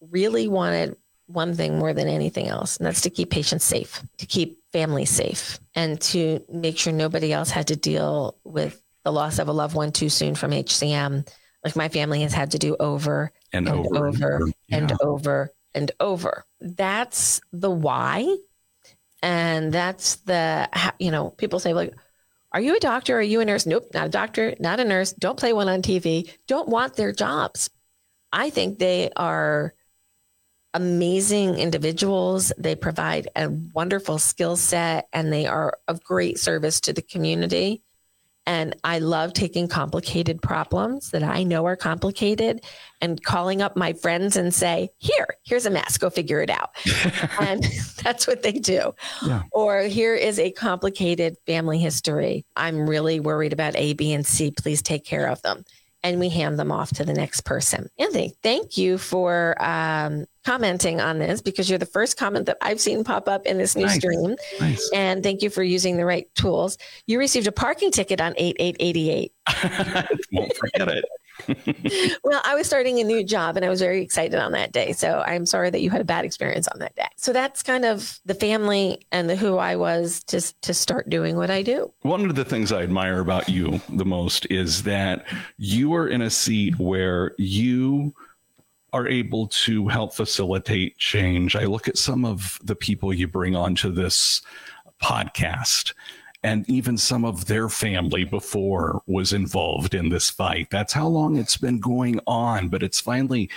really 0.00 0.48
wanted 0.48 0.96
one 1.26 1.54
thing 1.54 1.78
more 1.78 1.94
than 1.94 2.08
anything 2.08 2.48
else, 2.48 2.76
and 2.76 2.86
that's 2.86 3.00
to 3.02 3.10
keep 3.10 3.30
patients 3.30 3.64
safe, 3.64 4.02
to 4.18 4.26
keep 4.26 4.58
families 4.74 5.08
safe, 5.08 5.60
and 5.76 6.00
to 6.00 6.44
make 6.52 6.76
sure 6.76 6.92
nobody 6.92 7.32
else 7.32 7.48
had 7.48 7.68
to 7.68 7.76
deal 7.76 8.36
with 8.42 8.82
the 9.04 9.12
loss 9.12 9.38
of 9.38 9.46
a 9.46 9.52
loved 9.52 9.76
one 9.76 9.92
too 9.92 10.08
soon 10.08 10.34
from 10.34 10.50
HCM, 10.50 11.28
like 11.62 11.76
my 11.76 11.88
family 11.88 12.22
has 12.22 12.32
had 12.32 12.50
to 12.50 12.58
do 12.58 12.76
over 12.80 13.30
and, 13.52 13.68
and 13.68 13.86
over, 13.86 14.08
over 14.08 14.48
yeah. 14.66 14.76
and 14.78 14.92
over 15.00 15.50
and 15.76 15.92
over. 16.00 16.44
That's 16.60 17.40
the 17.52 17.70
why. 17.70 18.36
And 19.22 19.72
that's 19.72 20.16
the, 20.16 20.68
you 20.98 21.12
know, 21.12 21.30
people 21.30 21.60
say, 21.60 21.72
like, 21.72 21.94
are 22.50 22.60
you 22.60 22.76
a 22.76 22.80
doctor? 22.80 23.16
Are 23.16 23.22
you 23.22 23.40
a 23.40 23.44
nurse? 23.44 23.66
Nope, 23.66 23.86
not 23.94 24.06
a 24.06 24.10
doctor, 24.10 24.56
not 24.58 24.80
a 24.80 24.84
nurse. 24.84 25.12
Don't 25.12 25.38
play 25.38 25.52
one 25.52 25.68
on 25.68 25.82
TV. 25.82 26.30
Don't 26.48 26.68
want 26.68 26.96
their 26.96 27.12
jobs. 27.12 27.70
I 28.32 28.50
think 28.50 28.80
they 28.80 29.10
are 29.14 29.72
amazing 30.74 31.56
individuals. 31.56 32.52
They 32.58 32.74
provide 32.74 33.28
a 33.36 33.48
wonderful 33.72 34.18
skill 34.18 34.56
set 34.56 35.08
and 35.12 35.32
they 35.32 35.46
are 35.46 35.78
of 35.88 36.02
great 36.04 36.38
service 36.38 36.80
to 36.82 36.92
the 36.92 37.02
community. 37.02 37.82
And 38.46 38.76
I 38.84 38.98
love 38.98 39.32
taking 39.32 39.68
complicated 39.68 40.42
problems 40.42 41.12
that 41.12 41.22
I 41.22 41.44
know 41.44 41.64
are 41.64 41.76
complicated 41.76 42.62
and 43.00 43.22
calling 43.22 43.62
up 43.62 43.74
my 43.74 43.94
friends 43.94 44.36
and 44.36 44.52
say, 44.52 44.90
here, 44.98 45.26
here's 45.44 45.64
a 45.64 45.70
mess, 45.70 45.96
go 45.96 46.10
figure 46.10 46.42
it 46.42 46.50
out. 46.50 46.70
and 47.40 47.64
that's 48.02 48.26
what 48.26 48.42
they 48.42 48.52
do. 48.52 48.94
Yeah. 49.24 49.44
Or 49.50 49.82
here 49.82 50.14
is 50.14 50.38
a 50.38 50.50
complicated 50.50 51.36
family 51.46 51.78
history. 51.78 52.44
I'm 52.54 52.86
really 52.86 53.18
worried 53.18 53.54
about 53.54 53.76
A, 53.76 53.94
B, 53.94 54.12
and 54.12 54.26
C. 54.26 54.50
Please 54.50 54.82
take 54.82 55.06
care 55.06 55.26
of 55.26 55.40
them 55.40 55.64
and 56.04 56.20
we 56.20 56.28
hand 56.28 56.58
them 56.58 56.70
off 56.70 56.90
to 56.90 57.04
the 57.04 57.14
next 57.14 57.40
person. 57.40 57.88
Anthony, 57.98 58.34
thank 58.42 58.76
you 58.76 58.98
for 58.98 59.56
um, 59.60 60.26
commenting 60.44 61.00
on 61.00 61.18
this 61.18 61.40
because 61.40 61.68
you're 61.68 61.78
the 61.78 61.86
first 61.86 62.18
comment 62.18 62.44
that 62.46 62.58
I've 62.60 62.80
seen 62.80 63.02
pop 63.02 63.26
up 63.26 63.46
in 63.46 63.56
this 63.56 63.74
new 63.74 63.86
nice. 63.86 63.96
stream. 63.96 64.36
Nice. 64.60 64.90
And 64.92 65.22
thank 65.22 65.42
you 65.42 65.48
for 65.48 65.62
using 65.62 65.96
the 65.96 66.04
right 66.04 66.32
tools. 66.34 66.76
You 67.06 67.18
received 67.18 67.46
a 67.46 67.52
parking 67.52 67.90
ticket 67.90 68.20
on 68.20 68.34
8888. 68.36 69.32
Won't 70.32 70.56
forget 70.56 70.88
it. 70.88 71.04
well, 72.24 72.40
I 72.44 72.54
was 72.54 72.66
starting 72.66 73.00
a 73.00 73.04
new 73.04 73.24
job 73.24 73.56
and 73.56 73.64
I 73.64 73.68
was 73.68 73.80
very 73.80 74.02
excited 74.02 74.38
on 74.38 74.52
that 74.52 74.72
day. 74.72 74.92
So 74.92 75.22
I'm 75.26 75.46
sorry 75.46 75.70
that 75.70 75.80
you 75.80 75.90
had 75.90 76.00
a 76.00 76.04
bad 76.04 76.24
experience 76.24 76.68
on 76.68 76.78
that 76.80 76.94
day. 76.94 77.08
So 77.16 77.32
that's 77.32 77.62
kind 77.62 77.84
of 77.84 78.18
the 78.24 78.34
family 78.34 79.06
and 79.12 79.28
the 79.28 79.36
who 79.36 79.58
I 79.58 79.76
was 79.76 80.22
to, 80.24 80.40
to 80.62 80.74
start 80.74 81.10
doing 81.10 81.36
what 81.36 81.50
I 81.50 81.62
do. 81.62 81.92
One 82.02 82.28
of 82.28 82.34
the 82.34 82.44
things 82.44 82.72
I 82.72 82.82
admire 82.82 83.20
about 83.20 83.48
you 83.48 83.80
the 83.88 84.04
most 84.04 84.46
is 84.50 84.84
that 84.84 85.26
you 85.56 85.94
are 85.94 86.08
in 86.08 86.22
a 86.22 86.30
seat 86.30 86.78
where 86.78 87.34
you 87.38 88.14
are 88.92 89.08
able 89.08 89.48
to 89.48 89.88
help 89.88 90.14
facilitate 90.14 90.96
change. 90.98 91.56
I 91.56 91.64
look 91.64 91.88
at 91.88 91.98
some 91.98 92.24
of 92.24 92.60
the 92.62 92.76
people 92.76 93.12
you 93.12 93.26
bring 93.26 93.56
onto 93.56 93.90
this 93.90 94.40
podcast 95.02 95.92
and 96.44 96.68
even 96.68 96.98
some 96.98 97.24
of 97.24 97.46
their 97.46 97.70
family 97.70 98.22
before 98.22 99.02
was 99.06 99.32
involved 99.32 99.94
in 99.94 100.10
this 100.10 100.28
fight. 100.28 100.68
That's 100.70 100.92
how 100.92 101.08
long 101.08 101.36
it's 101.36 101.56
been 101.56 101.80
going 101.80 102.20
on, 102.26 102.68
but 102.68 102.82
it's 102.82 103.00
finally 103.00 103.48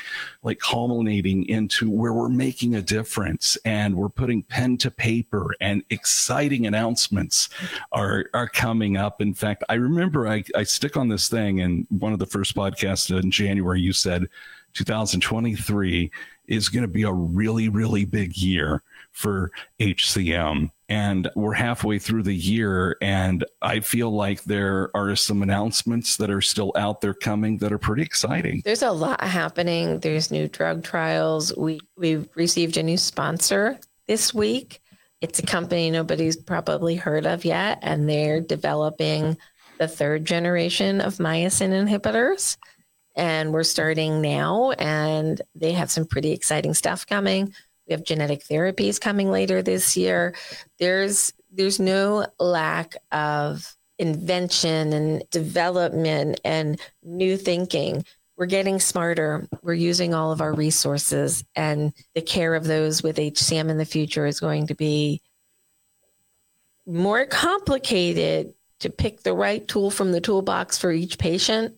like 0.42 0.60
culminating 0.60 1.48
into 1.50 1.92
where 1.92 2.14
we're 2.14 2.30
making 2.30 2.76
a 2.76 2.82
difference 2.82 3.58
and 3.66 3.94
we're 3.94 4.08
putting 4.08 4.42
pen 4.42 4.78
to 4.78 4.90
paper 4.90 5.54
and 5.60 5.84
exciting 5.90 6.66
announcements 6.66 7.50
are 7.92 8.30
are 8.34 8.48
coming 8.48 8.96
up. 8.96 9.22
In 9.22 9.34
fact, 9.34 9.66
I 9.68 9.74
remember 9.74 10.26
I, 10.26 10.46
I 10.56 10.64
stick 10.64 10.96
on 10.96 11.10
this 11.10 11.28
thing 11.28 11.60
and 11.60 11.86
one 11.90 12.14
of 12.14 12.20
the 12.20 12.26
first 12.26 12.56
podcasts 12.56 13.16
in 13.16 13.32
January 13.32 13.82
you 13.82 13.92
said 13.92 14.28
2023 14.76 16.10
is 16.48 16.70
going 16.70 16.84
to 16.84 16.88
be 16.88 17.04
a 17.04 17.12
really, 17.12 17.68
really 17.68 18.06
big 18.06 18.38
year 18.38 18.82
for 19.12 19.52
HCM. 19.82 20.72
And 20.90 21.30
we're 21.36 21.54
halfway 21.54 22.00
through 22.00 22.24
the 22.24 22.34
year, 22.34 22.98
and 23.02 23.44
I 23.62 23.82
feel 23.82 24.10
like 24.10 24.44
there 24.44 24.90
are 24.96 25.18
some 25.18 25.44
announcements 25.44 26.16
that 26.16 26.30
are 26.30 26.42
still 26.42 26.72
out 26.78 27.02
there 27.02 27.14
coming 27.14 27.58
that 27.58 27.74
are 27.74 27.78
pretty 27.78 28.04
exciting. 28.04 28.62
There's 28.64 28.84
a 28.84 28.92
lot 28.92 29.22
happening. 29.22 30.00
There's 30.00 30.32
new 30.32 30.48
drug 30.48 30.84
trials. 30.84 31.54
We 31.58 31.82
we've 31.98 32.30
received 32.36 32.78
a 32.78 32.84
new 32.84 32.98
sponsor 32.98 33.80
this 34.08 34.34
week. 34.34 34.80
It's 35.20 35.40
a 35.40 35.46
company 35.46 35.92
nobody's 35.92 36.38
probably 36.38 36.96
heard 36.96 37.26
of 37.26 37.44
yet, 37.44 37.80
and 37.82 38.08
they're 38.08 38.40
developing 38.40 39.38
the 39.80 39.88
third 39.90 40.26
generation 40.26 41.02
of 41.02 41.16
myosin 41.16 41.72
inhibitors 41.72 42.58
and 43.18 43.52
we're 43.52 43.64
starting 43.64 44.22
now 44.22 44.72
and 44.72 45.42
they 45.56 45.74
have 45.74 45.92
some 45.92 46.06
pretty 46.06 46.32
exciting 46.32 46.74
stuff 46.74 47.06
coming 47.06 47.54
we 47.88 47.94
have 47.94 48.04
genetic 48.04 48.44
therapies 48.44 49.00
coming 49.00 49.32
later 49.32 49.62
this 49.62 49.96
year. 49.96 50.36
There's 50.80 51.34
there's 51.52 51.80
no 51.80 52.28
lack 52.40 52.96
of 53.12 53.76
invention 53.98 54.94
and 54.94 55.24
development 55.32 56.40
and 56.44 56.80
new 57.04 57.38
thinking. 57.38 58.06
We're 58.36 58.46
getting 58.46 58.80
smarter. 58.80 59.48
We're 59.64 59.74
using 59.74 60.14
all 60.14 60.32
of 60.32 60.42
our 60.42 60.54
resources 60.54 61.44
and 61.56 61.94
the 62.14 62.22
care 62.22 62.54
of 62.54 62.66
those 62.66 63.02
with 63.02 63.18
hcm 63.18 63.70
in 63.70 63.78
the 63.78 63.86
future 63.86 64.28
is 64.28 64.40
going 64.40 64.68
to 64.68 64.76
be 64.76 65.22
more 66.86 67.26
complicated 67.26 68.54
to 68.80 68.90
pick 68.92 69.24
the 69.24 69.34
right 69.34 69.68
tool 69.68 69.90
from 69.90 70.12
the 70.12 70.22
toolbox 70.22 70.78
for 70.78 70.92
each 70.92 71.18
patient. 71.18 71.76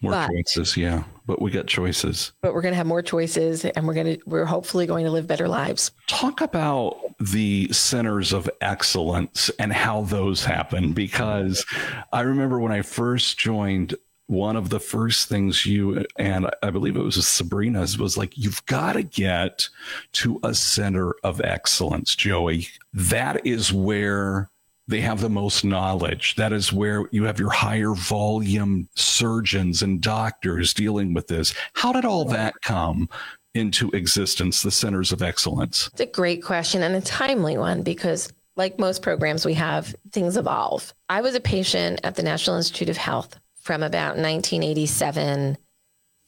More 0.00 0.12
but, 0.12 0.30
choices, 0.30 0.76
yeah. 0.76 1.04
But 1.26 1.42
we 1.42 1.50
got 1.50 1.66
choices. 1.66 2.32
But 2.40 2.54
we're 2.54 2.62
going 2.62 2.72
to 2.72 2.78
have 2.78 2.86
more 2.86 3.02
choices, 3.02 3.64
and 3.64 3.86
we're 3.86 3.94
going 3.94 4.16
to 4.16 4.22
we're 4.26 4.44
hopefully 4.44 4.86
going 4.86 5.04
to 5.04 5.10
live 5.10 5.26
better 5.26 5.48
lives. 5.48 5.90
Talk 6.06 6.40
about 6.40 6.98
the 7.18 7.72
centers 7.72 8.32
of 8.32 8.48
excellence 8.60 9.50
and 9.58 9.72
how 9.72 10.02
those 10.02 10.44
happen, 10.44 10.92
because 10.92 11.66
I 12.12 12.20
remember 12.20 12.60
when 12.60 12.72
I 12.72 12.82
first 12.82 13.38
joined. 13.38 13.94
One 14.28 14.56
of 14.56 14.70
the 14.70 14.80
first 14.80 15.28
things 15.28 15.66
you 15.66 16.04
and 16.18 16.50
I 16.60 16.70
believe 16.70 16.96
it 16.96 17.00
was 17.00 17.24
Sabrina's 17.24 17.96
was 17.96 18.16
like, 18.16 18.36
you've 18.36 18.66
got 18.66 18.94
to 18.94 19.04
get 19.04 19.68
to 20.14 20.40
a 20.42 20.52
center 20.52 21.14
of 21.22 21.40
excellence, 21.42 22.16
Joey. 22.16 22.66
That 22.92 23.46
is 23.46 23.72
where 23.72 24.50
they 24.88 25.00
have 25.00 25.20
the 25.20 25.28
most 25.28 25.64
knowledge. 25.64 26.36
That 26.36 26.52
is 26.52 26.72
where 26.72 27.08
you 27.10 27.24
have 27.24 27.40
your 27.40 27.50
higher 27.50 27.92
volume 27.92 28.88
surgeons 28.94 29.82
and 29.82 30.00
doctors 30.00 30.72
dealing 30.72 31.12
with 31.12 31.26
this. 31.26 31.54
How 31.74 31.92
did 31.92 32.04
all 32.04 32.24
that 32.26 32.54
come 32.62 33.08
into 33.54 33.90
existence, 33.90 34.62
the 34.62 34.70
centers 34.70 35.12
of 35.12 35.22
excellence? 35.22 35.88
It's 35.92 36.00
a 36.00 36.06
great 36.06 36.42
question 36.42 36.82
and 36.82 36.94
a 36.94 37.00
timely 37.00 37.58
one 37.58 37.82
because, 37.82 38.32
like 38.56 38.78
most 38.78 39.02
programs 39.02 39.44
we 39.44 39.54
have, 39.54 39.94
things 40.12 40.36
evolve. 40.36 40.94
I 41.08 41.20
was 41.20 41.34
a 41.34 41.40
patient 41.40 42.00
at 42.04 42.14
the 42.14 42.22
National 42.22 42.56
Institute 42.56 42.88
of 42.88 42.96
Health 42.96 43.38
from 43.60 43.82
about 43.82 44.16
1987 44.16 45.58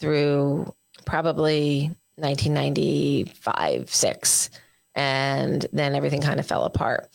through 0.00 0.74
probably 1.04 1.90
1995, 2.16 3.94
six. 3.94 4.50
And 4.96 5.64
then 5.72 5.94
everything 5.94 6.20
kind 6.20 6.40
of 6.40 6.46
fell 6.46 6.64
apart 6.64 7.08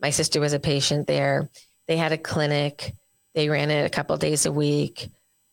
my 0.00 0.10
sister 0.10 0.40
was 0.40 0.52
a 0.52 0.60
patient 0.60 1.06
there. 1.06 1.50
They 1.86 1.96
had 1.96 2.12
a 2.12 2.18
clinic. 2.18 2.94
They 3.34 3.48
ran 3.48 3.70
it 3.70 3.84
a 3.84 3.90
couple 3.90 4.16
days 4.16 4.46
a 4.46 4.52
week, 4.52 5.10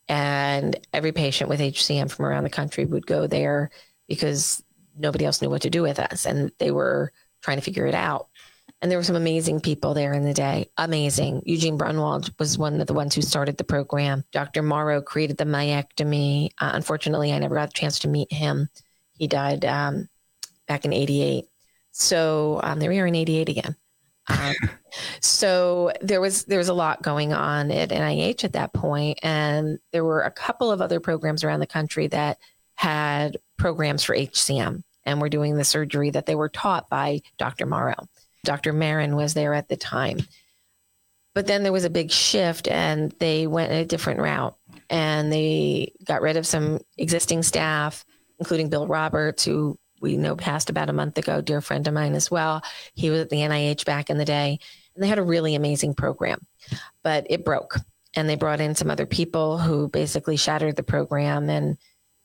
and 0.08 0.76
every 0.92 1.12
patient 1.12 1.50
with 1.50 1.60
HCM 1.60 2.10
from 2.10 2.26
around 2.26 2.44
the 2.44 2.50
country 2.50 2.84
would 2.84 3.06
go 3.06 3.26
there 3.26 3.70
because 4.08 4.62
nobody 4.96 5.24
else 5.24 5.42
knew 5.42 5.50
what 5.50 5.62
to 5.62 5.70
do 5.70 5.82
with 5.82 5.98
us, 5.98 6.26
and 6.26 6.52
they 6.58 6.70
were 6.70 7.12
trying 7.42 7.58
to 7.58 7.62
figure 7.62 7.86
it 7.86 7.94
out. 7.94 8.28
And 8.82 8.90
there 8.90 8.98
were 8.98 9.04
some 9.04 9.16
amazing 9.16 9.60
people 9.60 9.94
there 9.94 10.12
in 10.12 10.24
the 10.24 10.34
day. 10.34 10.70
Amazing. 10.76 11.42
Eugene 11.46 11.78
Braunwald 11.78 12.30
was 12.38 12.58
one 12.58 12.80
of 12.80 12.86
the 12.86 12.94
ones 12.94 13.14
who 13.14 13.22
started 13.22 13.56
the 13.56 13.64
program. 13.64 14.24
Dr. 14.32 14.62
Morrow 14.62 15.00
created 15.00 15.38
the 15.38 15.44
myectomy. 15.44 16.50
Uh, 16.60 16.72
unfortunately, 16.74 17.32
I 17.32 17.38
never 17.38 17.54
got 17.54 17.70
a 17.70 17.72
chance 17.72 18.00
to 18.00 18.08
meet 18.08 18.30
him. 18.30 18.68
He 19.12 19.28
died 19.28 19.64
um, 19.64 20.08
back 20.68 20.84
in 20.84 20.92
88. 20.92 21.46
So 21.92 22.60
um, 22.62 22.78
there 22.78 22.90
we 22.90 23.00
are 23.00 23.06
in 23.06 23.14
88 23.14 23.48
again. 23.48 23.76
Um, 24.28 24.54
so 25.20 25.92
there 26.00 26.20
was 26.20 26.44
there 26.44 26.58
was 26.58 26.68
a 26.68 26.74
lot 26.74 27.02
going 27.02 27.32
on 27.32 27.70
at 27.70 27.90
NIH 27.90 28.44
at 28.44 28.52
that 28.54 28.72
point, 28.72 29.18
and 29.22 29.78
there 29.92 30.04
were 30.04 30.22
a 30.22 30.30
couple 30.30 30.70
of 30.70 30.80
other 30.80 31.00
programs 31.00 31.44
around 31.44 31.60
the 31.60 31.66
country 31.66 32.06
that 32.08 32.38
had 32.74 33.38
programs 33.56 34.02
for 34.02 34.14
HCM, 34.14 34.82
and 35.04 35.20
were 35.20 35.28
doing 35.28 35.56
the 35.56 35.64
surgery 35.64 36.10
that 36.10 36.26
they 36.26 36.34
were 36.34 36.48
taught 36.48 36.88
by 36.88 37.22
Dr. 37.38 37.66
Morrow. 37.66 38.08
Dr. 38.44 38.72
Maron 38.72 39.16
was 39.16 39.34
there 39.34 39.54
at 39.54 39.68
the 39.68 39.76
time, 39.76 40.18
but 41.34 41.46
then 41.46 41.62
there 41.62 41.72
was 41.72 41.84
a 41.84 41.90
big 41.90 42.10
shift, 42.10 42.68
and 42.68 43.12
they 43.18 43.46
went 43.46 43.72
a 43.72 43.84
different 43.84 44.20
route, 44.20 44.56
and 44.90 45.32
they 45.32 45.92
got 46.04 46.22
rid 46.22 46.36
of 46.36 46.46
some 46.46 46.80
existing 46.96 47.42
staff, 47.42 48.04
including 48.38 48.68
Bill 48.68 48.86
Roberts, 48.86 49.44
who 49.44 49.78
we 50.00 50.16
know 50.16 50.36
passed 50.36 50.70
about 50.70 50.90
a 50.90 50.94
month 50.94 51.18
ago, 51.18 51.40
dear 51.40 51.60
friend 51.60 51.86
of 51.86 51.94
mine 51.94 52.14
as 52.14 52.30
well. 52.30 52.62
He 52.94 53.10
was 53.10 53.20
at 53.20 53.30
the 53.30 53.38
NIH 53.38 53.84
back 53.84 54.10
in 54.10 54.18
the 54.18 54.24
day, 54.24 54.58
and 54.94 55.02
they 55.02 55.08
had 55.08 55.18
a 55.18 55.22
really 55.22 55.54
amazing 55.54 55.94
program, 55.94 56.46
but 57.02 57.26
it 57.30 57.44
broke. 57.44 57.78
And 58.14 58.28
they 58.28 58.36
brought 58.36 58.60
in 58.60 58.74
some 58.74 58.90
other 58.90 59.06
people 59.06 59.58
who 59.58 59.88
basically 59.88 60.36
shattered 60.36 60.76
the 60.76 60.82
program, 60.82 61.50
and 61.50 61.76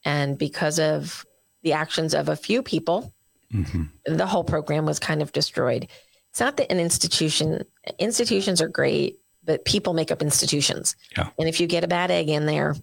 and 0.05 0.37
because 0.37 0.79
of 0.79 1.25
the 1.63 1.73
actions 1.73 2.13
of 2.13 2.29
a 2.29 2.35
few 2.35 2.63
people, 2.63 3.13
mm-hmm. 3.53 3.83
the 4.05 4.25
whole 4.25 4.43
program 4.43 4.85
was 4.85 4.99
kind 4.99 5.21
of 5.21 5.31
destroyed. 5.31 5.87
It's 6.29 6.39
not 6.39 6.57
that 6.57 6.71
an 6.71 6.79
institution 6.79 7.63
institutions 7.99 8.61
are 8.61 8.69
great, 8.69 9.19
but 9.43 9.65
people 9.65 9.93
make 9.93 10.11
up 10.11 10.21
institutions. 10.21 10.95
Yeah. 11.17 11.29
And 11.37 11.49
if 11.49 11.59
you 11.59 11.67
get 11.67 11.83
a 11.83 11.89
bad 11.89 12.09
egg 12.09 12.29
in 12.29 12.45
there, 12.45 12.75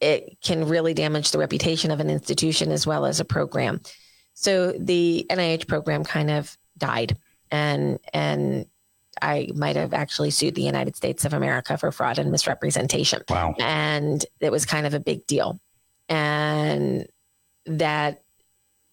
it 0.00 0.38
can 0.42 0.68
really 0.68 0.94
damage 0.94 1.30
the 1.30 1.38
reputation 1.38 1.90
of 1.90 2.00
an 2.00 2.10
institution 2.10 2.70
as 2.70 2.86
well 2.86 3.06
as 3.06 3.18
a 3.18 3.24
program. 3.24 3.80
So 4.36 4.72
the 4.72 5.26
NIH 5.30 5.66
program 5.66 6.04
kind 6.04 6.30
of 6.30 6.56
died, 6.76 7.16
and 7.50 7.98
and 8.12 8.66
I 9.22 9.48
might 9.54 9.76
have 9.76 9.94
actually 9.94 10.30
sued 10.30 10.54
the 10.54 10.62
United 10.62 10.94
States 10.94 11.24
of 11.24 11.32
America 11.32 11.78
for 11.78 11.90
fraud 11.90 12.18
and 12.18 12.30
misrepresentation. 12.30 13.22
Wow! 13.30 13.54
And 13.58 14.24
it 14.40 14.52
was 14.52 14.66
kind 14.66 14.86
of 14.86 14.92
a 14.92 15.00
big 15.00 15.26
deal, 15.26 15.58
and 16.10 17.06
that 17.64 18.22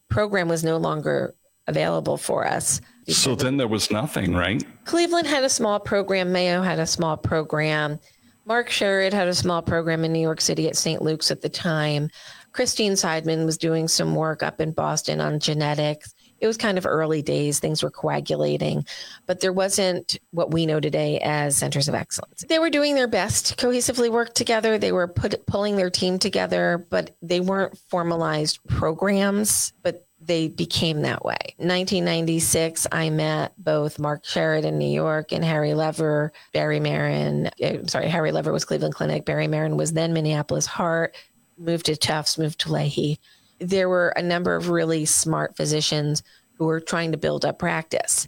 program 0.10 0.48
was 0.48 0.64
no 0.64 0.78
longer 0.78 1.36
available 1.68 2.16
for 2.16 2.48
us. 2.48 2.80
So 3.10 3.36
then 3.36 3.58
there 3.58 3.68
was 3.68 3.92
nothing, 3.92 4.34
right? 4.34 4.64
Cleveland 4.86 5.28
had 5.28 5.44
a 5.44 5.50
small 5.50 5.78
program. 5.78 6.32
Mayo 6.32 6.62
had 6.62 6.80
a 6.80 6.88
small 6.88 7.18
program. 7.18 8.00
Mark 8.46 8.70
Sherrid 8.70 9.12
had 9.14 9.28
a 9.28 9.34
small 9.34 9.62
program 9.62 10.06
in 10.06 10.14
New 10.14 10.20
York 10.22 10.40
City 10.42 10.68
at 10.68 10.78
St. 10.78 11.02
Luke's 11.02 11.32
at 11.32 11.42
the 11.42 11.50
time. 11.50 12.10
Christine 12.54 12.94
Seidman 12.94 13.46
was 13.46 13.58
doing 13.58 13.88
some 13.88 14.16
work 14.16 14.44
up 14.44 14.62
in 14.62 14.72
Boston 14.72 15.20
on 15.20 15.40
genetics. 15.40 16.14
it 16.40 16.48
was 16.48 16.58
kind 16.58 16.78
of 16.78 16.86
early 16.86 17.22
days. 17.22 17.60
Things 17.60 17.82
were 17.82 17.90
coagulating, 17.90 18.86
but 19.26 19.40
there 19.40 19.54
wasn't 19.54 20.18
what 20.32 20.52
we 20.52 20.66
know 20.66 20.80
today 20.80 21.20
as 21.24 21.58
centers 21.58 21.88
of 21.88 21.96
excellence. 21.96 22.44
They 22.48 22.60
were 22.60 22.70
doing 22.70 22.96
their 22.96 23.08
best 23.08 23.48
to 23.48 23.56
cohesively 23.56 24.12
work 24.12 24.34
together. 24.36 24.78
They 24.78 24.92
were 24.92 25.08
put, 25.08 25.46
pulling 25.48 25.78
their 25.78 25.90
team 25.90 26.20
together, 26.20 26.86
but 26.90 27.16
they 27.22 27.40
weren't 27.40 27.78
formalized 27.90 28.60
programs, 28.68 29.74
but 29.82 30.06
they 30.26 30.48
became 30.48 31.02
that 31.02 31.26
way. 31.26 31.38
1996, 31.58 32.88
I 32.92 33.10
met 33.10 33.54
both 33.58 34.00
Mark 34.00 34.24
Sherrid 34.24 34.64
in 34.64 34.78
New 34.78 34.92
York 34.92 35.32
and 35.32 35.44
Harry 35.44 35.74
Lever, 35.74 36.32
Barry 36.54 36.80
Maron. 36.80 37.48
Uh, 37.62 37.86
sorry, 37.88 38.08
Harry 38.08 38.32
Lever 38.32 38.54
was 38.54 38.66
Cleveland 38.66 38.96
Clinic. 38.96 39.26
Barry 39.26 39.48
Maron 39.48 39.78
was 39.78 39.94
then 39.94 40.14
Minneapolis 40.14 40.66
Heart, 40.66 41.16
moved 41.58 41.86
to 41.88 41.96
Tufts, 41.96 42.38
moved 42.38 42.60
to 42.62 42.70
Lahey. 42.70 43.18
There 43.60 43.90
were 43.90 44.10
a 44.10 44.22
number 44.22 44.56
of 44.56 44.70
really 44.70 45.06
smart 45.06 45.56
physicians 45.56 46.24
who 46.58 46.66
were 46.66 46.80
trying 46.80 47.12
to 47.12 47.18
build 47.18 47.46
up 47.46 47.60
practice. 47.60 48.28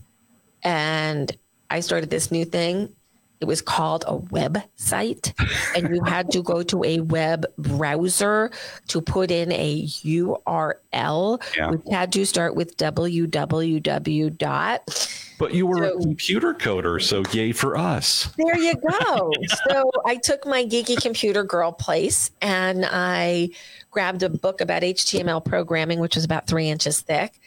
And 0.64 1.36
I 1.70 1.80
started 1.82 2.10
this 2.10 2.32
new 2.32 2.46
thing 2.46 2.96
it 3.42 3.46
was 3.46 3.62
called 3.62 4.04
a 4.08 4.18
website, 4.18 5.34
and 5.76 5.94
you 5.94 6.02
had 6.06 6.32
to 6.32 6.42
go 6.42 6.64
to 6.64 6.84
a 6.84 7.02
web 7.02 7.46
browser 7.58 8.50
to 8.88 9.02
put 9.02 9.30
in 9.30 9.52
a 9.52 9.84
URL. 9.84 11.42
Yeah. 11.56 11.72
We 11.72 11.92
had 11.92 12.12
to 12.14 12.26
start 12.26 12.56
with 12.56 12.78
www 12.78 14.38
dot. 14.38 15.25
But 15.38 15.54
you 15.54 15.68
were 15.68 15.78
so, 15.78 15.98
a 15.98 16.02
computer 16.02 16.54
coder, 16.54 17.02
so 17.02 17.24
yay 17.32 17.52
for 17.52 17.78
us. 17.78 18.30
There 18.38 18.58
you 18.58 18.76
go. 18.76 19.32
so 19.70 19.92
I 20.06 20.16
took 20.16 20.46
my 20.46 20.64
geeky 20.64 21.02
computer 21.02 21.44
girl 21.44 21.72
place 21.72 22.32
and 22.42 22.86
I 22.90 23.50
grabbed 23.92 24.24
a 24.24 24.30
book 24.30 24.62
about 24.62 24.82
HTML 24.82 25.44
programming, 25.44 26.00
which 26.00 26.16
was 26.16 26.24
about 26.24 26.48
three 26.48 26.70
inches 26.70 27.02
thick. 27.02 27.40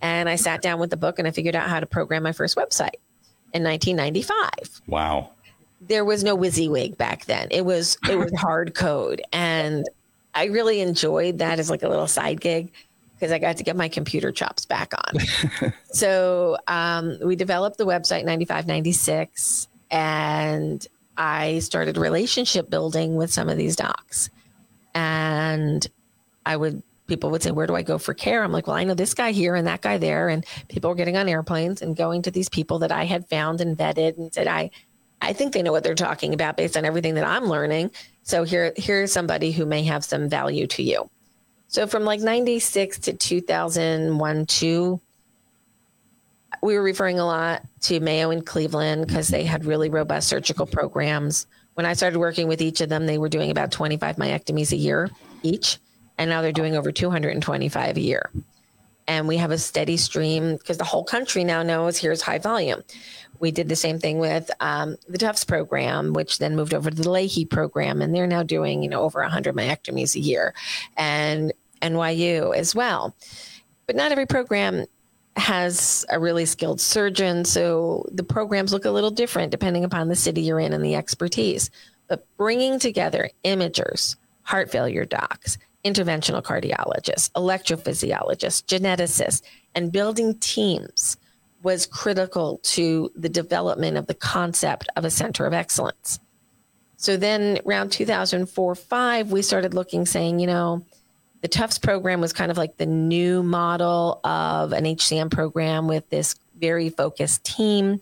And 0.00 0.28
I 0.28 0.36
sat 0.36 0.62
down 0.62 0.78
with 0.78 0.90
the 0.90 0.96
book 0.96 1.18
and 1.18 1.28
I 1.28 1.30
figured 1.30 1.54
out 1.54 1.68
how 1.68 1.80
to 1.80 1.86
program 1.86 2.22
my 2.22 2.32
first 2.32 2.56
website 2.56 2.96
in 3.52 3.62
1995. 3.62 4.80
Wow 4.86 5.30
there 5.86 6.04
was 6.04 6.24
no 6.24 6.36
WYSIWYG 6.36 6.96
back 6.96 7.26
then. 7.26 7.48
It 7.50 7.64
was 7.64 7.98
it 8.08 8.16
was 8.16 8.32
hard 8.38 8.74
code, 8.74 9.22
and 9.32 9.86
I 10.34 10.44
really 10.46 10.80
enjoyed 10.80 11.38
that 11.38 11.58
as 11.58 11.70
like 11.70 11.82
a 11.82 11.88
little 11.88 12.06
side 12.06 12.40
gig 12.40 12.72
because 13.24 13.32
I 13.32 13.38
got 13.38 13.56
to 13.56 13.64
get 13.64 13.74
my 13.74 13.88
computer 13.88 14.30
chops 14.32 14.66
back 14.66 14.92
on. 14.92 15.72
so 15.92 16.58
um, 16.68 17.16
we 17.24 17.36
developed 17.36 17.78
the 17.78 17.86
website 17.86 18.26
9596 18.26 19.66
and 19.90 20.86
I 21.16 21.60
started 21.60 21.96
relationship 21.96 22.68
building 22.68 23.16
with 23.16 23.32
some 23.32 23.48
of 23.48 23.56
these 23.56 23.76
docs, 23.76 24.28
and 24.94 25.86
I 26.44 26.56
would 26.56 26.82
people 27.06 27.30
would 27.30 27.42
say, 27.42 27.50
Where 27.50 27.66
do 27.66 27.74
I 27.74 27.82
go 27.82 27.96
for 27.96 28.12
care? 28.12 28.42
I'm 28.42 28.52
like, 28.52 28.66
Well, 28.66 28.76
I 28.76 28.84
know 28.84 28.94
this 28.94 29.14
guy 29.14 29.30
here 29.30 29.54
and 29.54 29.66
that 29.68 29.80
guy 29.80 29.96
there. 29.96 30.28
And 30.28 30.44
people 30.68 30.90
were 30.90 30.96
getting 30.96 31.16
on 31.16 31.28
airplanes 31.28 31.80
and 31.80 31.96
going 31.96 32.22
to 32.22 32.30
these 32.30 32.48
people 32.48 32.80
that 32.80 32.90
I 32.90 33.04
had 33.04 33.28
found 33.28 33.60
and 33.60 33.78
vetted 33.78 34.18
and 34.18 34.34
said, 34.34 34.48
I 34.48 34.70
I 35.22 35.32
think 35.32 35.52
they 35.52 35.62
know 35.62 35.72
what 35.72 35.84
they're 35.84 35.94
talking 35.94 36.34
about 36.34 36.56
based 36.56 36.76
on 36.76 36.84
everything 36.84 37.14
that 37.14 37.24
I'm 37.24 37.44
learning. 37.44 37.92
So 38.24 38.42
here, 38.42 38.72
here's 38.76 39.12
somebody 39.12 39.52
who 39.52 39.64
may 39.64 39.84
have 39.84 40.04
some 40.04 40.28
value 40.28 40.66
to 40.66 40.82
you. 40.82 41.08
So 41.68 41.86
from 41.86 42.04
like 42.04 42.20
96 42.20 42.98
to 43.00 43.12
2001, 43.12 44.46
2, 44.46 45.00
we 46.62 46.74
were 46.74 46.82
referring 46.82 47.18
a 47.18 47.26
lot 47.26 47.62
to 47.82 48.00
Mayo 48.00 48.30
and 48.30 48.44
Cleveland 48.44 49.06
because 49.06 49.28
they 49.28 49.44
had 49.44 49.64
really 49.64 49.90
robust 49.90 50.28
surgical 50.28 50.66
programs. 50.66 51.46
When 51.74 51.84
I 51.84 51.94
started 51.94 52.18
working 52.18 52.48
with 52.48 52.62
each 52.62 52.80
of 52.80 52.88
them, 52.88 53.06
they 53.06 53.18
were 53.18 53.28
doing 53.28 53.50
about 53.50 53.72
25 53.72 54.16
myectomies 54.16 54.72
a 54.72 54.76
year 54.76 55.10
each. 55.42 55.78
And 56.16 56.30
now 56.30 56.42
they're 56.42 56.52
doing 56.52 56.76
over 56.76 56.92
225 56.92 57.96
a 57.96 58.00
year. 58.00 58.30
And 59.06 59.28
we 59.28 59.36
have 59.36 59.50
a 59.50 59.58
steady 59.58 59.96
stream 59.96 60.56
because 60.56 60.78
the 60.78 60.84
whole 60.84 61.04
country 61.04 61.44
now 61.44 61.62
knows 61.62 61.98
here's 61.98 62.22
high 62.22 62.38
volume. 62.38 62.82
We 63.44 63.50
did 63.50 63.68
the 63.68 63.76
same 63.76 63.98
thing 63.98 64.20
with 64.20 64.50
um, 64.60 64.96
the 65.06 65.18
Tufts 65.18 65.44
program, 65.44 66.14
which 66.14 66.38
then 66.38 66.56
moved 66.56 66.72
over 66.72 66.88
to 66.88 66.96
the 66.96 67.10
Lahey 67.10 67.44
program, 67.44 68.00
and 68.00 68.14
they're 68.14 68.26
now 68.26 68.42
doing 68.42 68.82
you 68.82 68.88
know 68.88 69.02
over 69.02 69.20
100 69.20 69.54
myectomies 69.54 70.14
a 70.14 70.20
year, 70.20 70.54
and 70.96 71.52
NYU 71.82 72.56
as 72.56 72.74
well. 72.74 73.14
But 73.86 73.96
not 73.96 74.12
every 74.12 74.24
program 74.24 74.86
has 75.36 76.06
a 76.08 76.18
really 76.18 76.46
skilled 76.46 76.80
surgeon, 76.80 77.44
so 77.44 78.08
the 78.10 78.22
programs 78.22 78.72
look 78.72 78.86
a 78.86 78.90
little 78.90 79.10
different 79.10 79.50
depending 79.50 79.84
upon 79.84 80.08
the 80.08 80.16
city 80.16 80.40
you're 80.40 80.58
in 80.58 80.72
and 80.72 80.82
the 80.82 80.94
expertise. 80.94 81.68
But 82.08 82.26
bringing 82.38 82.78
together 82.78 83.28
imagers, 83.44 84.16
heart 84.44 84.70
failure 84.70 85.04
docs, 85.04 85.58
interventional 85.84 86.42
cardiologists, 86.42 87.30
electrophysiologists, 87.32 88.64
geneticists, 88.64 89.42
and 89.74 89.92
building 89.92 90.38
teams 90.38 91.18
was 91.64 91.86
critical 91.86 92.60
to 92.62 93.10
the 93.16 93.28
development 93.28 93.96
of 93.96 94.06
the 94.06 94.14
concept 94.14 94.88
of 94.96 95.04
a 95.04 95.10
center 95.10 95.46
of 95.46 95.54
excellence. 95.54 96.20
So 96.96 97.16
then 97.16 97.58
around 97.66 97.90
2004 97.90 98.74
5, 98.74 99.32
we 99.32 99.42
started 99.42 99.74
looking, 99.74 100.06
saying, 100.06 100.38
you 100.38 100.46
know, 100.46 100.84
the 101.40 101.48
Tufts 101.48 101.78
program 101.78 102.20
was 102.22 102.32
kind 102.32 102.50
of 102.50 102.56
like 102.56 102.76
the 102.76 102.86
new 102.86 103.42
model 103.42 104.20
of 104.24 104.72
an 104.72 104.84
HCM 104.84 105.30
program 105.30 105.88
with 105.88 106.08
this 106.08 106.34
very 106.56 106.88
focused 106.88 107.44
team. 107.44 108.00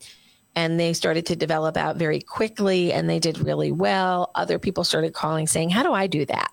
And 0.54 0.78
they 0.78 0.92
started 0.92 1.26
to 1.26 1.36
develop 1.36 1.76
out 1.76 1.96
very 1.96 2.20
quickly 2.20 2.92
and 2.92 3.08
they 3.08 3.18
did 3.18 3.38
really 3.38 3.72
well. 3.72 4.30
Other 4.34 4.58
people 4.58 4.84
started 4.84 5.14
calling 5.14 5.46
saying, 5.46 5.70
How 5.70 5.82
do 5.82 5.92
I 5.92 6.06
do 6.06 6.24
that? 6.26 6.52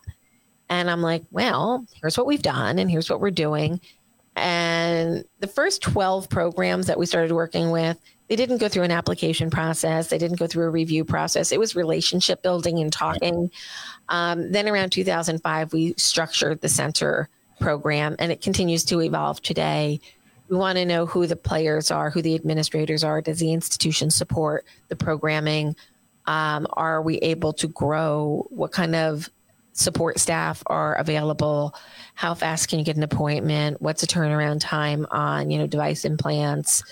And 0.69 0.89
I'm 0.89 1.01
like, 1.01 1.23
Well, 1.29 1.85
here's 2.01 2.17
what 2.17 2.25
we've 2.25 2.41
done 2.41 2.79
and 2.79 2.89
here's 2.89 3.09
what 3.09 3.19
we're 3.19 3.29
doing. 3.29 3.81
And 4.39 5.25
the 5.39 5.47
first 5.47 5.81
12 5.81 6.29
programs 6.29 6.87
that 6.87 6.97
we 6.97 7.05
started 7.05 7.33
working 7.33 7.71
with, 7.71 7.99
they 8.29 8.35
didn't 8.35 8.57
go 8.59 8.69
through 8.69 8.83
an 8.83 8.91
application 8.91 9.49
process. 9.49 10.07
They 10.07 10.17
didn't 10.17 10.39
go 10.39 10.47
through 10.47 10.65
a 10.65 10.69
review 10.69 11.03
process. 11.03 11.51
It 11.51 11.59
was 11.59 11.75
relationship 11.75 12.41
building 12.41 12.79
and 12.79 12.93
talking. 12.93 13.51
Um, 14.07 14.51
then 14.51 14.69
around 14.69 14.91
2005, 14.91 15.73
we 15.73 15.93
structured 15.97 16.61
the 16.61 16.69
center 16.69 17.27
program 17.59 18.15
and 18.19 18.31
it 18.31 18.41
continues 18.41 18.85
to 18.85 19.01
evolve 19.01 19.41
today. 19.41 19.99
We 20.47 20.57
want 20.57 20.77
to 20.77 20.85
know 20.85 21.05
who 21.05 21.27
the 21.27 21.35
players 21.35 21.91
are, 21.91 22.09
who 22.09 22.21
the 22.21 22.35
administrators 22.35 23.03
are. 23.03 23.21
Does 23.21 23.39
the 23.39 23.51
institution 23.51 24.09
support 24.09 24.65
the 24.87 24.95
programming? 24.95 25.75
Um, 26.25 26.67
are 26.73 27.01
we 27.01 27.17
able 27.17 27.53
to 27.53 27.67
grow? 27.67 28.47
What 28.49 28.71
kind 28.71 28.95
of 28.95 29.29
support 29.79 30.19
staff 30.19 30.61
are 30.67 30.95
available? 30.95 31.73
How 32.15 32.33
fast 32.33 32.67
can 32.67 32.79
you 32.79 32.85
get 32.85 32.97
an 32.97 33.03
appointment? 33.03 33.81
What's 33.81 34.01
the 34.01 34.07
turnaround 34.07 34.59
time 34.59 35.07
on 35.11 35.49
you 35.49 35.57
know 35.57 35.67
device 35.67 36.05
implants? 36.05 36.83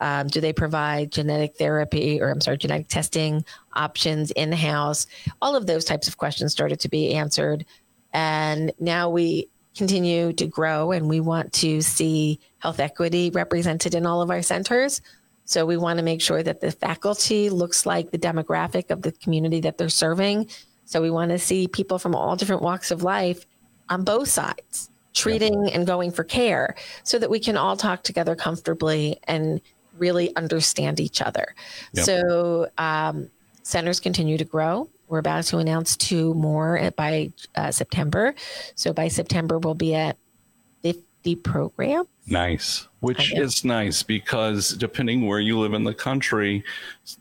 Um, 0.00 0.26
do 0.26 0.40
they 0.40 0.52
provide 0.52 1.12
genetic 1.12 1.56
therapy 1.56 2.20
or 2.20 2.30
i'm 2.30 2.40
sorry 2.40 2.58
genetic 2.58 2.88
testing 2.88 3.44
options 3.74 4.32
in 4.32 4.50
house 4.50 5.06
all 5.40 5.54
of 5.54 5.68
those 5.68 5.84
types 5.84 6.08
of 6.08 6.18
questions 6.18 6.50
started 6.50 6.80
to 6.80 6.88
be 6.88 7.14
answered. 7.14 7.64
And 8.12 8.72
now 8.78 9.08
we 9.08 9.48
continue 9.76 10.32
to 10.34 10.46
grow 10.46 10.92
and 10.92 11.08
we 11.08 11.20
want 11.20 11.52
to 11.52 11.80
see 11.80 12.40
health 12.58 12.80
equity 12.80 13.30
represented 13.30 13.94
in 13.94 14.04
all 14.04 14.20
of 14.20 14.30
our 14.30 14.42
centers. 14.42 15.00
So 15.46 15.66
we 15.66 15.76
want 15.76 15.98
to 15.98 16.04
make 16.04 16.20
sure 16.20 16.42
that 16.42 16.60
the 16.60 16.70
faculty 16.70 17.50
looks 17.50 17.84
like 17.84 18.10
the 18.10 18.18
demographic 18.18 18.90
of 18.90 19.02
the 19.02 19.12
community 19.12 19.60
that 19.60 19.78
they're 19.78 19.88
serving 19.88 20.48
so 20.84 21.00
we 21.00 21.10
want 21.10 21.30
to 21.30 21.38
see 21.38 21.68
people 21.68 21.98
from 21.98 22.14
all 22.14 22.36
different 22.36 22.62
walks 22.62 22.90
of 22.90 23.02
life 23.02 23.46
on 23.88 24.04
both 24.04 24.28
sides, 24.28 24.90
treating 25.12 25.70
and 25.72 25.86
going 25.86 26.10
for 26.10 26.24
care 26.24 26.74
so 27.02 27.18
that 27.18 27.30
we 27.30 27.38
can 27.38 27.56
all 27.56 27.76
talk 27.76 28.02
together 28.02 28.34
comfortably 28.34 29.18
and 29.24 29.60
really 29.98 30.34
understand 30.36 31.00
each 31.00 31.22
other. 31.22 31.54
Yep. 31.92 32.04
So 32.04 32.68
um, 32.78 33.30
centers 33.62 34.00
continue 34.00 34.38
to 34.38 34.44
grow. 34.44 34.88
We're 35.08 35.18
about 35.18 35.44
to 35.44 35.58
announce 35.58 35.96
two 35.96 36.34
more 36.34 36.90
by 36.96 37.32
uh, 37.54 37.70
September. 37.70 38.34
So 38.74 38.92
by 38.92 39.08
September, 39.08 39.58
we'll 39.58 39.74
be 39.74 39.94
at 39.94 40.16
50 40.82 41.36
programs. 41.36 42.08
Nice, 42.26 42.88
which 43.00 43.34
is 43.34 43.66
nice 43.66 44.02
because 44.02 44.70
depending 44.70 45.26
where 45.26 45.40
you 45.40 45.58
live 45.58 45.74
in 45.74 45.84
the 45.84 45.92
country, 45.92 46.64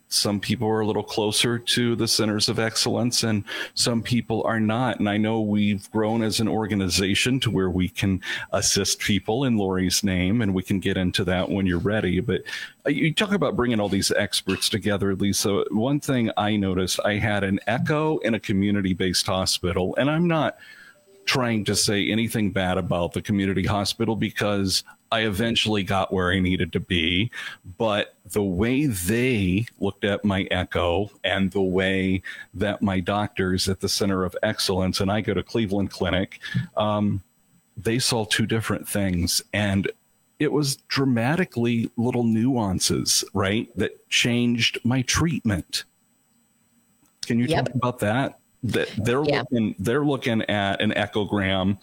some 0.07 0.39
people 0.39 0.65
are 0.69 0.79
a 0.79 0.85
little 0.85 1.03
closer 1.03 1.59
to 1.59 1.97
the 1.97 2.07
centers 2.07 2.47
of 2.47 2.57
excellence 2.57 3.23
and 3.23 3.43
some 3.73 4.01
people 4.01 4.43
are 4.45 4.61
not. 4.61 4.99
And 4.99 5.09
I 5.09 5.17
know 5.17 5.41
we've 5.41 5.91
grown 5.91 6.23
as 6.23 6.39
an 6.39 6.47
organization 6.47 7.41
to 7.41 7.51
where 7.51 7.69
we 7.69 7.89
can 7.89 8.21
assist 8.53 8.99
people 8.99 9.43
in 9.43 9.57
Lori's 9.57 10.05
name, 10.05 10.41
and 10.41 10.53
we 10.53 10.63
can 10.63 10.79
get 10.79 10.95
into 10.95 11.25
that 11.25 11.49
when 11.49 11.65
you're 11.65 11.79
ready. 11.79 12.21
But 12.21 12.43
uh, 12.85 12.91
you 12.91 13.13
talk 13.13 13.33
about 13.33 13.57
bringing 13.57 13.81
all 13.81 13.89
these 13.89 14.11
experts 14.11 14.69
together, 14.69 15.15
Lisa. 15.15 15.65
One 15.71 15.99
thing 15.99 16.31
I 16.37 16.55
noticed 16.55 17.01
I 17.03 17.15
had 17.15 17.43
an 17.43 17.59
echo 17.67 18.19
in 18.19 18.35
a 18.35 18.39
community 18.39 18.93
based 18.93 19.27
hospital, 19.27 19.95
and 19.97 20.09
I'm 20.09 20.29
not 20.29 20.55
trying 21.25 21.63
to 21.65 21.75
say 21.75 22.09
anything 22.09 22.51
bad 22.51 22.77
about 22.77 23.13
the 23.13 23.21
community 23.21 23.65
hospital 23.65 24.15
because 24.15 24.83
I 25.11 25.21
eventually 25.21 25.83
got 25.83 26.11
where 26.11 26.31
I 26.31 26.39
needed 26.39 26.73
to 26.73 26.79
be. 26.79 27.31
But 27.77 28.15
the 28.31 28.43
way 28.43 28.87
they 28.87 29.67
looked 29.79 30.03
at 30.03 30.25
my 30.25 30.47
echo 30.51 31.11
and 31.23 31.51
the 31.51 31.61
way 31.61 32.23
that 32.55 32.81
my 32.81 32.99
doctors 32.99 33.69
at 33.69 33.79
the 33.79 33.89
Center 33.89 34.25
of 34.25 34.35
Excellence, 34.41 34.99
and 34.99 35.11
I 35.11 35.21
go 35.21 35.33
to 35.33 35.43
Cleveland 35.43 35.91
Clinic, 35.91 36.39
um, 36.75 37.21
they 37.77 37.99
saw 37.99 38.25
two 38.25 38.45
different 38.45 38.87
things. 38.87 39.41
And 39.53 39.91
it 40.39 40.51
was 40.51 40.77
dramatically 40.87 41.91
little 41.95 42.23
nuances, 42.23 43.23
right, 43.33 43.69
that 43.77 44.09
changed 44.09 44.79
my 44.83 45.03
treatment. 45.03 45.83
Can 47.21 47.39
you 47.39 47.45
Yep. 47.45 47.65
talk 47.65 47.75
about 47.75 47.99
that? 47.99 48.39
That 48.63 48.89
they're 48.97 49.23
Yeah. 49.23 49.39
looking 49.41 49.75
they're 49.79 50.05
looking 50.05 50.41
at 50.43 50.81
an 50.81 50.91
echogram 50.91 51.77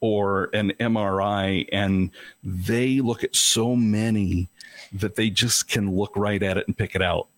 or 0.00 0.50
an 0.52 0.72
MRI 0.80 1.66
and 1.72 2.10
they 2.42 3.00
look 3.00 3.24
at 3.24 3.34
so 3.34 3.74
many 3.76 4.48
that 4.92 5.14
they 5.14 5.30
just 5.30 5.68
can 5.68 5.94
look 5.96 6.14
right 6.16 6.42
at 6.42 6.58
it 6.58 6.66
and 6.66 6.76
pick 6.76 6.94
it 6.94 7.02
out. 7.02 7.28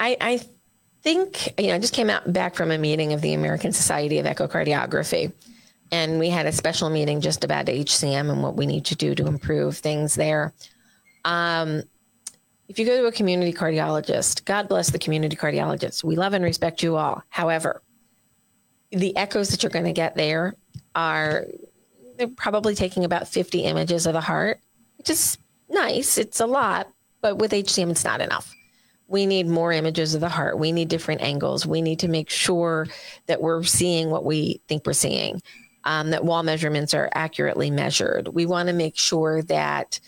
I, 0.00 0.16
I 0.20 0.40
think, 1.02 1.54
you 1.60 1.68
know, 1.68 1.74
I 1.74 1.78
just 1.78 1.94
came 1.94 2.10
out 2.10 2.32
back 2.32 2.54
from 2.56 2.70
a 2.70 2.78
meeting 2.78 3.12
of 3.12 3.20
the 3.20 3.34
American 3.34 3.72
Society 3.72 4.18
of 4.18 4.26
Echocardiography, 4.26 5.32
and 5.92 6.18
we 6.18 6.28
had 6.30 6.46
a 6.46 6.52
special 6.52 6.90
meeting 6.90 7.20
just 7.20 7.44
about 7.44 7.66
HCM 7.66 8.30
and 8.30 8.42
what 8.42 8.56
we 8.56 8.66
need 8.66 8.84
to 8.86 8.96
do 8.96 9.14
to 9.14 9.26
improve 9.26 9.76
things 9.78 10.14
there. 10.16 10.52
Um, 11.24 11.82
if 12.68 12.78
you 12.78 12.86
go 12.86 13.00
to 13.00 13.06
a 13.06 13.12
community 13.12 13.52
cardiologist, 13.52 14.44
God 14.44 14.68
bless 14.68 14.90
the 14.90 14.98
community 14.98 15.36
cardiologists. 15.36 16.02
We 16.02 16.16
love 16.16 16.32
and 16.32 16.44
respect 16.44 16.82
you 16.82 16.96
all. 16.96 17.22
However, 17.28 17.82
the 18.90 19.16
echoes 19.16 19.50
that 19.50 19.62
you're 19.62 19.70
going 19.70 19.84
to 19.84 19.92
get 19.92 20.16
there 20.16 20.54
are 20.94 21.46
they're 22.16 22.28
probably 22.28 22.74
taking 22.74 23.04
about 23.04 23.28
50 23.28 23.60
images 23.60 24.06
of 24.06 24.14
the 24.14 24.20
heart, 24.20 24.60
which 24.96 25.10
is 25.10 25.36
nice. 25.68 26.16
It's 26.16 26.40
a 26.40 26.46
lot, 26.46 26.88
but 27.20 27.36
with 27.36 27.52
HCM, 27.52 27.90
it's 27.90 28.04
not 28.04 28.20
enough 28.20 28.54
we 29.08 29.26
need 29.26 29.46
more 29.46 29.72
images 29.72 30.14
of 30.14 30.20
the 30.20 30.28
heart. 30.28 30.58
We 30.58 30.72
need 30.72 30.88
different 30.88 31.20
angles. 31.20 31.66
We 31.66 31.80
need 31.80 32.00
to 32.00 32.08
make 32.08 32.30
sure 32.30 32.88
that 33.26 33.40
we're 33.40 33.62
seeing 33.62 34.10
what 34.10 34.24
we 34.24 34.60
think 34.68 34.84
we're 34.84 34.94
seeing, 34.94 35.40
um, 35.84 36.10
that 36.10 36.24
wall 36.24 36.42
measurements 36.42 36.94
are 36.94 37.08
accurately 37.14 37.70
measured. 37.70 38.28
We 38.28 38.46
want 38.46 38.68
to 38.68 38.72
make 38.72 38.98
sure 38.98 39.42
that 39.44 40.00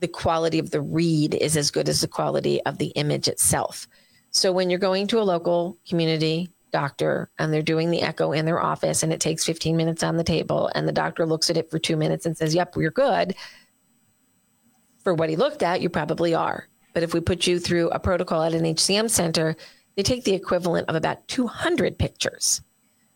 the 0.00 0.08
quality 0.08 0.58
of 0.58 0.70
the 0.70 0.80
read 0.80 1.34
is 1.34 1.56
as 1.56 1.70
good 1.70 1.88
as 1.88 2.00
the 2.00 2.08
quality 2.08 2.60
of 2.64 2.78
the 2.78 2.88
image 2.88 3.28
itself. 3.28 3.86
So 4.30 4.52
when 4.52 4.70
you're 4.70 4.78
going 4.78 5.06
to 5.08 5.20
a 5.20 5.22
local 5.22 5.78
community 5.88 6.50
doctor 6.72 7.30
and 7.38 7.52
they're 7.52 7.62
doing 7.62 7.90
the 7.90 8.02
echo 8.02 8.32
in 8.32 8.46
their 8.46 8.62
office 8.62 9.02
and 9.02 9.12
it 9.12 9.20
takes 9.20 9.44
15 9.44 9.76
minutes 9.76 10.02
on 10.02 10.16
the 10.16 10.24
table 10.24 10.70
and 10.74 10.86
the 10.86 10.92
doctor 10.92 11.26
looks 11.26 11.50
at 11.50 11.56
it 11.56 11.70
for 11.70 11.78
two 11.78 11.96
minutes 11.96 12.26
and 12.26 12.36
says, 12.36 12.54
Yep, 12.54 12.76
we're 12.76 12.90
good. 12.90 13.34
For 15.02 15.14
what 15.14 15.30
he 15.30 15.36
looked 15.36 15.62
at, 15.62 15.80
you 15.80 15.88
probably 15.88 16.34
are. 16.34 16.68
But 16.92 17.02
if 17.02 17.14
we 17.14 17.20
put 17.20 17.46
you 17.46 17.58
through 17.58 17.90
a 17.90 17.98
protocol 17.98 18.42
at 18.42 18.54
an 18.54 18.64
HCM 18.64 19.10
center, 19.10 19.56
they 19.96 20.02
take 20.02 20.24
the 20.24 20.34
equivalent 20.34 20.88
of 20.88 20.94
about 20.94 21.26
200 21.28 21.98
pictures. 21.98 22.62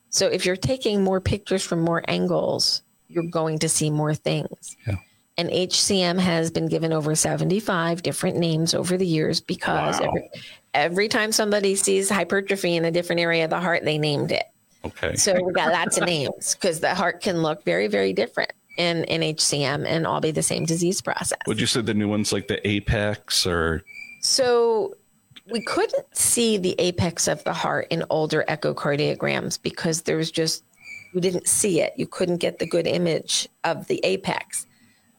So 0.08 0.26
if 0.26 0.46
you're 0.46 0.56
taking 0.56 1.02
more 1.02 1.20
pictures 1.20 1.62
from 1.62 1.80
more 1.80 2.02
angles, 2.08 2.82
you're 3.08 3.24
going 3.24 3.58
to 3.60 3.68
see 3.68 3.90
more 3.90 4.14
things. 4.14 4.76
Yeah. 4.86 4.96
And 5.36 5.50
HCM 5.50 6.18
has 6.20 6.50
been 6.50 6.68
given 6.68 6.92
over 6.92 7.14
75 7.14 8.02
different 8.02 8.36
names 8.36 8.72
over 8.72 8.96
the 8.96 9.06
years 9.06 9.40
because 9.40 10.00
Wow. 10.00 10.06
every, 10.06 10.30
every 10.74 11.08
time 11.08 11.32
somebody 11.32 11.74
sees 11.74 12.08
hypertrophy 12.08 12.76
in 12.76 12.84
a 12.84 12.90
different 12.90 13.20
area 13.20 13.44
of 13.44 13.50
the 13.50 13.58
heart, 13.58 13.84
they 13.84 13.98
named 13.98 14.30
it. 14.30 14.44
Okay. 14.84 15.16
So 15.16 15.34
we 15.42 15.52
got 15.52 15.72
lots 15.72 15.98
of 15.98 16.04
names 16.04 16.54
because 16.54 16.78
the 16.80 16.94
heart 16.94 17.20
can 17.20 17.42
look 17.42 17.64
very, 17.64 17.88
very 17.88 18.12
different 18.12 18.52
in, 18.76 19.04
in 19.04 19.22
HCM 19.22 19.84
and 19.86 20.06
all 20.06 20.20
be 20.20 20.30
the 20.30 20.42
same 20.42 20.66
disease 20.66 21.00
process. 21.00 21.38
Would 21.46 21.60
you 21.60 21.66
say 21.66 21.80
the 21.80 21.94
new 21.94 22.08
ones 22.08 22.32
like 22.32 22.46
the 22.46 22.66
Apex 22.68 23.44
or 23.46 23.82
So 24.20 24.94
we 25.50 25.62
couldn't 25.62 26.16
see 26.16 26.58
the 26.58 26.74
apex 26.78 27.28
of 27.28 27.42
the 27.44 27.52
heart 27.52 27.86
in 27.90 28.04
older 28.08 28.44
echocardiograms 28.48 29.60
because 29.60 30.02
there 30.02 30.16
was 30.16 30.30
just 30.30 30.64
you 31.12 31.20
didn't 31.20 31.46
see 31.46 31.80
it. 31.80 31.92
You 31.96 32.06
couldn't 32.06 32.38
get 32.38 32.58
the 32.58 32.66
good 32.66 32.86
image 32.86 33.48
of 33.64 33.86
the 33.86 34.00
apex. 34.04 34.66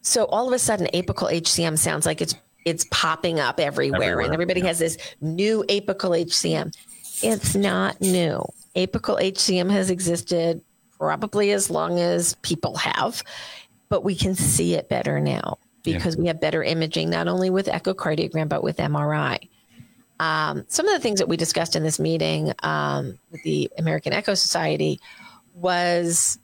So 0.06 0.26
all 0.26 0.48
of 0.48 0.54
a 0.54 0.60
sudden, 0.60 0.88
apical 0.94 1.32
HCM 1.32 1.78
sounds 1.78 2.06
like 2.06 2.22
it's 2.22 2.36
it's 2.64 2.86
popping 2.92 3.40
up 3.40 3.60
everywhere, 3.60 4.02
Everywhere, 4.02 4.26
and 4.26 4.34
everybody 4.34 4.62
has 4.62 4.80
this 4.80 4.98
new 5.22 5.64
apical 5.70 6.18
HCM. 6.26 6.74
It's 7.22 7.56
not 7.56 8.00
new. 8.02 8.44
Apical 8.76 9.20
HCM 9.22 9.70
has 9.72 9.90
existed 9.90 10.62
probably 10.98 11.52
as 11.52 11.70
long 11.70 12.00
as 12.00 12.36
people 12.42 12.76
have, 12.78 13.24
but 13.90 14.04
we 14.04 14.16
can 14.16 14.34
see 14.36 14.74
it 14.74 14.90
better 14.90 15.20
now 15.20 15.58
Yeah. 15.84 15.98
because 15.98 16.18
we 16.18 16.28
have 16.28 16.42
better 16.42 16.64
imaging, 16.64 17.10
not 17.10 17.28
only 17.28 17.50
with 17.50 17.68
echocardiogram, 17.68 18.50
but 18.50 18.64
with 18.64 18.78
MRI. 18.78 19.48
Um, 20.20 20.66
some 20.68 20.88
of 20.88 20.94
the 20.94 21.00
things 21.02 21.20
that 21.20 21.28
we 21.28 21.38
discussed 21.38 21.76
in 21.76 21.84
this 21.84 22.00
meeting 22.00 22.54
um, 22.64 23.20
with 23.32 23.44
the 23.44 23.70
American 23.78 24.12
Echo 24.14 24.34
Society 24.34 25.00
was 25.54 26.40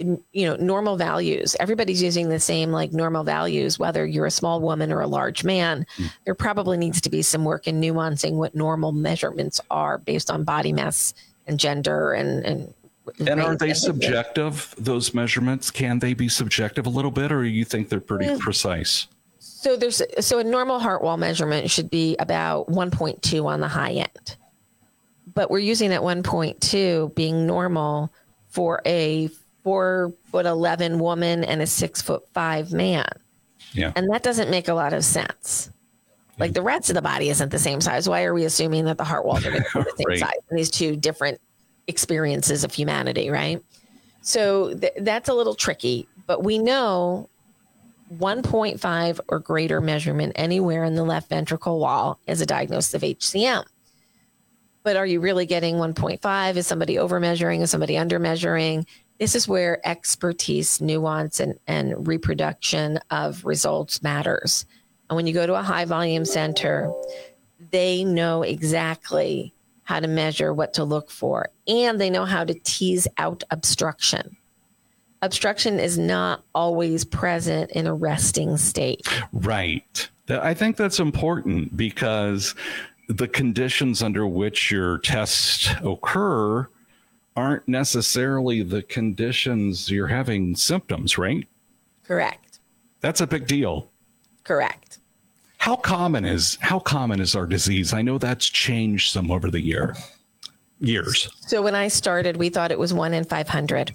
you 0.00 0.46
know 0.46 0.56
normal 0.56 0.96
values. 0.96 1.56
Everybody's 1.60 2.02
using 2.02 2.28
the 2.28 2.40
same 2.40 2.70
like 2.72 2.92
normal 2.92 3.24
values 3.24 3.78
whether 3.78 4.06
you're 4.06 4.26
a 4.26 4.30
small 4.30 4.60
woman 4.60 4.92
or 4.92 5.00
a 5.00 5.06
large 5.06 5.44
man. 5.44 5.86
There 6.24 6.34
probably 6.34 6.76
needs 6.76 7.00
to 7.02 7.10
be 7.10 7.22
some 7.22 7.44
work 7.44 7.66
in 7.66 7.80
nuancing 7.80 8.32
what 8.32 8.54
normal 8.54 8.92
measurements 8.92 9.60
are 9.70 9.98
based 9.98 10.30
on 10.30 10.44
body 10.44 10.72
mass 10.72 11.14
and 11.46 11.58
gender 11.58 12.12
and 12.12 12.44
and 12.44 12.74
and 13.26 13.40
are 13.40 13.56
they 13.56 13.74
subjective 13.74 14.74
those 14.78 15.12
measurements? 15.14 15.70
Can 15.70 15.98
they 15.98 16.14
be 16.14 16.28
subjective 16.28 16.86
a 16.86 16.90
little 16.90 17.10
bit 17.10 17.32
or 17.32 17.44
you 17.44 17.64
think 17.64 17.88
they're 17.88 18.00
pretty 18.00 18.26
Mm. 18.26 18.38
precise? 18.38 19.08
So 19.38 19.76
there's 19.76 20.00
so 20.20 20.38
a 20.38 20.44
normal 20.44 20.78
heart 20.78 21.02
wall 21.02 21.16
measurement 21.16 21.70
should 21.70 21.90
be 21.90 22.16
about 22.18 22.68
1.2 22.68 23.46
on 23.46 23.60
the 23.60 23.68
high 23.68 23.92
end. 23.92 24.36
But 25.34 25.50
we're 25.50 25.58
using 25.58 25.90
that 25.90 26.02
1.2 26.02 27.14
being 27.14 27.46
normal 27.46 28.12
for 28.48 28.80
a 28.86 29.28
four 29.62 30.12
foot 30.30 30.46
11 30.46 30.98
woman 30.98 31.44
and 31.44 31.60
a 31.62 31.66
six 31.66 32.00
foot 32.02 32.22
five 32.32 32.72
man. 32.72 33.06
yeah 33.72 33.92
And 33.96 34.08
that 34.12 34.22
doesn't 34.22 34.50
make 34.50 34.68
a 34.68 34.74
lot 34.74 34.92
of 34.92 35.04
sense. 35.04 35.70
Like 36.38 36.54
the 36.54 36.62
rest 36.62 36.88
of 36.88 36.94
the 36.94 37.02
body 37.02 37.28
isn't 37.28 37.50
the 37.50 37.58
same 37.58 37.80
size. 37.82 38.08
Why 38.08 38.24
are 38.24 38.32
we 38.32 38.44
assuming 38.44 38.86
that 38.86 38.96
the 38.96 39.04
heart 39.04 39.26
walls 39.26 39.44
are 39.44 39.50
going 39.50 39.62
to 39.64 39.78
be 39.78 39.84
the 39.84 39.96
same 39.98 40.06
Right. 40.08 40.18
size 40.18 40.32
in 40.50 40.56
these 40.56 40.70
two 40.70 40.96
different 40.96 41.40
experiences 41.86 42.64
of 42.64 42.72
humanity, 42.72 43.28
right? 43.30 43.62
So 44.22 44.74
th- 44.74 44.92
that's 45.00 45.28
a 45.28 45.34
little 45.34 45.54
tricky, 45.54 46.08
but 46.26 46.42
we 46.42 46.58
know 46.58 47.28
1.5 48.18 49.20
or 49.28 49.38
greater 49.38 49.80
measurement 49.80 50.32
anywhere 50.36 50.84
in 50.84 50.94
the 50.94 51.04
left 51.04 51.28
ventricle 51.28 51.78
wall 51.78 52.18
is 52.26 52.40
a 52.40 52.46
diagnosis 52.46 52.94
of 52.94 53.02
HCM. 53.02 53.64
But 54.82 54.96
are 54.96 55.06
you 55.06 55.20
really 55.20 55.46
getting 55.46 55.76
1.5? 55.76 56.56
Is 56.56 56.66
somebody 56.66 56.98
over 56.98 57.20
measuring? 57.20 57.60
Is 57.60 57.70
somebody 57.70 57.96
under 57.98 58.18
measuring? 58.18 58.86
This 59.20 59.34
is 59.34 59.46
where 59.46 59.86
expertise, 59.86 60.80
nuance, 60.80 61.40
and, 61.40 61.58
and 61.66 62.08
reproduction 62.08 62.98
of 63.10 63.44
results 63.44 64.02
matters. 64.02 64.64
And 65.10 65.16
when 65.16 65.26
you 65.26 65.34
go 65.34 65.46
to 65.46 65.54
a 65.54 65.62
high 65.62 65.84
volume 65.84 66.24
center, 66.24 66.90
they 67.70 68.02
know 68.02 68.42
exactly 68.42 69.52
how 69.82 70.00
to 70.00 70.08
measure 70.08 70.54
what 70.54 70.72
to 70.74 70.84
look 70.84 71.10
for, 71.10 71.50
and 71.68 72.00
they 72.00 72.08
know 72.08 72.24
how 72.24 72.44
to 72.44 72.54
tease 72.64 73.06
out 73.18 73.44
obstruction. 73.50 74.38
Obstruction 75.20 75.78
is 75.78 75.98
not 75.98 76.42
always 76.54 77.04
present 77.04 77.70
in 77.72 77.86
a 77.86 77.94
resting 77.94 78.56
state. 78.56 79.06
Right. 79.32 80.08
I 80.30 80.54
think 80.54 80.78
that's 80.78 80.98
important 80.98 81.76
because 81.76 82.54
the 83.08 83.28
conditions 83.28 84.02
under 84.02 84.26
which 84.26 84.70
your 84.70 84.96
tests 84.98 85.68
occur 85.84 86.66
aren't 87.36 87.66
necessarily 87.68 88.62
the 88.62 88.82
conditions 88.82 89.90
you're 89.90 90.08
having 90.08 90.54
symptoms, 90.56 91.16
right? 91.16 91.46
Correct. 92.04 92.60
That's 93.00 93.20
a 93.20 93.26
big 93.26 93.46
deal. 93.46 93.90
Correct. 94.44 94.98
How 95.58 95.76
common 95.76 96.24
is 96.24 96.56
how 96.60 96.78
common 96.78 97.20
is 97.20 97.36
our 97.36 97.46
disease? 97.46 97.92
I 97.92 98.02
know 98.02 98.18
that's 98.18 98.48
changed 98.48 99.12
some 99.12 99.30
over 99.30 99.50
the 99.50 99.60
year. 99.60 99.94
Years. 100.80 101.28
So 101.46 101.60
when 101.60 101.74
I 101.74 101.88
started, 101.88 102.38
we 102.38 102.48
thought 102.48 102.72
it 102.72 102.78
was 102.78 102.94
one 102.94 103.12
in 103.12 103.24
500. 103.24 103.94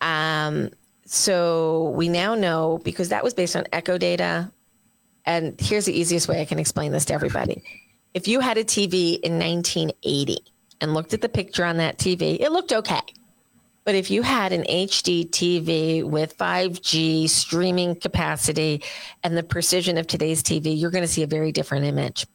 Um, 0.00 0.70
so 1.04 1.92
we 1.96 2.08
now 2.08 2.36
know 2.36 2.80
because 2.84 3.08
that 3.08 3.24
was 3.24 3.34
based 3.34 3.56
on 3.56 3.64
echo 3.72 3.98
data. 3.98 4.52
And 5.26 5.60
here's 5.60 5.86
the 5.86 5.98
easiest 5.98 6.28
way 6.28 6.40
I 6.40 6.44
can 6.44 6.60
explain 6.60 6.92
this 6.92 7.04
to 7.06 7.14
everybody. 7.14 7.62
If 8.12 8.28
you 8.28 8.38
had 8.38 8.56
a 8.56 8.64
TV 8.64 9.18
in 9.20 9.38
1980 9.38 10.38
and 10.84 10.94
looked 10.94 11.14
at 11.14 11.20
the 11.22 11.28
picture 11.28 11.64
on 11.64 11.78
that 11.78 11.98
TV, 11.98 12.38
it 12.38 12.52
looked 12.52 12.72
okay. 12.72 13.00
But 13.84 13.94
if 13.94 14.10
you 14.10 14.22
had 14.22 14.52
an 14.52 14.62
HD 14.62 15.28
TV 15.28 16.04
with 16.04 16.38
5G 16.38 17.28
streaming 17.28 17.96
capacity 17.96 18.82
and 19.22 19.36
the 19.36 19.42
precision 19.42 19.98
of 19.98 20.06
today's 20.06 20.42
TV, 20.42 20.78
you're 20.78 20.90
going 20.90 21.02
to 21.04 21.08
see 21.08 21.22
a 21.22 21.26
very 21.26 21.50
different 21.52 21.84
image. 21.84 22.26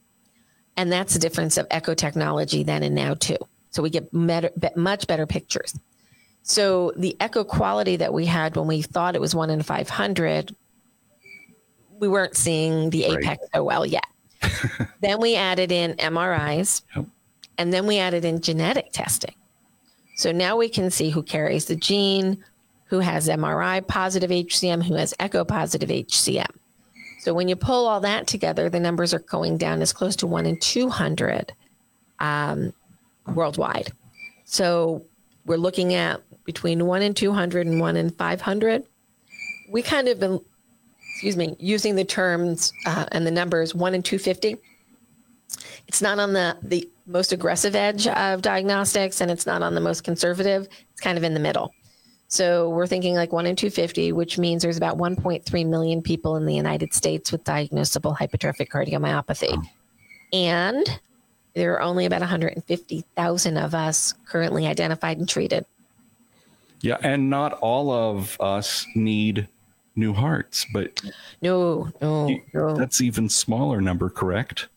And 0.78 0.92
that's 0.92 1.14
the 1.14 1.20
difference 1.20 1.58
of 1.58 1.66
echo 1.72 1.94
technology 1.94 2.64
then 2.64 2.84
and 2.84 2.94
now, 2.94 3.14
too. 3.14 3.38
So 3.72 3.82
we 3.84 3.90
get 3.90 4.12
much 4.14 5.08
better 5.08 5.26
pictures. 5.26 5.78
So 6.44 6.94
the 6.98 7.16
echo 7.20 7.44
quality 7.44 7.96
that 7.98 8.14
we 8.14 8.26
had 8.26 8.56
when 8.56 8.68
we 8.68 8.82
thought 8.82 9.16
it 9.16 9.22
was 9.22 9.36
one 9.36 9.50
in 9.50 9.62
500, 9.62 10.56
we 12.00 12.08
weren't 12.08 12.36
seeing 12.36 12.90
the 12.90 13.06
Right. 13.10 13.24
apex 13.24 13.46
so 13.54 13.64
well 13.64 13.86
yet. 13.86 14.06
then 15.02 15.20
we 15.20 15.36
added 15.36 15.72
in 15.72 15.94
MRIs, 15.96 16.82
Yep. 16.96 17.06
And 17.60 17.74
then 17.74 17.86
we 17.86 18.00
added 18.00 18.24
in 18.24 18.42
genetic 18.42 18.92
testing. 18.94 19.36
So 20.16 20.32
now 20.32 20.56
we 20.58 20.70
can 20.70 20.90
see 20.90 21.10
who 21.10 21.22
carries 21.22 21.66
the 21.66 21.76
gene, 21.76 22.44
who 22.86 23.00
has 23.00 23.28
MRI 23.28 23.86
positive 23.86 24.32
HCM, 24.32 24.84
who 24.84 24.96
has 24.96 25.14
echo 25.20 25.44
positive 25.44 25.90
HCM. 25.90 26.50
So 27.20 27.34
when 27.34 27.50
you 27.50 27.58
pull 27.58 27.86
all 27.86 28.00
that 28.00 28.28
together, 28.28 28.70
the 28.70 28.80
numbers 28.80 29.14
are 29.14 29.20
going 29.20 29.58
down 29.58 29.82
as 29.82 29.92
close 29.92 30.16
to 30.18 30.28
one 30.28 30.46
in 30.46 30.58
200 30.58 31.54
um, 32.20 32.74
worldwide. 33.28 33.92
So 34.46 35.04
we're 35.46 35.58
looking 35.58 35.94
at 35.94 36.22
between 36.46 36.86
one 36.86 37.02
in 37.02 37.14
200 37.14 37.68
and 37.68 37.82
one 37.82 37.98
in 37.98 38.10
500. 38.10 38.86
We 39.70 39.82
kind 39.82 40.08
of 40.08 40.18
been, 40.18 40.40
excuse 41.12 41.36
me, 41.36 41.58
using 41.60 41.96
the 41.96 42.06
terms 42.06 42.72
uh, 42.86 43.06
and 43.12 43.28
the 43.28 43.32
numbers 43.32 43.76
one 43.76 43.94
in 43.94 44.02
250. 44.02 44.58
It's 45.88 46.02
not 46.02 46.20
on 46.20 46.34
the, 46.34 46.58
the 46.62 46.90
most 47.08 47.32
aggressive 47.32 47.76
edge 47.76 48.08
of 48.08 48.42
diagnostics 48.42 49.22
and 49.22 49.32
it's 49.32 49.46
not 49.46 49.64
on 49.64 49.76
the 49.76 49.82
most 49.82 50.04
conservative. 50.04 50.68
It's 50.92 51.02
kind 51.02 51.18
of 51.18 51.24
in 51.24 51.34
the 51.34 51.40
middle. 51.40 51.74
So 52.28 52.70
we're 52.70 52.86
thinking 52.86 53.16
like 53.16 53.32
one 53.32 53.48
in 53.48 53.56
250, 53.56 54.12
which 54.12 54.38
means 54.38 54.62
there's 54.62 54.78
about 54.78 54.98
1.3 54.98 55.68
million 55.68 56.02
people 56.04 56.36
in 56.36 56.46
the 56.46 56.54
United 56.54 56.94
States 56.94 57.32
with 57.32 57.44
diagnosable 57.44 58.16
hypertrophic 58.16 58.70
cardiomyopathy. 58.70 59.60
And 60.32 61.00
there 61.56 61.74
are 61.74 61.82
only 61.82 62.06
about 62.06 62.20
150,000 62.22 63.58
of 63.58 63.74
us 63.74 64.14
currently 64.26 64.68
identified 64.68 65.18
and 65.18 65.28
treated. 65.28 65.66
Yeah, 66.82 66.98
and 67.02 67.30
not 67.30 67.54
all 67.54 67.92
of 67.92 68.38
us 68.40 68.86
need 68.96 69.48
new 69.96 70.14
hearts, 70.14 70.66
but 70.72 71.02
no, 71.42 71.92
no, 72.02 72.40
no. 72.54 72.76
That's 72.76 73.02
even 73.02 73.28
smaller 73.28 73.82
number, 73.82 74.10
correct? 74.10 74.68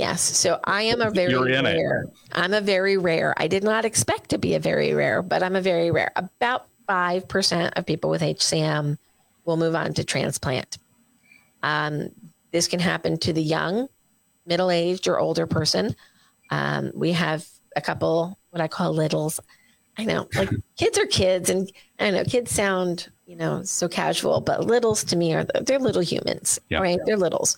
Yes. 0.00 0.22
So 0.22 0.58
I 0.64 0.82
am 0.84 1.02
a 1.02 1.10
very 1.10 1.34
rare. 1.34 2.06
I'm 2.32 2.54
a 2.54 2.62
very 2.62 2.96
rare. 2.96 3.34
I 3.36 3.48
did 3.48 3.62
not 3.62 3.84
expect 3.84 4.30
to 4.30 4.38
be 4.38 4.54
a 4.54 4.58
very 4.58 4.94
rare, 4.94 5.20
but 5.20 5.42
I'm 5.42 5.56
a 5.56 5.60
very 5.60 5.90
rare. 5.90 6.10
About 6.16 6.68
5% 6.88 7.72
of 7.76 7.84
people 7.84 8.08
with 8.08 8.22
HCM 8.22 8.96
will 9.44 9.58
move 9.58 9.74
on 9.74 9.92
to 9.94 10.04
transplant. 10.04 10.78
Um, 11.62 12.12
this 12.50 12.66
can 12.66 12.80
happen 12.80 13.18
to 13.18 13.34
the 13.34 13.42
young, 13.42 13.88
middle 14.46 14.70
aged, 14.70 15.06
or 15.06 15.18
older 15.18 15.46
person. 15.46 15.94
Um, 16.50 16.92
we 16.94 17.12
have 17.12 17.46
a 17.76 17.82
couple, 17.82 18.38
what 18.48 18.62
I 18.62 18.68
call 18.68 18.94
littles. 18.94 19.38
I 19.98 20.06
know, 20.06 20.28
like 20.34 20.48
kids 20.78 20.96
are 20.96 21.06
kids, 21.06 21.50
and 21.50 21.70
I 21.98 22.10
know 22.10 22.24
kids 22.24 22.50
sound, 22.52 23.10
you 23.30 23.36
know, 23.36 23.62
so 23.62 23.86
casual, 23.86 24.40
but 24.40 24.66
littles 24.66 25.04
to 25.04 25.14
me 25.14 25.32
are 25.34 25.44
they're 25.62 25.78
little 25.78 26.02
humans, 26.02 26.58
yeah. 26.68 26.80
right? 26.80 26.98
They're 27.06 27.16
littles. 27.16 27.56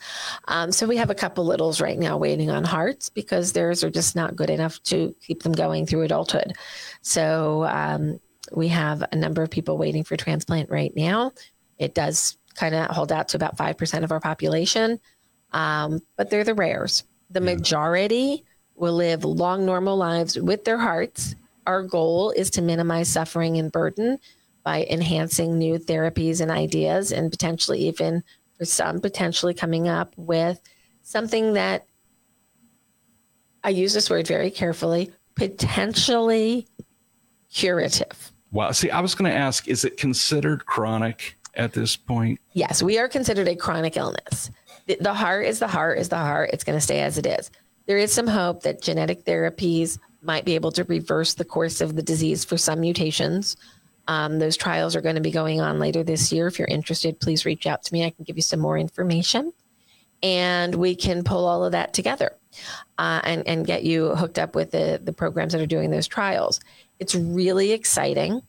Um, 0.49 0.71
so 0.71 0.87
we 0.87 0.99
have 0.99 1.09
a 1.09 1.15
couple 1.15 1.47
littles 1.47 1.81
right 1.81 1.99
now 1.99 2.19
waiting 2.19 2.51
on 2.51 2.63
hearts 2.63 3.09
because 3.09 3.55
theirs 3.55 3.83
are 3.83 3.89
just 3.89 4.15
not 4.15 4.37
good 4.37 4.51
enough 4.51 4.83
to 4.83 5.15
keep 5.23 5.43
them 5.43 5.53
going 5.53 5.87
through 5.87 6.03
adulthood. 6.03 6.53
So 7.01 7.65
um, 7.65 8.21
we 8.55 8.69
have 8.69 9.03
a 9.13 9.17
number 9.17 9.43
of 9.43 9.49
people 9.49 9.79
waiting 9.79 10.05
for 10.05 10.15
transplant 10.15 10.69
right 10.69 10.93
now. 10.95 11.33
It 11.79 11.95
does 11.95 12.37
kind 12.55 12.75
of 12.75 12.91
hold 12.91 13.11
out 13.11 13.29
to 13.29 13.39
about 13.39 13.57
5% 13.57 14.05
of 14.05 14.13
our 14.13 14.21
population, 14.21 15.01
um, 15.53 16.01
but 16.19 16.29
they're 16.29 16.45
the 16.45 16.53
rares. 16.53 17.05
The 17.31 17.41
yeah. 17.41 17.55
majority 17.55 18.45
will 18.75 18.93
live 18.93 19.25
long, 19.25 19.65
normal 19.65 19.97
lives 19.97 20.39
with 20.39 20.67
their 20.67 20.79
hearts. 20.79 21.35
Our 21.67 21.83
goal 21.83 22.31
is 22.33 22.51
to 22.51 22.61
minimize 22.61 23.09
suffering 23.09 23.57
and 23.57 23.73
burden 23.73 24.19
by 24.65 24.85
enhancing 24.85 25.59
new 25.59 25.79
therapies 25.79 26.41
and 26.41 26.51
ideas, 26.51 27.13
and 27.13 27.31
potentially, 27.31 27.81
even 27.81 28.23
for 28.57 28.65
some, 28.65 29.01
potentially 29.01 29.55
coming 29.55 29.89
up 29.89 30.15
with 30.17 30.61
something 31.03 31.55
that 31.55 31.87
I 33.65 33.71
use 33.71 33.95
this 33.95 34.11
word 34.11 34.27
very 34.27 34.51
carefully 34.51 35.13
potentially 35.35 36.67
curative. 37.53 38.33
Wow. 38.53 38.71
See, 38.73 38.91
I 38.91 39.01
was 39.01 39.15
going 39.15 39.31
to 39.31 39.37
ask, 39.37 39.69
is 39.69 39.85
it 39.85 39.97
considered 39.97 40.67
chronic 40.67 41.39
at 41.55 41.73
this 41.73 41.97
point? 41.97 42.39
Yes, 42.53 42.83
we 42.83 42.99
are 42.99 43.09
considered 43.09 43.49
a 43.49 43.57
chronic 43.57 43.97
illness. 43.97 44.51
The, 44.87 44.99
the 45.01 45.15
heart 45.15 45.47
is 45.47 45.59
the 45.59 45.69
heart 45.69 45.99
is 45.99 46.09
the 46.09 46.19
heart. 46.19 46.51
It's 46.53 46.65
going 46.65 46.77
to 46.77 46.81
stay 46.81 47.01
as 47.01 47.19
it 47.19 47.27
is. 47.27 47.51
There 47.87 47.99
is 47.99 48.13
some 48.13 48.27
hope 48.27 48.63
that 48.63 48.83
genetic 48.83 49.25
therapies 49.25 49.99
might 50.23 50.45
be 50.45 50.55
able 50.55 50.71
to 50.73 50.85
reverse 50.85 51.35
the 51.35 51.45
course 51.45 51.81
of 51.81 51.97
the 51.97 52.03
disease 52.03 52.45
for 52.45 52.57
some 52.57 52.81
mutations. 52.81 53.57
Um, 54.09 54.39
those 54.39 54.57
trials 54.57 54.97
are 54.97 55.01
going 55.01 55.15
to 55.15 55.21
be 55.21 55.31
going 55.31 55.61
on 55.61 55.79
later 55.79 56.03
this 56.03 56.33
year. 56.33 56.47
If 56.47 56.59
you're 56.59 56.69
interested, 56.69 57.21
please 57.21 57.45
reach 57.45 57.67
out 57.67 57.85
to 57.85 57.93
me. 57.93 58.05
I 58.05 58.11
can 58.11 58.25
give 58.25 58.37
you 58.37 58.43
some 58.43 58.61
more 58.61 58.77
information 58.77 59.53
and 60.23 60.75
we 60.75 60.95
can 60.95 61.25
pull 61.25 61.47
all 61.47 61.65
of 61.65 61.73
that 61.73 61.93
together 61.93 62.37
uh, 62.99 63.21
and, 63.25 63.47
and 63.47 63.67
get 63.67 63.83
you 63.83 64.15
hooked 64.15 64.39
up 64.39 64.55
with 64.55 64.71
the, 64.71 65.01
the 65.03 65.13
programs 65.13 65.53
that 65.53 65.61
are 65.61 65.67
doing 65.67 65.91
those 65.91 66.07
trials. 66.07 66.61
It's 66.99 67.15
really 67.15 67.73
exciting 67.73 68.43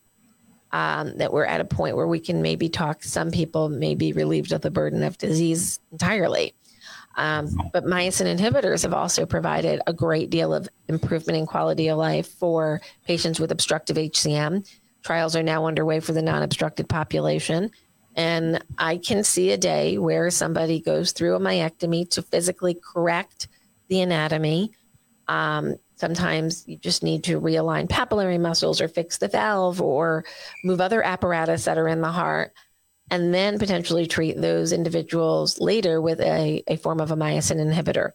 um, 0.72 1.18
that 1.18 1.34
we're 1.34 1.46
at 1.46 1.62
a 1.62 1.66
point 1.66 1.96
where 1.96 2.08
we 2.08 2.20
can 2.20 2.42
maybe 2.42 2.70
talk. 2.70 3.04
Some 3.04 3.32
people 3.32 3.70
may 3.70 3.96
be 3.96 4.14
relieved 4.14 4.52
of 4.52 4.62
the 4.62 4.72
burden 4.72 5.04
of 5.04 5.18
disease 5.18 5.80
entirely. 5.92 6.56
Um, 7.16 7.56
but 7.72 7.86
myosin 7.86 8.36
inhibitors 8.36 8.82
have 8.82 8.94
also 8.94 9.26
provided 9.26 9.82
a 9.86 9.94
great 9.94 10.32
deal 10.32 10.52
of 10.52 10.68
improvement 10.88 11.38
in 11.38 11.46
quality 11.46 11.88
of 11.88 12.00
life 12.00 12.28
for 12.28 12.82
patients 13.06 13.40
with 13.40 13.52
obstructive 13.52 13.98
HCM. 13.98 14.68
Trials 15.04 15.36
are 15.36 15.44
now 15.44 15.66
underway 15.66 16.00
for 16.00 16.14
the 16.14 16.22
non 16.22 16.44
obstructed 16.44 16.88
population. 16.90 17.72
And 18.16 18.64
I 18.78 18.98
can 18.98 19.24
see 19.24 19.52
a 19.52 19.58
day 19.58 19.98
where 19.98 20.30
somebody 20.30 20.80
goes 20.80 21.12
through 21.12 21.36
a 21.36 21.40
myectomy 21.40 22.10
to 22.12 22.22
physically 22.22 22.76
correct 22.76 23.48
the 23.88 24.02
anatomy. 24.02 24.72
Um, 25.28 25.76
sometimes 25.96 26.64
you 26.68 26.78
just 26.78 27.04
need 27.04 27.24
to 27.26 27.40
realign 27.40 27.88
papillary 27.88 28.40
muscles 28.40 28.82
or 28.82 28.88
fix 28.88 29.18
the 29.18 29.28
valve 29.28 29.82
or 29.82 30.26
move 30.64 30.80
other 30.80 31.04
apparatus 31.04 31.66
that 31.66 31.78
are 31.78 31.88
in 31.88 32.02
the 32.02 32.12
heart, 32.12 32.54
and 33.10 33.34
then 33.34 33.58
potentially 33.58 34.06
treat 34.06 34.40
those 34.40 34.72
individuals 34.74 35.60
later 35.60 36.02
with 36.02 36.20
a, 36.20 36.64
a 36.68 36.78
form 36.78 37.00
of 37.00 37.12
a 37.12 37.16
myosin 37.16 37.58
inhibitor. 37.58 38.12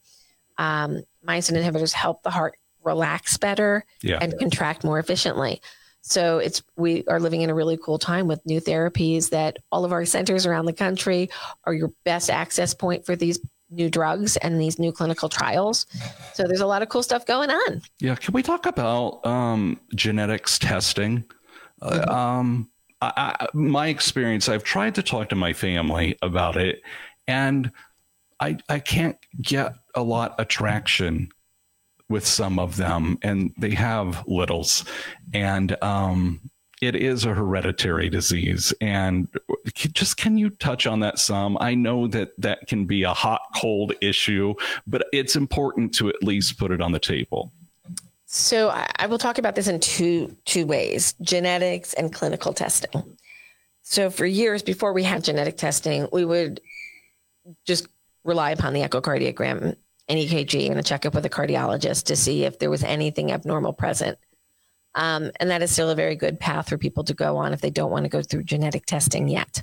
Um, 0.59 1.03
myosin 1.27 1.61
inhibitors 1.61 1.93
help 1.93 2.23
the 2.23 2.31
heart 2.31 2.57
relax 2.85 3.37
better 3.37 3.85
yeah. 4.03 4.19
and 4.21 4.39
contract 4.39 4.85
more 4.85 4.99
efficiently. 4.99 5.61
So 6.01 6.39
it's 6.39 6.63
we 6.77 7.05
are 7.07 7.21
living 7.21 7.43
in 7.43 7.51
a 7.51 7.55
really 7.55 7.77
cool 7.77 7.99
time 7.99 8.27
with 8.27 8.45
new 8.47 8.61
therapies 8.61 9.31
that 9.31 9.59
all 9.71 9.85
of 9.85 9.93
our 9.93 10.05
centers 10.05 10.47
around 10.47 10.67
the 10.67 10.73
country 10.73 11.29
are 11.65 11.75
your 11.75 11.93
best 12.05 12.31
access 12.31 12.73
point 12.73 13.05
for 13.05 13.17
these 13.17 13.39
new 13.71 13.91
drugs 13.91 14.37
and 14.39 14.61
these 14.61 14.79
new 14.79 14.93
clinical 14.93 15.29
trials. 15.29 15.87
So 16.33 16.45
there's 16.45 16.61
a 16.61 16.67
lot 16.67 16.83
of 16.83 16.89
cool 16.89 17.03
stuff 17.03 17.27
going 17.27 17.51
on. 17.51 17.83
Yeah, 18.01 18.15
can 18.15 18.33
we 18.33 18.43
talk 18.43 18.67
about 18.67 19.25
um, 19.27 19.79
genetics 19.95 20.59
testing? 20.59 21.25
Uh, 21.83 21.91
mm-hmm. 21.91 22.11
Uh, 22.11 22.15
um, 22.15 22.71
I, 23.01 23.37
I, 23.41 23.47
my 23.53 23.89
experience, 23.89 24.49
I've 24.49 24.65
tried 24.65 24.95
to 24.97 25.03
talk 25.03 25.29
to 25.29 25.37
my 25.37 25.53
family 25.53 26.17
about 26.23 26.57
it, 26.57 26.83
and 27.27 27.71
I 28.41 28.59
I 28.69 28.81
can't 28.81 29.17
get 29.41 29.75
a 29.95 30.03
lot 30.03 30.39
of 30.41 30.49
traction 30.49 31.29
with 32.09 32.27
some 32.27 32.59
of 32.59 32.77
them, 32.77 33.19
and 33.23 33.53
they 33.59 33.71
have 33.71 34.25
littles, 34.27 34.85
and 35.35 35.77
um, 35.83 36.41
it 36.81 36.95
is 36.95 37.25
a 37.25 37.35
hereditary 37.35 38.09
disease. 38.09 38.73
And 38.81 39.29
just 39.75 40.17
can 40.17 40.39
you 40.39 40.51
touch 40.51 40.87
on 40.87 41.01
that 41.01 41.19
some? 41.19 41.59
I 41.61 41.75
know 41.75 42.07
that 42.09 42.31
that 42.39 42.67
can 42.67 42.87
be 42.87 43.03
a 43.03 43.13
hot 43.13 43.43
cold 43.57 43.93
issue, 44.01 44.55
but 44.87 45.07
it's 45.13 45.37
important 45.37 45.95
to 45.97 46.09
at 46.09 46.23
least 46.23 46.59
put 46.59 46.71
it 46.71 46.81
on 46.81 46.93
the 46.93 46.99
table. 46.99 47.53
So 48.27 48.69
I 48.69 49.07
will 49.07 49.19
talk 49.19 49.39
about 49.39 49.55
this 49.55 49.69
in 49.69 49.81
two 49.81 50.37
two 50.45 50.67
ways: 50.67 51.15
genetics 51.21 51.95
and 51.95 52.13
clinical 52.13 52.53
testing. 52.53 53.17
So 53.83 54.11
for 54.11 54.27
years 54.27 54.63
before 54.63 54.93
we 54.93 55.03
had 55.03 55.25
genetic 55.25 55.57
testing, 55.57 56.09
we 56.13 56.25
would 56.25 56.61
just 57.65 57.89
rely 58.25 58.51
upon 58.51 58.75
the 58.75 58.83
echocardiogram 58.83 59.77
an 60.09 60.17
EKG 60.17 60.71
and 60.71 60.79
a 60.79 60.83
checkup 60.83 61.15
with 61.15 61.27
a 61.27 61.31
cardiologist 61.31 62.05
to 62.05 62.17
see 62.17 62.45
if 62.45 62.59
there 62.59 62.71
was 62.71 62.83
anything 62.83 63.31
abnormal 63.31 63.73
present. 63.73 64.19
Um, 64.95 65.31
and 65.39 65.51
that 65.51 65.63
is 65.63 65.71
still 65.71 65.91
a 65.91 65.95
very 65.95 66.17
good 66.17 66.41
path 66.41 66.69
for 66.69 66.79
people 66.79 67.05
to 67.05 67.15
go 67.15 67.37
on 67.37 67.53
if 67.53 67.61
they 67.61 67.71
don't 67.71 67.91
want 67.91 68.05
to 68.05 68.11
go 68.11 68.23
through 68.23 68.45
genetic 68.45 68.87
testing 68.87 69.29
yet. 69.29 69.63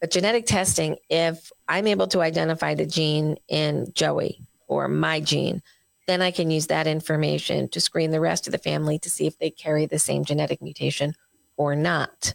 But 0.00 0.10
genetic 0.10 0.46
testing, 0.46 0.96
if 1.08 1.50
I'm 1.66 1.86
able 1.86 2.06
to 2.08 2.20
identify 2.20 2.74
the 2.74 2.86
gene 2.86 3.36
in 3.48 3.92
Joey 3.94 4.40
or 4.68 4.86
my 4.88 5.20
gene, 5.20 5.62
then 6.06 6.22
I 6.22 6.30
can 6.30 6.50
use 6.50 6.68
that 6.68 6.86
information 6.86 7.68
to 7.70 7.80
screen 7.80 8.10
the 8.10 8.20
rest 8.20 8.46
of 8.46 8.52
the 8.52 8.58
family 8.58 8.98
to 9.00 9.10
see 9.10 9.26
if 9.26 9.38
they 9.38 9.50
carry 9.50 9.86
the 9.86 9.98
same 9.98 10.24
genetic 10.24 10.62
mutation 10.62 11.14
or 11.56 11.74
not. 11.74 12.34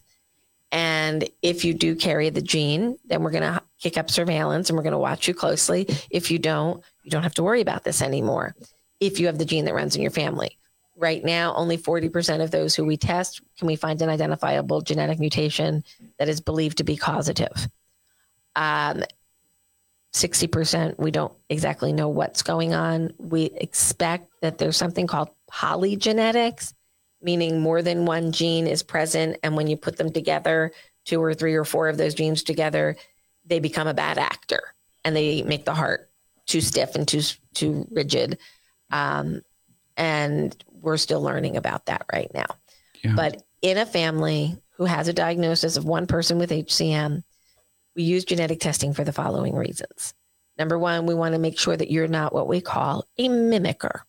And 0.71 1.29
if 1.41 1.63
you 1.63 1.73
do 1.73 1.95
carry 1.95 2.29
the 2.29 2.41
gene, 2.41 2.97
then 3.05 3.23
we're 3.23 3.31
going 3.31 3.43
to 3.43 3.61
kick 3.79 3.97
up 3.97 4.09
surveillance 4.09 4.69
and 4.69 4.77
we're 4.77 4.83
going 4.83 4.93
to 4.93 4.97
watch 4.97 5.27
you 5.27 5.33
closely. 5.33 5.87
If 6.09 6.31
you 6.31 6.39
don't, 6.39 6.83
you 7.03 7.11
don't 7.11 7.23
have 7.23 7.35
to 7.35 7.43
worry 7.43 7.61
about 7.61 7.83
this 7.83 8.01
anymore. 8.01 8.55
If 8.99 9.19
you 9.19 9.27
have 9.27 9.37
the 9.37 9.45
gene 9.45 9.65
that 9.65 9.73
runs 9.73 9.95
in 9.95 10.01
your 10.01 10.11
family. 10.11 10.57
Right 10.95 11.23
now, 11.23 11.55
only 11.55 11.77
40% 11.77 12.43
of 12.43 12.51
those 12.51 12.75
who 12.75 12.85
we 12.85 12.97
test 12.97 13.41
can 13.57 13.67
we 13.67 13.75
find 13.75 14.01
an 14.01 14.09
identifiable 14.09 14.81
genetic 14.81 15.19
mutation 15.19 15.83
that 16.19 16.29
is 16.29 16.39
believed 16.39 16.77
to 16.77 16.83
be 16.83 16.95
causative. 16.95 17.67
Um, 18.55 19.03
60% 20.13 20.99
we 20.99 21.09
don't 21.09 21.33
exactly 21.49 21.91
know 21.91 22.07
what's 22.07 22.43
going 22.43 22.75
on. 22.75 23.13
We 23.17 23.45
expect 23.45 24.29
that 24.41 24.59
there's 24.59 24.77
something 24.77 25.07
called 25.07 25.29
polygenetics 25.51 26.73
meaning 27.23 27.61
more 27.61 27.81
than 27.81 28.05
one 28.05 28.31
gene 28.31 28.67
is 28.67 28.83
present. 28.83 29.37
And 29.41 29.55
when 29.55 29.67
you 29.67 29.77
put 29.77 29.97
them 29.97 30.11
together, 30.11 30.71
two 31.05 31.23
or 31.23 31.33
three 31.33 31.55
or 31.55 31.63
four 31.63 31.87
of 31.87 31.97
those 31.97 32.13
genes 32.13 32.43
together, 32.43 32.97
they 33.45 33.59
become 33.59 33.87
a 33.87 33.93
bad 33.93 34.17
actor 34.17 34.75
and 35.03 35.15
they 35.15 35.41
make 35.41 35.65
the 35.65 35.73
heart 35.73 36.09
too 36.45 36.61
stiff 36.61 36.95
and 36.95 37.07
too 37.07 37.21
too 37.53 37.87
rigid. 37.91 38.37
Um, 38.91 39.41
and 39.97 40.55
we're 40.67 40.97
still 40.97 41.21
learning 41.21 41.57
about 41.57 41.85
that 41.85 42.05
right 42.11 42.31
now. 42.33 42.45
Yeah. 43.03 43.13
But 43.15 43.43
in 43.61 43.77
a 43.77 43.85
family 43.85 44.57
who 44.77 44.85
has 44.85 45.07
a 45.07 45.13
diagnosis 45.13 45.77
of 45.77 45.85
one 45.85 46.07
person 46.07 46.37
with 46.37 46.49
HCM, 46.49 47.23
we 47.95 48.03
use 48.03 48.25
genetic 48.25 48.59
testing 48.59 48.93
for 48.93 49.03
the 49.03 49.13
following 49.13 49.55
reasons. 49.55 50.13
Number 50.57 50.77
one, 50.77 51.05
we 51.05 51.15
want 51.15 51.33
to 51.33 51.39
make 51.39 51.59
sure 51.59 51.75
that 51.75 51.91
you're 51.91 52.07
not 52.07 52.33
what 52.33 52.47
we 52.47 52.61
call 52.61 53.05
a 53.17 53.29
mimicker. 53.29 54.01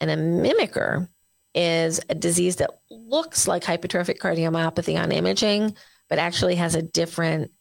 And 0.00 0.10
a 0.10 0.16
mimicker 0.16 1.08
is 1.54 2.00
a 2.10 2.14
disease 2.14 2.56
that 2.56 2.70
looks 2.90 3.48
like 3.48 3.64
hypertrophic 3.64 4.18
cardiomyopathy 4.18 5.00
on 5.00 5.12
imaging, 5.12 5.74
but 6.08 6.18
actually 6.18 6.56
has 6.56 6.74
a 6.74 6.82
different 6.82 7.52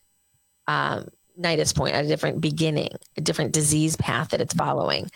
um, 0.68 1.08
nidus 1.40 1.76
point, 1.76 1.96
a 1.96 2.04
different 2.04 2.42
beginning, 2.42 2.90
a 3.18 3.22
different 3.22 3.52
disease 3.52 3.96
path 3.96 4.30
that 4.30 4.42
it's 4.42 4.54
following. 4.54 5.10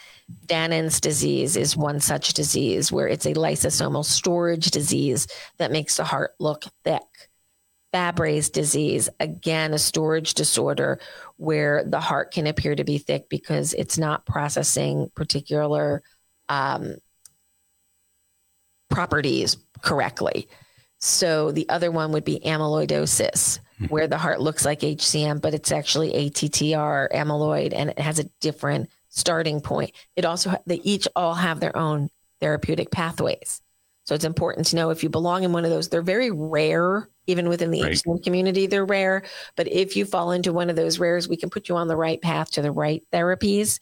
Danon's 0.46 1.00
disease 1.00 1.56
is 1.56 1.78
one 1.78 2.00
such 2.00 2.34
disease 2.34 2.92
where 2.92 3.08
it's 3.08 3.26
a 3.26 3.34
lysosomal 3.34 4.06
storage 4.06 4.72
disease 4.72 5.28
that 5.58 5.72
makes 5.72 5.98
the 5.98 6.04
heart 6.04 6.32
look 6.40 6.66
thick. 6.84 7.02
Fabry's 7.92 8.50
disease, 8.50 9.10
again, 9.20 9.74
a 9.74 9.80
storage 9.80 10.36
disorder 10.36 11.00
where 11.38 11.84
the 11.84 12.00
heart 12.00 12.32
can 12.32 12.46
appear 12.46 12.76
to 12.76 12.84
be 12.84 13.00
thick 13.00 13.30
because 13.30 13.74
it's 13.74 13.98
not 13.98 14.26
processing 14.26 15.10
particular 15.16 16.04
um, 16.50 16.96
properties 18.90 19.58
correctly. 19.82 20.48
So 21.00 21.52
the 21.52 21.68
other 21.70 21.92
one 21.92 22.12
would 22.12 22.26
be 22.26 22.42
amyloidosis. 22.46 23.60
where 23.90 24.08
the 24.08 24.18
heart 24.18 24.42
looks 24.42 24.66
like 24.66 24.82
HCM, 24.82 25.42
but 25.42 25.54
it's 25.54 25.72
actually 25.72 26.12
ATTR 26.12 27.12
amyloid 27.12 27.74
and 27.74 27.90
it 27.90 28.00
has 28.00 28.20
a 28.20 28.26
different 28.42 28.90
starting 29.10 29.62
point. 29.62 29.92
It 30.16 30.26
also, 30.26 30.62
they 30.66 30.82
each 30.84 31.08
all 31.16 31.34
have 31.34 31.60
their 31.60 31.76
own 31.78 32.10
therapeutic 32.42 32.92
pathways. 32.92 33.62
So 34.06 34.16
it's 34.16 34.26
important 34.26 34.66
to 34.68 34.76
know 34.76 34.90
if 34.90 35.04
you 35.04 35.10
belong 35.10 35.44
in 35.44 35.54
one 35.54 35.66
of 35.66 35.72
those. 35.72 35.90
They're 35.90 36.02
very 36.02 36.32
rare, 36.32 37.08
even 37.28 37.48
within 37.48 37.70
the 37.70 37.84
right. 37.84 37.92
HCM 37.94 38.24
community, 38.24 38.66
they're 38.66 38.86
rare. 38.86 39.24
But 39.56 39.68
if 39.68 39.96
you 39.96 40.04
fall 40.04 40.32
into 40.32 40.52
one 40.52 40.70
of 40.70 40.76
those 40.76 41.00
rares, 41.00 41.30
we 41.30 41.38
can 41.38 41.50
put 41.50 41.70
you 41.70 41.76
on 41.76 41.88
the 41.88 41.96
right 41.96 42.20
path 42.20 42.52
to 42.52 42.62
the 42.62 42.72
right 42.72 43.04
therapies. 43.14 43.80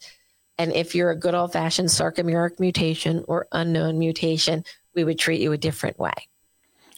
And 0.58 0.72
if 0.72 0.94
you're 0.94 1.10
a 1.10 1.18
good 1.18 1.34
old 1.34 1.52
fashioned 1.52 1.88
sarcomeric 1.88 2.60
mutation 2.60 3.24
or 3.26 3.46
unknown 3.52 3.98
mutation, 3.98 4.64
we 4.94 5.04
would 5.04 5.18
treat 5.18 5.40
you 5.40 5.52
a 5.52 5.58
different 5.58 5.98
way. 5.98 6.12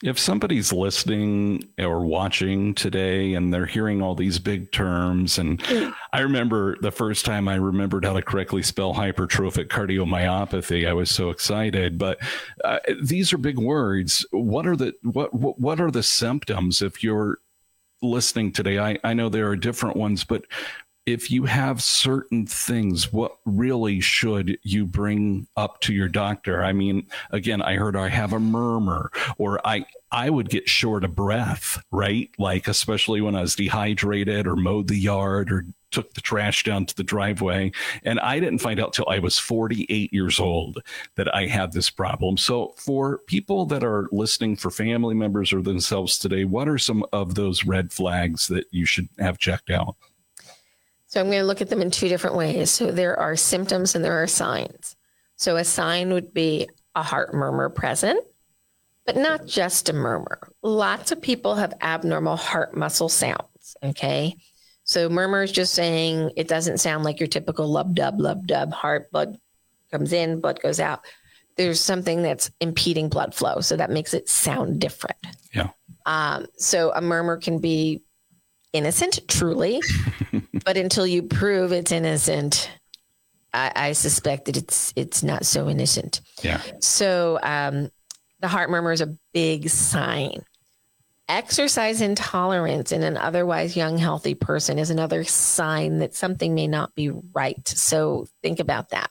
If 0.02 0.18
somebody's 0.18 0.72
listening 0.72 1.68
or 1.78 2.06
watching 2.06 2.74
today 2.74 3.34
and 3.34 3.52
they're 3.52 3.66
hearing 3.66 4.00
all 4.00 4.14
these 4.14 4.38
big 4.38 4.72
terms, 4.72 5.38
and 5.38 5.62
mm. 5.62 5.92
I 6.12 6.20
remember 6.20 6.78
the 6.80 6.90
first 6.90 7.26
time 7.26 7.48
I 7.48 7.56
remembered 7.56 8.06
how 8.06 8.14
to 8.14 8.22
correctly 8.22 8.62
spell 8.62 8.94
hypertrophic 8.94 9.68
cardiomyopathy, 9.68 10.88
I 10.88 10.94
was 10.94 11.10
so 11.10 11.28
excited. 11.28 11.98
But 11.98 12.18
uh, 12.64 12.78
these 13.02 13.32
are 13.34 13.38
big 13.38 13.58
words. 13.58 14.24
What 14.30 14.66
are 14.66 14.76
the 14.76 14.94
what 15.02 15.34
what 15.34 15.80
are 15.80 15.90
the 15.90 16.02
symptoms 16.02 16.80
if 16.80 17.04
you're 17.04 17.38
listening 18.00 18.52
today? 18.52 18.78
I, 18.78 18.98
I 19.04 19.12
know 19.12 19.28
there 19.28 19.48
are 19.48 19.56
different 19.56 19.96
ones, 19.96 20.24
but 20.24 20.44
if 21.10 21.30
you 21.30 21.44
have 21.44 21.82
certain 21.82 22.46
things, 22.46 23.12
what 23.12 23.36
really 23.44 24.00
should 24.00 24.58
you 24.62 24.86
bring 24.86 25.48
up 25.56 25.80
to 25.80 25.92
your 25.92 26.08
doctor? 26.08 26.62
I 26.62 26.72
mean, 26.72 27.06
again, 27.30 27.60
I 27.60 27.74
heard 27.74 27.96
I 27.96 28.08
have 28.08 28.32
a 28.32 28.40
murmur 28.40 29.10
or 29.38 29.60
I 29.66 29.84
I 30.12 30.30
would 30.30 30.48
get 30.48 30.68
short 30.68 31.04
of 31.04 31.14
breath, 31.14 31.82
right? 31.90 32.30
Like 32.38 32.68
especially 32.68 33.20
when 33.20 33.34
I 33.36 33.42
was 33.42 33.54
dehydrated 33.54 34.46
or 34.46 34.56
mowed 34.56 34.88
the 34.88 34.96
yard 34.96 35.52
or 35.52 35.66
took 35.90 36.14
the 36.14 36.20
trash 36.20 36.62
down 36.64 36.86
to 36.86 36.96
the 36.96 37.02
driveway. 37.02 37.72
And 38.04 38.20
I 38.20 38.38
didn't 38.38 38.60
find 38.60 38.80
out 38.80 38.92
till 38.92 39.08
I 39.08 39.18
was 39.18 39.38
48 39.38 40.12
years 40.12 40.38
old 40.38 40.82
that 41.16 41.34
I 41.34 41.46
had 41.46 41.72
this 41.72 41.90
problem. 41.90 42.36
So 42.36 42.74
for 42.76 43.18
people 43.26 43.66
that 43.66 43.82
are 43.82 44.08
listening 44.12 44.56
for 44.56 44.70
family 44.70 45.14
members 45.14 45.52
or 45.52 45.62
themselves 45.62 46.18
today, 46.18 46.44
what 46.44 46.68
are 46.68 46.78
some 46.78 47.04
of 47.12 47.34
those 47.34 47.64
red 47.64 47.92
flags 47.92 48.46
that 48.48 48.66
you 48.70 48.86
should 48.86 49.08
have 49.18 49.38
checked 49.38 49.70
out? 49.70 49.96
So 51.10 51.20
I'm 51.20 51.26
going 51.26 51.40
to 51.40 51.44
look 51.44 51.60
at 51.60 51.68
them 51.68 51.82
in 51.82 51.90
two 51.90 52.08
different 52.08 52.36
ways. 52.36 52.70
So 52.70 52.92
there 52.92 53.18
are 53.18 53.34
symptoms 53.34 53.96
and 53.96 54.04
there 54.04 54.22
are 54.22 54.28
signs. 54.28 54.94
So 55.34 55.56
a 55.56 55.64
sign 55.64 56.12
would 56.12 56.32
be 56.32 56.68
a 56.94 57.02
heart 57.02 57.34
murmur 57.34 57.68
present, 57.68 58.24
but 59.06 59.16
not 59.16 59.44
just 59.44 59.88
a 59.88 59.92
murmur. 59.92 60.52
Lots 60.62 61.10
of 61.10 61.20
people 61.20 61.56
have 61.56 61.74
abnormal 61.80 62.36
heart 62.36 62.76
muscle 62.76 63.08
sounds. 63.08 63.76
Okay. 63.82 64.36
So 64.84 65.08
murmur 65.08 65.42
is 65.42 65.50
just 65.50 65.74
saying 65.74 66.30
it 66.36 66.46
doesn't 66.46 66.78
sound 66.78 67.02
like 67.02 67.18
your 67.18 67.26
typical 67.26 67.66
lub 67.66 67.96
dub, 67.96 68.20
lub 68.20 68.46
dub, 68.46 68.72
heart 68.72 69.10
blood 69.10 69.36
comes 69.90 70.12
in, 70.12 70.40
blood 70.40 70.62
goes 70.62 70.78
out. 70.78 71.00
There's 71.56 71.80
something 71.80 72.22
that's 72.22 72.52
impeding 72.60 73.08
blood 73.08 73.34
flow. 73.34 73.60
So 73.62 73.76
that 73.76 73.90
makes 73.90 74.14
it 74.14 74.28
sound 74.28 74.80
different. 74.80 75.18
Yeah. 75.52 75.70
Um, 76.06 76.46
so 76.56 76.92
a 76.94 77.00
murmur 77.00 77.36
can 77.36 77.58
be 77.58 78.00
innocent, 78.72 79.18
truly, 79.26 79.82
but 80.64 80.76
until 80.76 81.06
you 81.06 81.22
prove 81.22 81.72
it's 81.72 81.92
innocent, 81.92 82.70
I, 83.52 83.72
I, 83.74 83.92
suspect 83.92 84.46
that 84.46 84.56
it's 84.56 84.92
it's 84.96 85.22
not 85.22 85.44
so 85.44 85.68
innocent. 85.68 86.20
Yeah. 86.42 86.60
So 86.80 87.38
um, 87.42 87.90
the 88.40 88.48
heart 88.48 88.70
murmur 88.70 88.92
is 88.92 89.00
a 89.00 89.16
big 89.32 89.68
sign. 89.68 90.44
Exercise 91.28 92.00
intolerance 92.00 92.90
in 92.90 93.02
an 93.02 93.16
otherwise 93.16 93.76
young, 93.76 93.98
healthy 93.98 94.34
person 94.34 94.78
is 94.78 94.90
another 94.90 95.24
sign 95.24 96.00
that 96.00 96.14
something 96.14 96.54
may 96.54 96.66
not 96.66 96.94
be 96.94 97.10
right. 97.10 97.66
So 97.68 98.26
think 98.42 98.58
about 98.58 98.90
that 98.90 99.10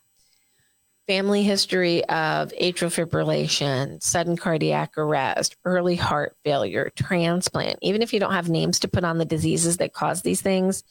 family 1.09 1.41
history 1.41 2.05
of 2.05 2.53
atrial 2.61 2.93
fibrillation, 2.93 3.99
sudden 3.99 4.37
cardiac 4.37 4.95
arrest, 4.95 5.55
early 5.65 5.95
heart 5.95 6.35
failure, 6.45 6.91
transplant, 6.95 7.79
even 7.81 8.03
if 8.03 8.13
you 8.13 8.19
don't 8.19 8.33
have 8.33 8.47
names 8.47 8.77
to 8.77 8.87
put 8.87 9.03
on 9.03 9.17
the 9.17 9.25
diseases 9.25 9.77
that 9.77 9.91
cause 9.91 10.21
these 10.21 10.39
things, 10.39 10.83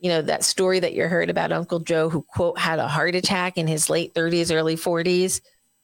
you 0.00 0.08
know, 0.08 0.22
that 0.22 0.44
story 0.44 0.80
that 0.80 0.94
you 0.94 1.06
heard 1.06 1.28
about 1.28 1.52
Uncle 1.52 1.78
Joe 1.78 2.08
who, 2.08 2.22
quote, 2.22 2.58
had 2.58 2.78
a 2.78 2.88
heart 2.88 3.14
attack 3.14 3.58
in 3.58 3.66
his 3.66 3.90
late 3.90 4.14
30s, 4.14 4.54
early 4.54 4.76
40s. 4.76 5.42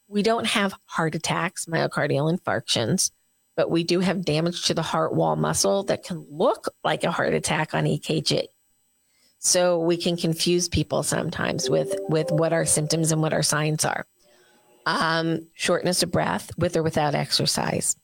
We 0.09 0.23
don't 0.23 0.47
have 0.47 0.75
heart 0.87 1.15
attacks, 1.15 1.67
myocardial 1.67 2.35
infarctions, 2.35 3.11
but 3.57 3.71
we 3.71 3.85
do 3.85 4.01
have 4.01 4.25
damage 4.25 4.65
to 4.65 4.75
the 4.75 4.83
heart 4.83 5.15
wall 5.15 5.37
muscle 5.37 5.83
that 5.85 6.03
can 6.03 6.27
look 6.31 6.69
like 6.83 7.05
a 7.05 7.11
heart 7.11 7.35
attack 7.35 7.75
on 7.75 7.85
EKG. 7.85 8.45
So 9.39 9.81
we 9.81 9.99
can 9.99 10.17
confuse 10.17 10.69
people 10.69 11.03
sometimes 11.03 11.69
with 11.69 11.95
with 12.09 12.31
what 12.31 12.55
our 12.55 12.65
symptoms 12.65 13.13
and 13.13 13.21
what 13.21 13.35
our 13.35 13.43
signs 13.43 13.85
are. 13.85 14.07
Um, 14.87 15.49
shortness 15.55 16.03
of 16.03 16.11
breath 16.11 16.51
with 16.57 16.77
or 16.77 16.83
without 16.83 17.15
exercise, 17.15 17.97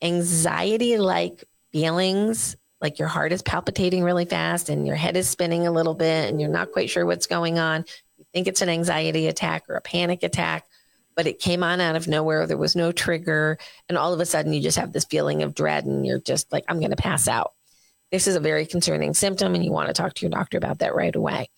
anxiety 0.00 0.96
like 0.96 1.44
feelings 1.72 2.56
like 2.80 2.98
your 2.98 3.08
heart 3.08 3.32
is 3.32 3.42
palpitating 3.42 4.02
really 4.02 4.24
fast 4.24 4.68
and 4.68 4.86
your 4.86 4.96
head 4.96 5.16
is 5.16 5.28
spinning 5.28 5.66
a 5.66 5.72
little 5.72 5.94
bit 5.94 6.28
and 6.28 6.40
you're 6.40 6.50
not 6.50 6.72
quite 6.72 6.90
sure 6.90 7.06
what's 7.06 7.26
going 7.26 7.58
on. 7.58 7.84
You 8.18 8.24
think 8.32 8.46
it's 8.46 8.62
an 8.62 8.68
anxiety 8.68 9.26
attack 9.26 9.64
or 9.68 9.76
a 9.76 9.80
panic 9.80 10.22
attack, 10.22 10.66
but 11.14 11.26
it 11.26 11.38
came 11.38 11.62
on 11.62 11.80
out 11.80 11.96
of 11.96 12.08
nowhere. 12.08 12.46
There 12.46 12.56
was 12.56 12.76
no 12.76 12.92
trigger. 12.92 13.58
And 13.88 13.96
all 13.96 14.12
of 14.12 14.20
a 14.20 14.26
sudden, 14.26 14.52
you 14.52 14.60
just 14.60 14.78
have 14.78 14.92
this 14.92 15.04
feeling 15.04 15.42
of 15.42 15.54
dread 15.54 15.86
and 15.86 16.04
you're 16.04 16.20
just 16.20 16.52
like, 16.52 16.64
I'm 16.68 16.78
going 16.78 16.90
to 16.90 16.96
pass 16.96 17.28
out 17.28 17.54
this 18.14 18.28
is 18.28 18.36
a 18.36 18.40
very 18.40 18.64
concerning 18.64 19.12
symptom 19.12 19.56
and 19.56 19.64
you 19.64 19.72
want 19.72 19.88
to 19.88 19.92
talk 19.92 20.14
to 20.14 20.22
your 20.22 20.30
doctor 20.30 20.56
about 20.56 20.78
that 20.78 20.94
right 20.94 21.16
away. 21.16 21.50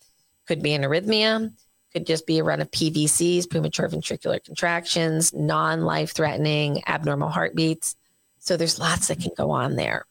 Could 0.46 0.62
be 0.62 0.72
an 0.72 0.84
arrhythmia, 0.84 1.52
could 1.92 2.06
just 2.06 2.26
be 2.26 2.38
a 2.38 2.44
run 2.44 2.62
of 2.62 2.70
PVCs, 2.70 3.50
premature 3.50 3.90
ventricular 3.90 4.42
contractions, 4.42 5.34
non 5.34 5.82
life 5.82 6.12
threatening, 6.12 6.82
abnormal 6.86 7.28
heartbeats. 7.28 7.94
So 8.38 8.56
there's 8.56 8.78
lots 8.78 9.08
that 9.08 9.20
can 9.20 9.32
go 9.36 9.50
on 9.50 9.76
there. 9.76 10.06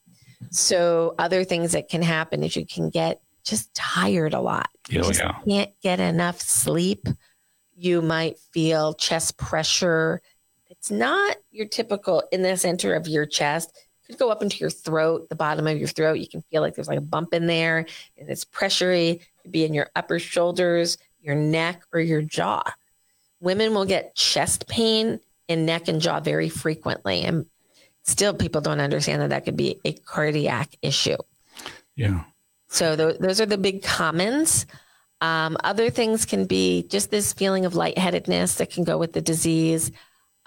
So 0.52 1.16
other 1.18 1.44
things 1.44 1.74
that 1.74 1.90
can 1.90 2.02
happen 2.02 2.44
is 2.44 2.56
you 2.56 2.66
can 2.66 2.90
get 2.90 3.22
just 3.44 3.74
tired 3.74 4.34
a 4.34 4.42
lot. 4.42 4.70
You 4.90 5.02
oh, 5.04 5.12
yeah. 5.12 5.38
can't 5.48 5.72
get 5.82 6.00
enough 6.00 6.42
sleep. 6.42 7.08
You 7.76 8.02
might 8.02 8.40
feel 8.52 8.94
chest 8.94 9.38
pressure. 9.38 10.22
It's 10.70 10.90
not 10.90 11.38
your 11.52 11.68
typical 11.68 12.24
in 12.32 12.42
the 12.42 12.58
center 12.58 12.94
of 12.94 13.08
your 13.08 13.26
chest 13.26 13.72
could 14.06 14.18
go 14.18 14.30
up 14.30 14.42
into 14.42 14.58
your 14.58 14.70
throat, 14.70 15.30
the 15.30 15.36
bottom 15.36 15.68
of 15.68 15.78
your 15.78 15.88
throat. 15.88 16.20
You 16.20 16.28
can 16.28 16.44
feel 16.52 16.62
like 16.62 16.76
there's 16.76 16.88
like 16.88 16.98
a 16.98 17.02
bump 17.02 17.34
in 17.34 17.48
there 17.48 17.86
and 18.18 18.30
it's 18.30 18.46
pressury. 18.46 19.16
It 19.16 19.22
could 19.42 19.52
be 19.52 19.66
in 19.66 19.74
your 19.74 19.90
upper 19.96 20.20
shoulders, 20.20 20.98
your 21.22 21.36
neck, 21.36 21.84
or 21.92 22.00
your 22.00 22.22
jaw. 22.22 22.64
Women 23.40 23.74
will 23.74 23.86
get 23.86 24.16
chest 24.16 24.68
pain 24.68 25.20
in 25.48 25.66
neck 25.66 25.88
and 25.88 26.02
jaw 26.02 26.20
very 26.20 26.50
frequently. 26.50 27.22
And 27.22 27.46
still, 28.06 28.34
people 28.34 28.62
don't 28.62 28.80
understand 28.80 29.22
that 29.22 29.30
that 29.30 29.46
could 29.46 29.58
be 29.58 29.80
a 29.86 29.94
cardiac 29.94 30.76
issue. 30.82 31.18
Yeah. 31.96 32.24
So 32.70 32.96
th- 32.96 33.20
those 33.20 33.40
are 33.42 33.46
the 33.46 33.58
big 33.58 33.84
commons. 33.84 34.66
Um, 35.22 35.58
other 35.64 35.90
things 35.90 36.26
can 36.26 36.46
be 36.46 36.84
just 36.90 37.10
this 37.12 37.34
feeling 37.34 37.66
of 37.66 37.74
lightheadedness 37.76 38.56
that 38.58 38.70
can 38.70 38.84
go 38.84 38.98
with 38.98 39.14
the 39.14 39.22
disease 39.22 39.92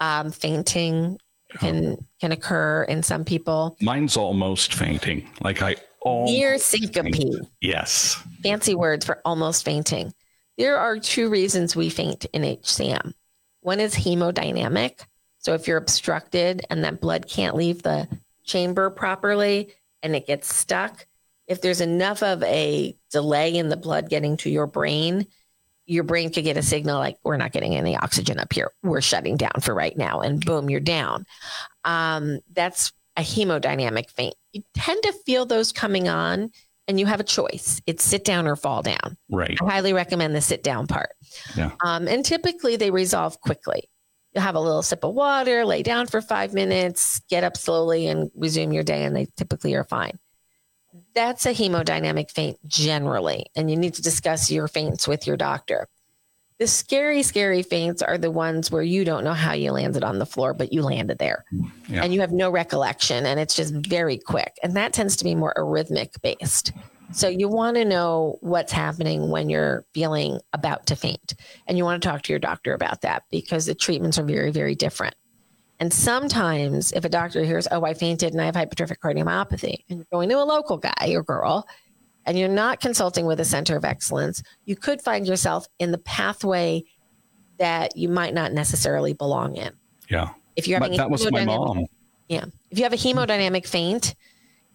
Um, 0.01 0.31
fainting 0.31 1.17
can 1.59 1.97
can 2.21 2.31
occur 2.31 2.83
in 2.83 3.01
some 3.03 3.25
people. 3.25 3.75
Mine's 3.81 4.15
almost 4.15 4.73
fainting. 4.75 5.27
Like 5.41 5.61
I 5.61 5.75
almost 6.01 6.31
Near 6.31 6.57
syncope. 6.59 7.13
faint. 7.13 7.35
Yes. 7.59 8.15
Fancy 8.43 8.75
words 8.75 9.03
for 9.05 9.19
almost 9.25 9.65
fainting. 9.65 10.13
There 10.57 10.77
are 10.77 10.99
two 10.99 11.29
reasons 11.29 11.75
we 11.75 11.89
faint 11.89 12.25
in 12.31 12.43
HCM. 12.43 13.13
One 13.61 13.79
is 13.81 13.95
hemodynamic. 13.95 14.99
So 15.39 15.53
if 15.53 15.67
you're 15.67 15.77
obstructed 15.77 16.65
and 16.69 16.83
that 16.83 17.01
blood 17.01 17.27
can't 17.27 17.55
leave 17.55 17.81
the 17.81 18.07
chamber 18.43 18.89
properly 18.89 19.73
and 20.03 20.15
it 20.15 20.27
gets 20.27 20.53
stuck, 20.53 21.05
if 21.47 21.61
there's 21.61 21.81
enough 21.81 22.21
of 22.21 22.43
a 22.43 22.95
delay 23.11 23.55
in 23.55 23.69
the 23.69 23.77
blood 23.77 24.09
getting 24.09 24.37
to 24.37 24.49
your 24.49 24.67
brain, 24.67 25.25
your 25.85 26.03
brain 26.03 26.31
could 26.31 26.43
get 26.43 26.57
a 26.57 26.61
signal 26.61 26.99
like, 26.99 27.17
we're 27.23 27.37
not 27.37 27.51
getting 27.51 27.75
any 27.75 27.97
oxygen 27.97 28.37
up 28.37 28.53
here. 28.53 28.71
We're 28.83 29.01
shutting 29.01 29.37
down 29.37 29.61
for 29.61 29.73
right 29.73 29.97
now. 29.97 30.21
And 30.21 30.45
boom, 30.45 30.69
you're 30.69 30.79
down. 30.79 31.25
Um, 31.83 32.39
that's 32.53 32.91
a 33.17 33.21
hemodynamic 33.21 34.11
faint. 34.11 34.35
You 34.53 34.61
tend 34.75 35.01
to 35.03 35.13
feel 35.25 35.45
those 35.45 35.71
coming 35.71 36.07
on 36.07 36.51
and 36.87 36.99
you 36.99 37.05
have 37.05 37.19
a 37.19 37.23
choice. 37.23 37.81
It's 37.87 38.03
sit 38.03 38.23
down 38.23 38.47
or 38.47 38.55
fall 38.55 38.81
down. 38.81 39.17
Right. 39.31 39.57
I 39.61 39.65
highly 39.65 39.93
recommend 39.93 40.35
the 40.35 40.41
sit 40.41 40.63
down 40.63 40.85
part. 40.85 41.11
Yeah. 41.55 41.71
Um, 41.83 42.07
and 42.07 42.23
typically 42.23 42.75
they 42.75 42.91
resolve 42.91 43.39
quickly. 43.41 43.89
You'll 44.33 44.43
have 44.43 44.55
a 44.55 44.59
little 44.59 44.83
sip 44.83 45.03
of 45.03 45.13
water, 45.15 45.65
lay 45.65 45.81
down 45.83 46.07
for 46.07 46.21
five 46.21 46.53
minutes, 46.53 47.19
get 47.29 47.43
up 47.43 47.57
slowly, 47.57 48.07
and 48.07 48.29
resume 48.35 48.71
your 48.71 48.83
day, 48.83 49.03
and 49.03 49.15
they 49.15 49.27
typically 49.35 49.73
are 49.73 49.83
fine. 49.83 50.19
That's 51.15 51.45
a 51.45 51.53
hemodynamic 51.53 52.31
faint 52.31 52.57
generally, 52.67 53.47
and 53.55 53.69
you 53.69 53.77
need 53.77 53.95
to 53.95 54.01
discuss 54.01 54.51
your 54.51 54.67
faints 54.67 55.07
with 55.07 55.25
your 55.25 55.37
doctor. 55.37 55.87
The 56.59 56.67
scary, 56.67 57.23
scary 57.23 57.63
faints 57.63 58.01
are 58.01 58.17
the 58.17 58.29
ones 58.31 58.69
where 58.69 58.83
you 58.83 59.05
don't 59.05 59.23
know 59.23 59.33
how 59.33 59.53
you 59.53 59.71
landed 59.71 60.03
on 60.03 60.19
the 60.19 60.25
floor, 60.25 60.53
but 60.53 60.73
you 60.73 60.81
landed 60.81 61.17
there 61.17 61.45
Yeah. 61.87 62.03
and 62.03 62.13
you 62.13 62.19
have 62.19 62.33
no 62.33 62.49
recollection 62.49 63.25
and 63.25 63.39
it's 63.39 63.55
just 63.55 63.73
very 63.73 64.17
quick. 64.17 64.57
And 64.61 64.75
that 64.75 64.91
tends 64.91 65.15
to 65.17 65.23
be 65.23 65.35
more 65.35 65.53
arrhythmic 65.55 66.21
based. 66.21 66.73
So 67.11 67.27
you 67.27 67.47
want 67.47 67.75
to 67.77 67.85
know 67.85 68.37
what's 68.41 68.71
happening 68.71 69.29
when 69.31 69.49
you're 69.49 69.85
feeling 69.93 70.39
about 70.53 70.85
to 70.87 70.95
faint. 70.95 71.35
And 71.67 71.77
you 71.77 71.83
want 71.83 72.01
to 72.01 72.07
talk 72.07 72.21
to 72.23 72.33
your 72.33 72.39
doctor 72.39 72.73
about 72.73 73.01
that 73.01 73.23
because 73.31 73.65
the 73.65 73.75
treatments 73.75 74.19
are 74.19 74.23
very, 74.23 74.51
very 74.51 74.75
different. 74.75 75.15
And 75.79 75.93
sometimes 75.93 76.91
if 76.91 77.05
a 77.05 77.09
doctor 77.09 77.43
hears, 77.43 77.67
oh, 77.71 77.83
I 77.83 77.93
fainted 77.93 78.33
and 78.33 78.41
I 78.41 78.45
have 78.45 78.55
hypertrophic 78.55 78.97
cardiomyopathy, 78.99 79.83
and 79.89 79.99
you're 79.99 80.07
going 80.11 80.29
to 80.29 80.35
a 80.35 80.43
local 80.43 80.77
guy 80.77 81.13
or 81.13 81.23
girl, 81.23 81.67
and 82.25 82.37
you're 82.37 82.49
not 82.49 82.81
consulting 82.81 83.25
with 83.25 83.39
a 83.39 83.45
center 83.45 83.75
of 83.75 83.85
excellence, 83.85 84.43
you 84.65 84.75
could 84.75 85.01
find 85.01 85.25
yourself 85.25 85.65
in 85.79 85.91
the 85.91 85.97
pathway 85.97 86.83
that 87.57 87.95
you 87.95 88.09
might 88.09 88.33
not 88.33 88.53
necessarily 88.53 89.13
belong 89.13 89.55
in. 89.55 89.71
Yeah. 90.09 90.29
If 90.55 90.67
you're 90.67 90.79
having 90.79 90.97
But 90.97 91.03
that 91.03 91.09
was 91.09 91.31
my 91.31 91.45
mom. 91.45 91.85
yeah. 92.27 92.45
If 92.69 92.77
you 92.77 92.83
have 92.83 92.93
a 92.93 92.97
hemodynamic 92.97 93.65
faint 93.65 94.15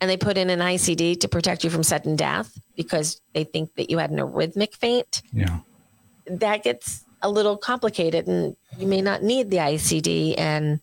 and 0.01 0.11
they 0.11 0.17
put 0.17 0.37
in 0.37 0.51
an 0.51 0.59
ICD 0.61 1.21
to 1.21 1.29
protect 1.29 1.65
you 1.65 1.71
from 1.71 1.83
sudden 1.83 2.17
death 2.17 2.59
because 2.77 3.21
they 3.33 3.45
think 3.45 3.75
that 3.77 3.91
you 3.91 3.99
had 3.99 4.11
an 4.11 4.19
arrhythmic 4.19 4.75
faint, 4.75 5.23
Yeah. 5.33 5.59
that 6.27 6.63
gets 6.63 7.05
a 7.23 7.31
little 7.31 7.57
complicated 7.57 8.27
and 8.27 8.57
you 8.79 8.87
may 8.87 9.01
not 9.01 9.23
need 9.23 9.51
the 9.51 9.59
ICD 9.59 10.35
and 10.39 10.81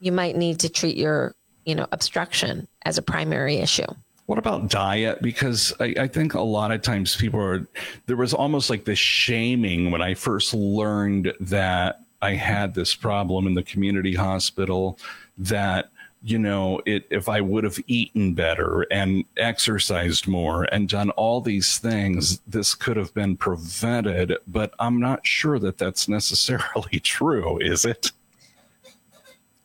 you 0.00 0.10
might 0.12 0.36
need 0.36 0.58
to 0.60 0.68
treat 0.68 0.96
your, 0.96 1.34
you 1.64 1.74
know, 1.74 1.86
obstruction 1.92 2.66
as 2.82 2.98
a 2.98 3.02
primary 3.02 3.56
issue. 3.56 3.86
What 4.26 4.38
about 4.38 4.68
diet? 4.70 5.20
Because 5.20 5.72
I, 5.78 5.94
I 6.00 6.08
think 6.08 6.34
a 6.34 6.40
lot 6.40 6.72
of 6.72 6.80
times 6.82 7.14
people 7.14 7.40
are, 7.40 7.66
there 8.06 8.16
was 8.16 8.32
almost 8.32 8.70
like 8.70 8.84
this 8.86 8.98
shaming 8.98 9.90
when 9.90 10.00
I 10.00 10.14
first 10.14 10.54
learned 10.54 11.32
that 11.40 12.00
I 12.22 12.32
had 12.34 12.74
this 12.74 12.94
problem 12.94 13.46
in 13.46 13.52
the 13.54 13.62
community 13.62 14.14
hospital 14.14 14.98
that, 15.36 15.90
you 16.24 16.38
know, 16.38 16.80
it, 16.86 17.06
if 17.10 17.28
I 17.28 17.42
would 17.42 17.64
have 17.64 17.78
eaten 17.86 18.32
better 18.32 18.86
and 18.90 19.24
exercised 19.36 20.26
more 20.26 20.64
and 20.64 20.88
done 20.88 21.10
all 21.10 21.42
these 21.42 21.76
things, 21.76 22.40
this 22.46 22.74
could 22.74 22.96
have 22.96 23.12
been 23.12 23.36
prevented. 23.36 24.38
But 24.46 24.72
I'm 24.78 24.98
not 24.98 25.26
sure 25.26 25.58
that 25.58 25.76
that's 25.76 26.08
necessarily 26.08 26.98
true, 27.02 27.58
is 27.58 27.84
it? 27.84 28.10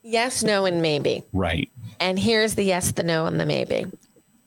Yes, 0.03 0.43
no, 0.43 0.65
and 0.65 0.81
maybe. 0.81 1.23
Right. 1.31 1.71
And 2.01 2.19
here's 2.19 2.55
the 2.55 2.63
yes, 2.63 2.91
the 2.91 3.03
no, 3.03 3.25
and 3.25 3.39
the 3.39 3.45
maybe. 3.45 3.85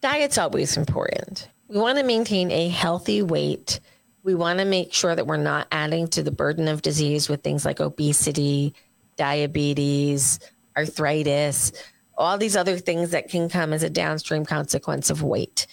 Diet's 0.03 0.37
always 0.37 0.77
important. 0.77 1.49
We 1.69 1.79
want 1.79 1.97
to 1.97 2.05
maintain 2.05 2.51
a 2.51 2.69
healthy 2.69 3.23
weight. 3.23 3.81
We 4.23 4.35
want 4.35 4.59
to 4.59 4.67
make 4.67 4.93
sure 4.93 5.15
that 5.15 5.27
we're 5.27 5.39
not 5.39 5.67
adding 5.73 6.09
to 6.09 6.23
the 6.23 6.31
burden 6.31 6.69
of 6.69 6.83
disease 6.83 7.31
with 7.31 7.43
things 7.43 7.65
like 7.65 7.81
obesity, 7.81 8.75
diabetes, 9.17 10.41
arthritis, 10.77 11.73
all 12.17 12.39
these 12.39 12.57
other 12.57 12.79
things 12.79 13.11
that 13.11 13.29
can 13.29 13.49
come 13.49 13.73
as 13.73 13.83
a 13.83 13.91
downstream 13.91 14.45
consequence 14.45 15.11
of 15.11 15.23
weight. 15.23 15.67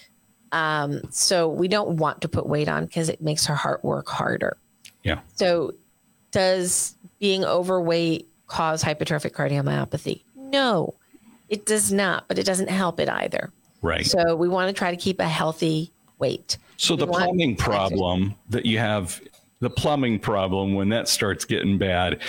Um, 0.51 1.01
so 1.11 1.47
we 1.47 1.67
don't 1.67 1.97
want 1.97 2.21
to 2.21 2.27
put 2.27 2.47
weight 2.47 2.67
on 2.67 2.85
because 2.85 3.09
it 3.09 3.21
makes 3.21 3.49
our 3.49 3.55
heart 3.55 3.83
work 3.83 4.07
harder. 4.07 4.57
Yeah. 5.03 5.19
So, 5.35 5.73
does 6.31 6.95
being 7.19 7.43
overweight 7.45 8.27
cause 8.47 8.83
hypertrophic 8.83 9.31
cardiomyopathy? 9.31 10.23
No, 10.35 10.95
it 11.49 11.65
does 11.65 11.91
not, 11.91 12.27
but 12.27 12.37
it 12.39 12.45
doesn't 12.45 12.69
help 12.69 12.99
it 12.99 13.09
either. 13.09 13.51
Right. 13.81 14.05
So, 14.05 14.35
we 14.35 14.47
want 14.49 14.67
to 14.69 14.73
try 14.77 14.91
to 14.91 14.97
keep 14.97 15.19
a 15.19 15.27
healthy 15.27 15.91
weight. 16.17 16.57
So 16.77 16.95
the 16.95 17.05
We 17.05 17.11
want- 17.11 17.23
plumbing 17.25 17.55
problem 17.55 18.35
that 18.49 18.65
you 18.65 18.79
have, 18.79 19.21
the 19.59 19.69
plumbing 19.69 20.19
problem 20.19 20.73
when 20.73 20.89
that 20.89 21.07
starts 21.07 21.45
getting 21.45 21.77
bad, 21.77 22.21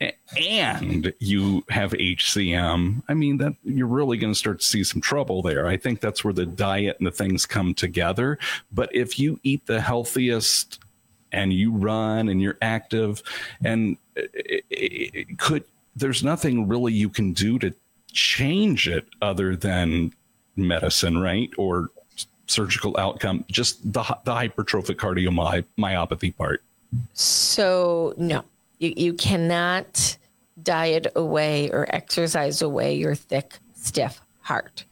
and 0.00 1.12
you 1.18 1.64
have 1.70 1.92
HCM, 1.92 3.02
I 3.08 3.14
mean 3.14 3.38
that 3.38 3.54
you're 3.64 3.86
really 3.86 4.18
going 4.18 4.32
to 4.32 4.38
start 4.38 4.60
to 4.60 4.66
see 4.66 4.84
some 4.84 5.00
trouble 5.00 5.42
there. 5.42 5.66
I 5.66 5.76
think 5.76 6.00
that's 6.00 6.22
where 6.24 6.34
the 6.34 6.46
diet 6.46 6.96
and 6.98 7.06
the 7.06 7.12
things 7.12 7.46
come 7.46 7.74
together. 7.74 8.38
But 8.72 8.94
if 8.94 9.18
you 9.18 9.40
eat 9.42 9.66
the 9.66 9.80
healthiest 9.80 10.80
and 11.32 11.52
you 11.52 11.72
run 11.72 12.28
and 12.28 12.42
you're 12.42 12.58
active, 12.60 13.22
and 13.64 13.96
it, 14.14 14.64
it, 14.70 15.10
it 15.14 15.38
could, 15.38 15.64
there's 15.94 16.22
nothing 16.22 16.68
really 16.68 16.92
you 16.92 17.08
can 17.08 17.32
do 17.32 17.58
to 17.58 17.74
change 18.12 18.88
it 18.88 19.06
other 19.22 19.56
than 19.56 20.12
medicine, 20.56 21.18
right? 21.18 21.50
Or 21.56 21.90
surgical 22.46 22.96
outcome, 22.98 23.44
just 23.50 23.82
the, 23.92 24.02
the 24.24 24.32
hypertrophic 24.32 24.96
cardiomyopathy 24.96 26.36
part. 26.36 26.62
So, 27.14 28.14
no, 28.16 28.44
you, 28.78 28.92
you 28.96 29.14
cannot 29.14 30.18
diet 30.62 31.06
away 31.14 31.70
or 31.70 31.86
exercise 31.94 32.62
away 32.62 32.94
your 32.94 33.14
thick, 33.14 33.58
stiff 33.74 34.20
heart. 34.40 34.84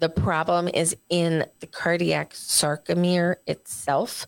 The 0.00 0.08
problem 0.08 0.68
is 0.68 0.96
in 1.08 1.44
the 1.60 1.66
cardiac 1.66 2.32
sarcomere 2.32 3.36
itself. 3.46 4.26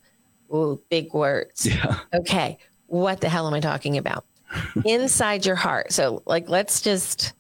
Ooh, 0.53 0.81
big 0.91 1.15
words. 1.15 1.67
Yeah. 1.67 2.01
Okay. 2.13 2.59
What 2.87 3.21
the 3.21 3.29
hell 3.29 3.47
am 3.47 3.55
I 3.55 3.61
talking 3.61 3.97
about? 3.97 4.25
Inside 4.85 5.47
your 5.47 5.55
heart. 5.55 5.93
So, 5.93 6.23
like, 6.27 6.49
let's 6.49 6.81
just, 6.81 7.35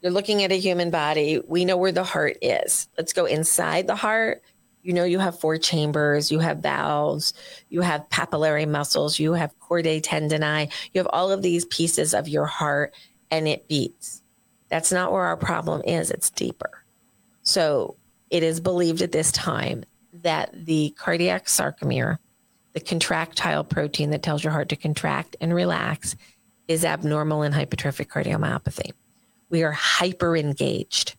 you're 0.00 0.12
looking 0.12 0.44
at 0.44 0.52
a 0.52 0.58
human 0.58 0.90
body. 0.90 1.40
We 1.48 1.64
know 1.64 1.76
where 1.76 1.90
the 1.90 2.04
heart 2.04 2.36
is. 2.40 2.88
Let's 2.96 3.12
go 3.12 3.24
inside 3.24 3.88
the 3.88 3.96
heart. 3.96 4.42
You 4.86 4.92
know, 4.92 5.02
you 5.02 5.18
have 5.18 5.40
four 5.40 5.58
chambers, 5.58 6.30
you 6.30 6.38
have 6.38 6.58
valves, 6.58 7.34
you 7.70 7.80
have 7.80 8.08
papillary 8.08 8.68
muscles, 8.68 9.18
you 9.18 9.32
have 9.32 9.52
chordae 9.58 10.00
tendineae, 10.00 10.70
you 10.94 11.00
have 11.00 11.08
all 11.12 11.32
of 11.32 11.42
these 11.42 11.64
pieces 11.64 12.14
of 12.14 12.28
your 12.28 12.46
heart, 12.46 12.94
and 13.28 13.48
it 13.48 13.66
beats. 13.66 14.22
That's 14.68 14.92
not 14.92 15.10
where 15.10 15.24
our 15.24 15.36
problem 15.36 15.82
is, 15.84 16.12
it's 16.12 16.30
deeper. 16.30 16.84
So, 17.42 17.96
it 18.30 18.44
is 18.44 18.60
believed 18.60 19.02
at 19.02 19.10
this 19.10 19.32
time 19.32 19.82
that 20.12 20.50
the 20.52 20.94
cardiac 20.96 21.46
sarcomere, 21.46 22.18
the 22.72 22.80
contractile 22.80 23.64
protein 23.64 24.10
that 24.10 24.22
tells 24.22 24.44
your 24.44 24.52
heart 24.52 24.68
to 24.68 24.76
contract 24.76 25.34
and 25.40 25.52
relax, 25.52 26.14
is 26.68 26.84
abnormal 26.84 27.42
in 27.42 27.52
hypertrophic 27.52 28.06
cardiomyopathy. 28.06 28.92
We 29.50 29.64
are 29.64 29.72
hyper 29.72 30.36
engaged. 30.36 31.16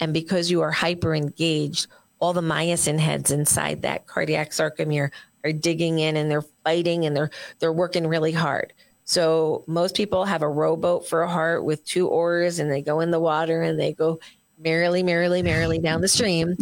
And 0.00 0.12
because 0.12 0.50
you 0.50 0.62
are 0.62 0.72
hyper 0.72 1.14
engaged, 1.14 1.86
all 2.20 2.32
the 2.32 2.40
myosin 2.40 2.98
heads 2.98 3.30
inside 3.30 3.82
that 3.82 4.06
cardiac 4.06 4.50
sarcomere 4.50 5.10
are 5.44 5.52
digging 5.52 5.98
in 5.98 6.16
and 6.16 6.30
they're 6.30 6.44
fighting 6.64 7.06
and 7.06 7.16
they're 7.16 7.30
they're 7.58 7.72
working 7.72 8.06
really 8.06 8.32
hard. 8.32 8.72
So 9.04 9.64
most 9.66 9.96
people 9.96 10.24
have 10.24 10.42
a 10.42 10.48
rowboat 10.48 11.08
for 11.08 11.22
a 11.22 11.28
heart 11.28 11.64
with 11.64 11.84
two 11.84 12.06
oars 12.06 12.58
and 12.60 12.70
they 12.70 12.80
go 12.82 13.00
in 13.00 13.10
the 13.10 13.18
water 13.18 13.62
and 13.62 13.80
they 13.80 13.92
go 13.92 14.20
merrily, 14.58 15.02
merrily, 15.02 15.42
merrily 15.42 15.78
down 15.78 16.00
the 16.00 16.08
stream. 16.08 16.56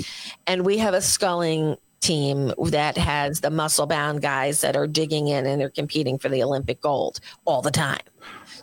And 0.46 0.64
we 0.64 0.78
have 0.78 0.94
a 0.94 1.02
sculling 1.02 1.76
team 2.00 2.54
that 2.66 2.96
has 2.96 3.40
the 3.40 3.50
muscle 3.50 3.86
bound 3.86 4.22
guys 4.22 4.60
that 4.62 4.76
are 4.76 4.86
digging 4.86 5.26
in 5.28 5.44
and 5.44 5.60
they're 5.60 5.68
competing 5.68 6.16
for 6.16 6.28
the 6.30 6.42
Olympic 6.42 6.80
gold 6.80 7.20
all 7.44 7.60
the 7.60 7.72
time. 7.72 7.98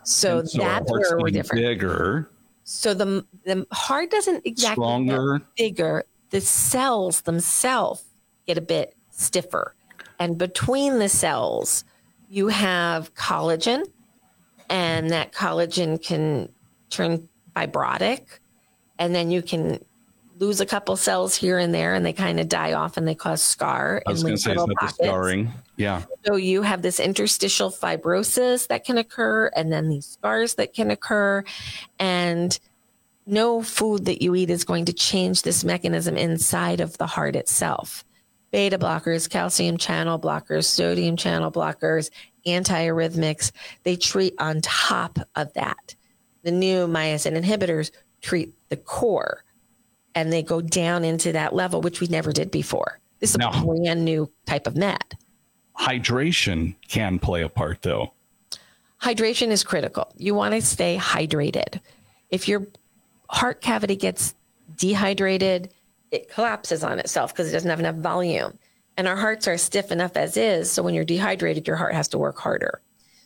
So, 0.03 0.43
so 0.45 0.57
that's 0.59 0.89
where 0.89 1.17
we're 1.19 1.29
different. 1.29 1.61
Bigger, 1.63 2.29
So 2.63 2.93
the 2.93 3.25
the 3.43 3.67
heart 3.71 4.09
doesn't 4.09 4.45
exactly 4.45 4.83
stronger. 4.83 5.41
bigger. 5.57 6.05
The 6.31 6.41
cells 6.41 7.21
themselves 7.21 8.03
get 8.47 8.57
a 8.57 8.61
bit 8.61 8.95
stiffer, 9.09 9.75
and 10.19 10.37
between 10.37 10.99
the 10.99 11.09
cells, 11.09 11.83
you 12.29 12.47
have 12.47 13.13
collagen, 13.13 13.85
and 14.69 15.09
that 15.11 15.31
collagen 15.31 16.01
can 16.01 16.49
turn 16.89 17.29
fibrotic, 17.55 18.39
and 18.99 19.13
then 19.13 19.31
you 19.31 19.41
can 19.41 19.79
lose 20.37 20.59
a 20.59 20.65
couple 20.65 20.97
cells 20.97 21.35
here 21.35 21.57
and 21.57 21.73
there, 21.73 21.93
and 21.93 22.05
they 22.05 22.11
kind 22.11 22.39
of 22.39 22.49
die 22.49 22.73
off 22.73 22.97
and 22.97 23.07
they 23.07 23.15
cause 23.15 23.41
scar. 23.41 24.01
I 24.05 24.11
was 24.11 24.21
going 24.21 24.35
to 24.35 24.41
say, 24.41 24.53
that 24.53 24.75
the 24.81 24.87
scarring? 24.87 25.51
Yeah. 25.77 26.03
So 26.25 26.35
you 26.35 26.61
have 26.61 26.81
this 26.81 26.99
interstitial 26.99 27.69
fibrosis 27.71 28.67
that 28.67 28.83
can 28.83 28.97
occur, 28.97 29.47
and 29.55 29.71
then 29.71 29.87
these 29.87 30.05
scars 30.05 30.55
that 30.55 30.73
can 30.73 30.91
occur, 30.91 31.43
and 31.99 32.59
no 33.25 33.61
food 33.61 34.05
that 34.05 34.21
you 34.21 34.35
eat 34.35 34.49
is 34.49 34.63
going 34.63 34.85
to 34.85 34.93
change 34.93 35.41
this 35.41 35.63
mechanism 35.63 36.17
inside 36.17 36.81
of 36.81 36.97
the 36.97 37.07
heart 37.07 37.35
itself. 37.35 38.03
Beta 38.51 38.77
blockers, 38.77 39.29
calcium 39.29 39.77
channel 39.77 40.19
blockers, 40.19 40.65
sodium 40.65 41.17
channel 41.17 41.51
blockers, 41.51 42.09
antiarrhythmics, 42.45 43.51
they 43.83 43.95
treat 43.95 44.35
on 44.39 44.61
top 44.61 45.19
of 45.35 45.51
that. 45.53 45.95
The 46.43 46.51
new 46.51 46.87
myosin 46.87 47.41
inhibitors 47.41 47.91
treat 48.21 48.53
the 48.69 48.77
core 48.77 49.43
and 50.13 50.31
they 50.31 50.43
go 50.43 50.61
down 50.61 51.03
into 51.03 51.31
that 51.33 51.53
level, 51.53 51.81
which 51.81 51.99
we 51.99 52.07
never 52.07 52.31
did 52.31 52.51
before. 52.51 52.99
This 53.19 53.31
is 53.31 53.37
no. 53.37 53.49
a 53.49 53.65
brand 53.65 54.05
new 54.05 54.31
type 54.45 54.67
of 54.67 54.77
med. 54.77 55.17
Hydration 55.77 56.75
can 56.87 57.19
play 57.19 57.41
a 57.41 57.49
part 57.49 57.81
though. 57.81 58.13
Hydration 59.01 59.49
is 59.49 59.63
critical. 59.63 60.13
You 60.15 60.33
want 60.33 60.53
to 60.53 60.61
stay 60.61 60.97
hydrated. 60.97 61.81
If 62.29 62.47
your 62.47 62.65
heart 63.29 63.61
cavity 63.61 63.95
gets 63.95 64.35
dehydrated, 64.77 65.71
it 66.11 66.29
collapses 66.29 66.83
on 66.83 66.99
itself 66.99 67.33
because 67.33 67.49
it 67.49 67.51
doesn't 67.51 67.69
have 67.69 67.79
enough 67.79 67.95
volume. 67.95 68.57
And 68.97 69.07
our 69.07 69.15
hearts 69.15 69.47
are 69.47 69.57
stiff 69.57 69.91
enough 69.91 70.15
as 70.15 70.37
is. 70.37 70.71
So 70.71 70.81
when 70.81 70.93
you're 70.93 71.03
dehydrated, 71.03 71.67
your 71.67 71.75
heart 71.75 71.93
has 71.93 72.07
to 72.09 72.17
work 72.17 72.37
harder. 72.37 72.81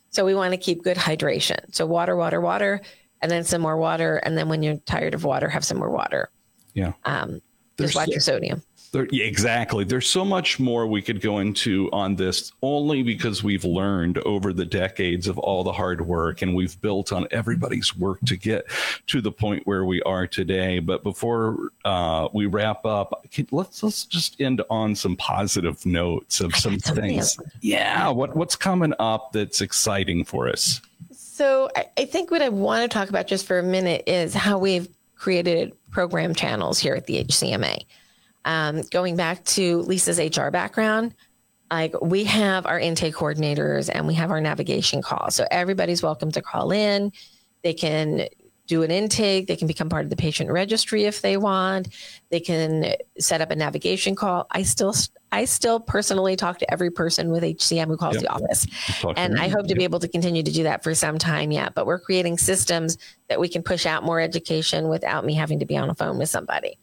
So 0.09 0.25
we 0.25 0.33
want 0.33 0.53
to 0.53 0.57
keep 0.57 0.83
good 0.83 0.97
hydration. 0.97 1.59
So 1.73 1.85
water, 1.85 2.15
water, 2.15 2.41
water, 2.41 2.81
and 3.21 3.29
then 3.29 3.43
some 3.43 3.61
more 3.61 3.77
water. 3.77 4.17
And 4.17 4.37
then 4.37 4.49
when 4.49 4.63
you're 4.63 4.77
tired 4.77 5.13
of 5.13 5.23
water, 5.23 5.47
have 5.47 5.63
some 5.63 5.77
more 5.77 5.91
water. 5.91 6.29
Yeah. 6.73 6.93
Um, 7.05 7.41
just 7.77 7.95
watch 7.95 8.09
your 8.09 8.19
sodium. 8.19 8.63
There, 8.91 9.07
yeah, 9.11 9.25
exactly. 9.25 9.83
There's 9.83 10.07
so 10.07 10.25
much 10.25 10.59
more 10.59 10.87
we 10.87 11.01
could 11.01 11.21
go 11.21 11.39
into 11.39 11.89
on 11.91 12.15
this 12.15 12.51
only 12.61 13.03
because 13.03 13.43
we've 13.43 13.63
learned 13.63 14.17
over 14.19 14.51
the 14.51 14.65
decades 14.65 15.27
of 15.27 15.37
all 15.37 15.63
the 15.63 15.71
hard 15.71 16.01
work 16.01 16.41
and 16.41 16.55
we've 16.55 16.79
built 16.81 17.11
on 17.11 17.27
everybody's 17.31 17.95
work 17.95 18.19
to 18.25 18.35
get 18.35 18.65
to 19.07 19.21
the 19.21 19.31
point 19.31 19.65
where 19.67 19.85
we 19.85 20.01
are 20.03 20.25
today. 20.25 20.79
But 20.79 21.03
before 21.03 21.71
uh, 21.85 22.29
we 22.33 22.47
wrap 22.47 22.85
up, 22.85 23.25
let's 23.51 23.83
let's 23.83 24.05
just 24.05 24.41
end 24.41 24.61
on 24.69 24.95
some 24.95 25.15
positive 25.15 25.85
notes 25.85 26.41
of 26.41 26.55
some 26.55 26.79
things. 26.79 27.37
Yeah, 27.61 28.09
what 28.09 28.35
what's 28.35 28.55
coming 28.55 28.93
up 28.99 29.33
that's 29.33 29.61
exciting 29.61 30.25
for 30.25 30.49
us? 30.49 30.81
So 31.11 31.69
I, 31.75 31.85
I 31.97 32.05
think 32.05 32.31
what 32.31 32.41
I 32.41 32.49
want 32.49 32.89
to 32.89 32.93
talk 32.93 33.09
about 33.09 33.27
just 33.27 33.45
for 33.45 33.59
a 33.59 33.63
minute 33.63 34.03
is 34.07 34.33
how 34.33 34.57
we've 34.57 34.89
created 35.15 35.73
program 35.91 36.33
channels 36.33 36.79
here 36.79 36.95
at 36.95 37.05
the 37.05 37.23
HCMA. 37.23 37.83
Um, 38.45 38.81
going 38.91 39.15
back 39.15 39.43
to 39.45 39.81
Lisa's 39.81 40.19
HR 40.19 40.49
background, 40.49 41.13
like 41.71 41.99
we 42.01 42.23
have 42.23 42.65
our 42.65 42.79
intake 42.79 43.13
coordinators 43.13 43.89
and 43.93 44.07
we 44.07 44.15
have 44.15 44.31
our 44.31 44.41
navigation 44.41 45.01
call. 45.01 45.29
So 45.31 45.45
everybody's 45.51 46.01
welcome 46.01 46.31
to 46.31 46.41
call 46.41 46.71
in. 46.71 47.11
They 47.63 47.73
can 47.73 48.27
do 48.69 48.83
an 48.83 48.91
intake. 48.91 49.47
They 49.47 49.55
can 49.55 49.67
become 49.67 49.89
part 49.89 50.05
of 50.05 50.11
the 50.11 50.15
patient 50.15 50.51
registry 50.51 51.05
if 51.05 51.21
they 51.21 51.37
want. 51.37 51.89
They 52.29 52.39
can 52.39 52.93
set 53.17 53.41
up 53.41 53.49
a 53.49 53.55
navigation 53.55 54.15
call. 54.15 54.45
I 54.51 54.61
still, 54.61 54.93
I 55.31 55.45
still 55.45 55.79
personally 55.79 56.35
talk 56.35 56.59
to 56.59 56.71
every 56.71 56.91
person 56.91 57.31
with 57.31 57.43
HCM 57.43 57.87
who 57.87 57.97
calls 57.97 58.15
yep. 58.15 58.23
the 58.23 58.29
office, 58.29 58.67
and 59.17 59.39
I 59.39 59.47
hope 59.47 59.63
to 59.63 59.69
yep. 59.69 59.77
be 59.79 59.83
able 59.83 59.99
to 59.99 60.07
continue 60.07 60.43
to 60.43 60.51
do 60.51 60.63
that 60.63 60.83
for 60.83 60.93
some 60.93 61.17
time 61.17 61.51
yet. 61.51 61.73
But 61.73 61.87
we're 61.87 61.99
creating 61.99 62.37
systems 62.37 62.99
that 63.27 63.39
we 63.39 63.49
can 63.49 63.63
push 63.63 63.87
out 63.87 64.03
more 64.03 64.19
education 64.19 64.87
without 64.87 65.25
me 65.25 65.33
having 65.33 65.59
to 65.59 65.65
be 65.65 65.75
on 65.75 65.89
a 65.89 65.95
phone 65.95 66.19
with 66.19 66.29
somebody. 66.29 66.77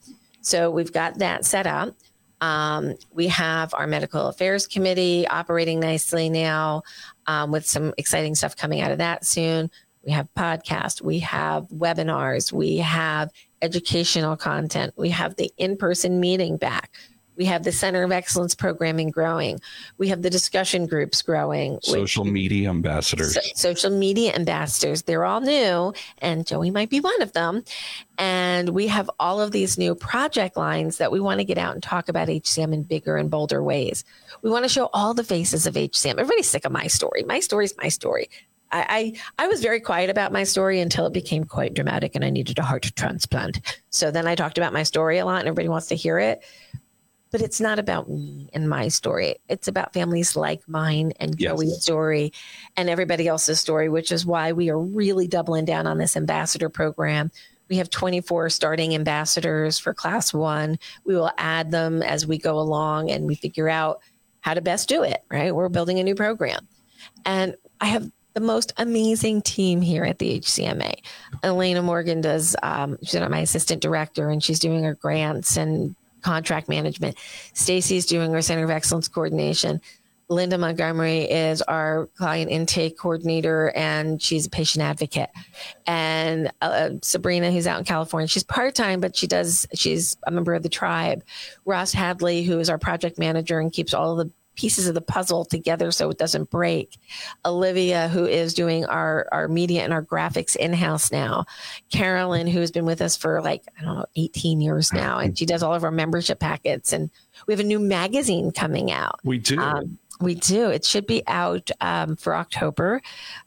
So 0.46 0.70
we've 0.70 0.92
got 0.92 1.18
that 1.18 1.44
set 1.44 1.66
up. 1.66 1.94
Um, 2.40 2.94
we 3.12 3.28
have 3.28 3.74
our 3.74 3.86
medical 3.86 4.28
affairs 4.28 4.66
committee 4.66 5.26
operating 5.26 5.80
nicely 5.80 6.28
now 6.28 6.82
um, 7.26 7.50
with 7.50 7.66
some 7.66 7.94
exciting 7.96 8.34
stuff 8.34 8.56
coming 8.56 8.80
out 8.80 8.92
of 8.92 8.98
that 8.98 9.24
soon 9.24 9.70
we 10.06 10.12
have 10.12 10.28
podcasts, 10.34 11.02
we 11.02 11.18
have 11.18 11.64
webinars, 11.64 12.52
we 12.52 12.76
have 12.78 13.30
educational 13.60 14.36
content, 14.36 14.94
we 14.96 15.10
have 15.10 15.34
the 15.34 15.52
in 15.58 15.76
person 15.76 16.20
meeting 16.20 16.56
back. 16.56 16.92
We 17.36 17.44
have 17.46 17.64
the 17.64 17.72
Center 17.72 18.02
of 18.02 18.12
Excellence 18.12 18.54
programming 18.54 19.10
growing. 19.10 19.60
We 19.98 20.08
have 20.08 20.22
the 20.22 20.30
discussion 20.30 20.86
groups 20.86 21.22
growing. 21.22 21.78
Social 21.82 22.24
media 22.24 22.70
ambassadors. 22.70 23.34
So, 23.34 23.40
social 23.54 23.90
media 23.90 24.34
ambassadors. 24.34 25.02
They're 25.02 25.24
all 25.24 25.40
new, 25.40 25.92
and 26.18 26.46
Joey 26.46 26.70
might 26.70 26.90
be 26.90 27.00
one 27.00 27.20
of 27.22 27.32
them. 27.32 27.64
And 28.18 28.70
we 28.70 28.86
have 28.86 29.10
all 29.20 29.40
of 29.40 29.52
these 29.52 29.76
new 29.76 29.94
project 29.94 30.56
lines 30.56 30.98
that 30.98 31.12
we 31.12 31.20
want 31.20 31.40
to 31.40 31.44
get 31.44 31.58
out 31.58 31.74
and 31.74 31.82
talk 31.82 32.08
about 32.08 32.28
HCM 32.28 32.72
in 32.72 32.82
bigger 32.82 33.16
and 33.16 33.30
bolder 33.30 33.62
ways. 33.62 34.04
We 34.42 34.50
want 34.50 34.64
to 34.64 34.68
show 34.68 34.88
all 34.92 35.12
the 35.12 35.24
faces 35.24 35.66
of 35.66 35.74
HCM. 35.74 36.12
Everybody's 36.12 36.48
sick 36.48 36.64
of 36.64 36.72
my 36.72 36.86
story. 36.86 37.22
My 37.24 37.40
story 37.40 37.66
is 37.66 37.74
my 37.76 37.88
story. 37.88 38.28
I, 38.72 39.14
I, 39.38 39.44
I 39.44 39.48
was 39.48 39.62
very 39.62 39.80
quiet 39.80 40.10
about 40.10 40.32
my 40.32 40.44
story 40.44 40.80
until 40.80 41.06
it 41.06 41.12
became 41.12 41.44
quite 41.44 41.74
dramatic 41.74 42.14
and 42.14 42.24
I 42.24 42.30
needed 42.30 42.58
a 42.58 42.62
heart 42.62 42.90
transplant. 42.96 43.60
So 43.90 44.10
then 44.10 44.26
I 44.26 44.34
talked 44.34 44.58
about 44.58 44.72
my 44.72 44.82
story 44.82 45.18
a 45.18 45.24
lot 45.24 45.38
and 45.38 45.48
everybody 45.48 45.68
wants 45.68 45.86
to 45.88 45.96
hear 45.96 46.18
it. 46.18 46.42
But 47.36 47.44
it's 47.44 47.60
not 47.60 47.78
about 47.78 48.08
me 48.08 48.48
and 48.54 48.66
my 48.66 48.88
story. 48.88 49.36
It's 49.46 49.68
about 49.68 49.92
families 49.92 50.36
like 50.36 50.66
mine 50.66 51.12
and 51.20 51.38
yes. 51.38 51.52
Joey's 51.52 51.82
story 51.82 52.32
and 52.78 52.88
everybody 52.88 53.28
else's 53.28 53.60
story, 53.60 53.90
which 53.90 54.10
is 54.10 54.24
why 54.24 54.52
we 54.52 54.70
are 54.70 54.80
really 54.80 55.28
doubling 55.28 55.66
down 55.66 55.86
on 55.86 55.98
this 55.98 56.16
ambassador 56.16 56.70
program. 56.70 57.30
We 57.68 57.76
have 57.76 57.90
24 57.90 58.48
starting 58.48 58.94
ambassadors 58.94 59.78
for 59.78 59.92
class 59.92 60.32
one. 60.32 60.78
We 61.04 61.14
will 61.14 61.30
add 61.36 61.70
them 61.70 62.00
as 62.00 62.26
we 62.26 62.38
go 62.38 62.58
along 62.58 63.10
and 63.10 63.26
we 63.26 63.34
figure 63.34 63.68
out 63.68 64.00
how 64.40 64.54
to 64.54 64.62
best 64.62 64.88
do 64.88 65.02
it, 65.02 65.22
right? 65.30 65.54
We're 65.54 65.68
building 65.68 65.98
a 65.98 66.04
new 66.04 66.14
program. 66.14 66.66
And 67.26 67.54
I 67.82 67.86
have 67.88 68.10
the 68.32 68.40
most 68.40 68.72
amazing 68.78 69.42
team 69.42 69.82
here 69.82 70.04
at 70.04 70.20
the 70.20 70.40
HCMA. 70.40 71.00
Elena 71.42 71.82
Morgan 71.82 72.22
does, 72.22 72.56
um, 72.62 72.96
she's 73.02 73.20
my 73.20 73.40
assistant 73.40 73.82
director 73.82 74.30
and 74.30 74.42
she's 74.42 74.58
doing 74.58 74.84
her 74.84 74.94
grants 74.94 75.58
and 75.58 75.94
contract 76.26 76.68
management. 76.68 77.16
Stacy's 77.54 78.04
doing 78.04 78.34
our 78.34 78.42
Center 78.42 78.64
of 78.64 78.70
Excellence 78.70 79.06
coordination. 79.06 79.80
Linda 80.28 80.58
Montgomery 80.58 81.20
is 81.20 81.62
our 81.62 82.08
client 82.18 82.50
intake 82.50 82.98
coordinator 82.98 83.70
and 83.76 84.20
she's 84.20 84.46
a 84.46 84.50
patient 84.50 84.82
advocate. 84.82 85.30
And 85.86 86.50
uh, 86.60 86.90
Sabrina, 87.00 87.52
who's 87.52 87.68
out 87.68 87.78
in 87.78 87.84
California, 87.84 88.26
she's 88.26 88.42
part 88.42 88.74
time, 88.74 89.00
but 89.00 89.14
she 89.14 89.28
does, 89.28 89.68
she's 89.72 90.16
a 90.26 90.32
member 90.32 90.52
of 90.54 90.64
the 90.64 90.68
tribe. 90.68 91.22
Ross 91.64 91.92
Hadley, 91.92 92.42
who 92.42 92.58
is 92.58 92.68
our 92.68 92.78
project 92.78 93.20
manager 93.20 93.60
and 93.60 93.72
keeps 93.72 93.94
all 93.94 94.16
the 94.16 94.28
pieces 94.56 94.88
of 94.88 94.94
the 94.94 95.00
puzzle 95.00 95.44
together 95.44 95.90
so 95.92 96.10
it 96.10 96.18
doesn't 96.18 96.50
break. 96.50 96.98
Olivia, 97.44 98.08
who 98.08 98.26
is 98.26 98.54
doing 98.54 98.84
our, 98.86 99.28
our 99.30 99.48
media 99.48 99.82
and 99.82 99.92
our 99.92 100.02
graphics 100.02 100.56
in 100.56 100.72
house 100.72 101.12
now. 101.12 101.44
Carolyn, 101.90 102.46
who 102.46 102.60
has 102.60 102.70
been 102.70 102.86
with 102.86 103.00
us 103.00 103.16
for 103.16 103.40
like, 103.40 103.62
I 103.78 103.84
don't 103.84 103.96
know, 103.96 104.06
18 104.16 104.60
years 104.60 104.92
now, 104.92 105.18
and 105.18 105.38
she 105.38 105.46
does 105.46 105.62
all 105.62 105.74
of 105.74 105.84
our 105.84 105.90
membership 105.90 106.40
packets. 106.40 106.92
And 106.92 107.10
we 107.46 107.52
have 107.52 107.60
a 107.60 107.64
new 107.64 107.78
magazine 107.78 108.50
coming 108.50 108.90
out. 108.90 109.20
We 109.22 109.38
do. 109.38 109.60
Um, 109.60 109.98
we 110.20 110.34
do. 110.34 110.70
It 110.70 110.84
should 110.84 111.06
be 111.06 111.22
out 111.26 111.70
um, 111.80 112.16
for 112.16 112.34
October. 112.34 113.02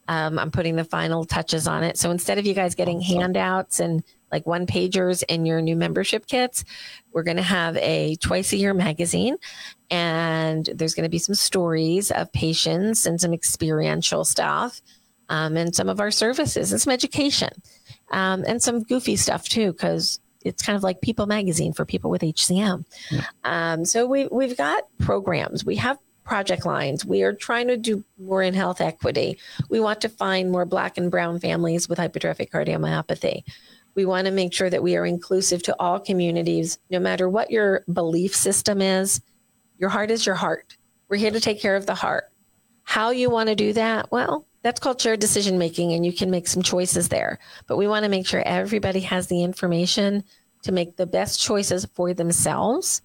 Um, 0.08 0.38
I'm 0.38 0.50
putting 0.50 0.76
the 0.76 0.84
final 0.84 1.24
touches 1.24 1.66
on 1.66 1.82
it. 1.82 1.98
So 1.98 2.10
instead 2.10 2.38
of 2.38 2.46
you 2.46 2.54
guys 2.54 2.74
getting 2.74 3.00
handouts 3.00 3.80
and 3.80 4.04
like 4.30 4.46
one 4.46 4.66
pagers 4.66 5.24
in 5.28 5.46
your 5.46 5.60
new 5.60 5.74
membership 5.74 6.26
kits, 6.26 6.64
we're 7.12 7.24
going 7.24 7.36
to 7.36 7.42
have 7.42 7.76
a 7.78 8.16
twice 8.16 8.52
a 8.52 8.56
year 8.56 8.74
magazine 8.74 9.36
and 9.90 10.68
there's 10.74 10.94
going 10.94 11.04
to 11.04 11.10
be 11.10 11.18
some 11.18 11.34
stories 11.34 12.10
of 12.10 12.32
patients 12.32 13.06
and 13.06 13.20
some 13.20 13.32
experiential 13.32 14.24
stuff 14.24 14.80
um, 15.28 15.56
and 15.56 15.74
some 15.74 15.88
of 15.88 16.00
our 16.00 16.10
services 16.10 16.72
and 16.72 16.80
some 16.80 16.92
education 16.92 17.50
um, 18.10 18.44
and 18.46 18.62
some 18.62 18.82
goofy 18.82 19.16
stuff 19.16 19.48
too 19.48 19.72
because 19.72 20.20
it's 20.44 20.62
kind 20.62 20.76
of 20.76 20.82
like 20.82 21.00
people 21.00 21.26
magazine 21.26 21.72
for 21.72 21.84
people 21.84 22.10
with 22.10 22.22
hcm 22.22 22.84
yeah. 23.10 23.24
um, 23.44 23.84
so 23.84 24.06
we, 24.06 24.26
we've 24.28 24.56
got 24.56 24.84
programs. 24.98 25.64
We 25.64 25.76
have 25.76 25.98
project 26.30 26.64
lines. 26.64 27.04
We 27.04 27.24
are 27.24 27.32
trying 27.32 27.66
to 27.66 27.76
do 27.76 28.04
more 28.16 28.40
in 28.40 28.54
health 28.54 28.80
equity. 28.80 29.36
We 29.68 29.80
want 29.80 30.00
to 30.02 30.08
find 30.08 30.48
more 30.48 30.64
black 30.64 30.96
and 30.96 31.10
brown 31.10 31.40
families 31.40 31.88
with 31.88 31.98
hypertrophic 31.98 32.50
cardiomyopathy. 32.50 33.42
We 33.96 34.04
want 34.04 34.26
to 34.26 34.30
make 34.30 34.52
sure 34.52 34.70
that 34.70 34.80
we 34.80 34.96
are 34.96 35.04
inclusive 35.04 35.60
to 35.64 35.76
all 35.80 35.98
communities 35.98 36.78
no 36.88 37.00
matter 37.00 37.28
what 37.28 37.50
your 37.50 37.82
belief 37.92 38.32
system 38.32 38.80
is 38.80 39.20
your 39.80 39.88
heart 39.88 40.10
is 40.10 40.26
your 40.26 40.34
heart. 40.34 40.76
We're 41.08 41.16
here 41.16 41.30
to 41.30 41.40
take 41.40 41.60
care 41.60 41.74
of 41.74 41.86
the 41.86 41.94
heart. 41.94 42.30
How 42.84 43.10
you 43.10 43.30
want 43.30 43.48
to 43.48 43.56
do 43.56 43.72
that? 43.72 44.12
Well, 44.12 44.46
that's 44.62 44.78
called 44.78 45.00
shared 45.00 45.20
decision 45.20 45.58
making, 45.58 45.92
and 45.92 46.04
you 46.04 46.12
can 46.12 46.30
make 46.30 46.46
some 46.46 46.62
choices 46.62 47.08
there. 47.08 47.38
But 47.66 47.78
we 47.78 47.88
want 47.88 48.04
to 48.04 48.10
make 48.10 48.26
sure 48.26 48.42
everybody 48.44 49.00
has 49.00 49.28
the 49.28 49.42
information 49.42 50.22
to 50.64 50.72
make 50.72 50.96
the 50.96 51.06
best 51.06 51.40
choices 51.40 51.86
for 51.94 52.12
themselves 52.12 53.00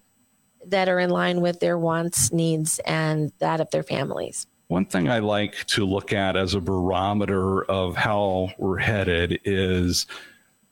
that 0.66 0.88
are 0.90 1.00
in 1.00 1.08
line 1.08 1.40
with 1.40 1.60
their 1.60 1.78
wants, 1.78 2.30
needs, 2.30 2.78
and 2.80 3.32
that 3.38 3.60
of 3.60 3.70
their 3.70 3.82
families. 3.82 4.46
One 4.68 4.84
thing 4.84 5.08
I 5.08 5.20
like 5.20 5.64
to 5.68 5.86
look 5.86 6.12
at 6.12 6.36
as 6.36 6.52
a 6.52 6.60
barometer 6.60 7.64
of 7.64 7.96
how 7.96 8.50
we're 8.58 8.78
headed 8.78 9.40
is 9.44 10.06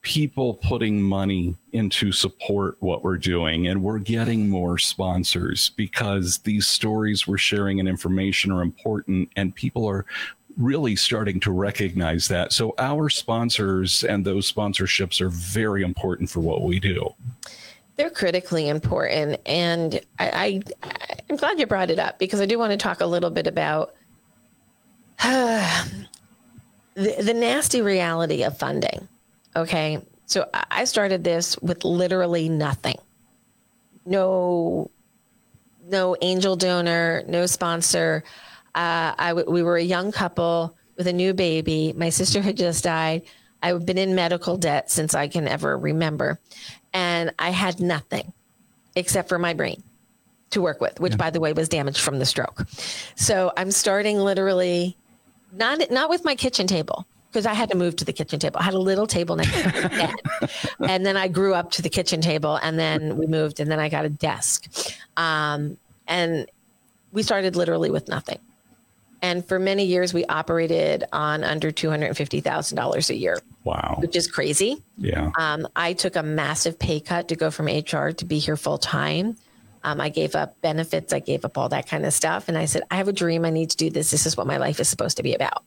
people 0.05 0.55
putting 0.55 1.00
money 1.00 1.57
into 1.72 2.12
support 2.12 2.76
what 2.80 3.02
we're 3.02 3.16
doing 3.16 3.66
and 3.66 3.82
we're 3.82 3.98
getting 3.98 4.48
more 4.50 4.76
sponsors 4.76 5.70
because 5.70 6.38
these 6.38 6.66
stories 6.66 7.26
we're 7.26 7.38
sharing 7.38 7.80
and 7.80 7.88
information 7.88 8.52
are 8.52 8.62
important 8.62 9.28
and 9.34 9.55
people 9.55 9.86
are 9.88 10.05
really 10.59 10.94
starting 10.94 11.40
to 11.40 11.50
recognize 11.50 12.28
that. 12.28 12.52
So 12.52 12.74
our 12.78 13.09
sponsors 13.09 14.05
and 14.05 14.24
those 14.24 14.50
sponsorships 14.52 15.22
are 15.22 15.30
very 15.30 15.82
important 15.82 16.28
for 16.28 16.40
what 16.40 16.62
we 16.62 16.78
do. 16.78 17.12
They're 17.96 18.11
critically 18.11 18.68
important 18.68 19.40
and 19.46 20.00
I, 20.18 20.28
I 20.28 20.62
i'm 21.30 21.36
glad 21.36 21.59
you 21.59 21.66
brought 21.66 21.90
it 21.90 21.98
up 21.98 22.18
because 22.18 22.40
i 22.40 22.46
do 22.46 22.59
want 22.59 22.72
to 22.72 22.76
talk 22.76 23.00
a 23.00 23.07
little 23.07 23.30
bit 23.30 23.46
about 23.46 23.94
uh, 25.20 25.84
the, 26.94 27.22
the 27.22 27.32
nasty 27.32 27.80
reality 27.80 28.42
of 28.42 28.59
funding 28.59 29.09
Okay. 29.57 30.05
So 30.26 30.48
I 30.70 30.84
started 30.84 31.22
this 31.22 31.59
with 31.59 31.84
literally 31.84 32.48
nothing. 32.48 32.96
No, 34.07 34.90
no 35.86 36.16
angel 36.20 36.57
donor, 36.57 37.22
no 37.26 37.46
sponsor. 37.46 38.24
Uh, 38.74 39.14
I 39.16 39.28
w- 39.28 39.50
we 39.50 39.62
were 39.62 39.76
a 39.76 39.82
young 39.82 40.12
couple 40.12 40.76
with 40.96 41.07
a 41.07 41.12
new 41.12 41.34
baby. 41.34 41.92
My 41.96 42.09
sister 42.09 42.40
had 42.40 42.57
just 42.57 42.84
died. 42.84 43.22
I've 43.62 43.86
been 43.86 43.98
in 43.98 44.14
medical 44.14 44.57
debt 44.57 44.90
since 44.90 45.14
I 45.14 45.28
can 45.28 45.46
ever 45.46 45.76
remember. 45.76 46.38
And 46.92 47.32
I 47.38 47.50
had 47.50 47.80
nothing 47.80 48.32
except 48.96 49.28
for 49.28 49.38
my 49.38 49.55
brain 49.55 49.82
to 50.50 50.61
work 50.61 50.80
with, 50.80 51.00
which 51.00 51.12
yeah. 51.12 51.16
by 51.16 51.30
the 51.30 51.40
way 51.40 51.52
was 51.52 51.68
damaged 51.68 52.00
from 52.00 52.18
the 52.18 52.26
stroke. 52.26 52.66
So 53.16 53.52
I'm 53.57 53.70
starting 53.70 54.18
literally 54.18 54.96
not 55.52 55.90
not 55.90 56.11
with 56.11 56.24
my 56.24 56.34
kitchen 56.34 56.66
table 56.66 57.07
because 57.35 57.47
I 57.47 57.55
had 57.55 57.68
to 57.70 57.76
move 57.76 57.97
to 57.97 58.05
the 58.05 58.12
kitchen 58.12 58.39
table. 58.39 58.61
I 58.61 58.62
had 58.62 58.74
a 58.74 58.78
little 58.78 59.09
table 59.09 59.35
next 59.35 59.61
to 59.61 59.82
my 59.82 59.89
bed. 59.89 60.14
and 60.89 61.05
then 61.05 61.16
I 61.16 61.26
grew 61.26 61.53
up 61.53 61.72
to 61.72 61.82
the 61.82 61.89
kitchen 61.89 62.20
table 62.20 62.61
and 62.62 62.78
then 62.78 63.16
we 63.16 63.26
moved 63.26 63.59
and 63.59 63.68
then 63.68 63.80
I 63.80 63.89
got 63.89 64.05
a 64.05 64.09
desk. 64.09 64.68
Um, 65.16 65.76
and 66.07 66.49
we 67.11 67.24
started 67.24 67.57
literally 67.57 67.91
with 67.91 68.07
nothing. 68.07 68.39
And 69.20 69.45
for 69.45 69.59
many 69.59 69.85
years, 69.85 70.14
we 70.14 70.24
operated 70.26 71.03
on 71.12 71.43
under 71.43 71.72
$250,000 71.72 73.11
a 73.11 73.16
year. 73.16 73.41
Wow. 73.64 73.97
Which 73.99 74.14
is 74.14 74.30
crazy. 74.30 74.80
Yeah. 74.97 75.32
Um, 75.37 75.66
I 75.74 75.95
took 75.95 76.14
a 76.14 76.22
massive 76.22 76.78
pay 76.78 77.01
cut 77.01 77.26
to 77.28 77.35
go 77.35 77.51
from 77.51 77.66
HR 77.66 78.11
to 78.12 78.24
be 78.24 78.39
here 78.39 78.57
full 78.57 78.78
time. 78.78 79.37
Um, 79.82 80.01
I 80.01 80.09
gave 80.09 80.37
up 80.37 80.61
benefits. 80.61 81.12
I 81.12 81.18
gave 81.18 81.45
up 81.45 81.59
all 81.59 81.68
that 81.70 81.89
kind 81.89 82.07
of 82.07 82.12
stuff. 82.12 82.49
And 82.49 82.57
I 82.57 82.66
said, 82.66 82.85
I 82.93 82.97
have 82.97 83.09
a 83.09 83.12
dream. 83.12 83.45
I 83.45 83.51
need 83.51 83.70
to 83.70 83.76
do 83.76 83.91
this. 83.91 84.12
This 84.12 84.24
is 84.24 84.37
what 84.37 84.47
my 84.47 84.59
life 84.59 84.78
is 84.78 84.89
supposed 84.89 85.16
to 85.16 85.24
be 85.24 85.35
about 85.35 85.64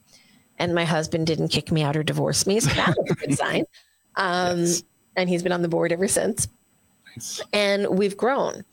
and 0.59 0.73
my 0.73 0.85
husband 0.85 1.27
didn't 1.27 1.49
kick 1.49 1.71
me 1.71 1.83
out 1.83 1.95
or 1.95 2.03
divorce 2.03 2.47
me. 2.47 2.59
So 2.59 2.69
that 2.71 2.95
was 2.97 3.11
a 3.11 3.15
good 3.15 3.37
sign. 3.37 3.65
Um, 4.19 4.61
yes. 4.61 4.81
And 5.15 5.29
he's 5.29 5.43
been 5.43 5.51
on 5.51 5.61
the 5.61 5.67
board 5.67 5.91
ever 5.91 6.07
since. 6.07 6.47
Nice. 7.15 7.39
And 7.53 7.87
we've 7.87 8.17
grown. 8.17 8.65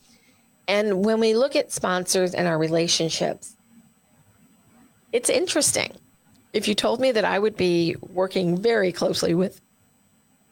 And 0.66 1.05
when 1.05 1.20
we 1.20 1.35
look 1.35 1.55
at 1.55 1.70
sponsors 1.70 2.32
and 2.32 2.49
our 2.49 2.57
relationships, 2.57 3.55
it's 5.12 5.28
interesting. 5.28 5.93
If 6.55 6.66
you 6.66 6.74
told 6.74 6.99
me 6.99 7.12
that 7.12 7.26
I 7.26 7.39
would 7.39 7.59
be 7.59 7.97
working 8.01 8.57
very 8.57 8.91
closely 8.91 9.35
with 9.35 9.61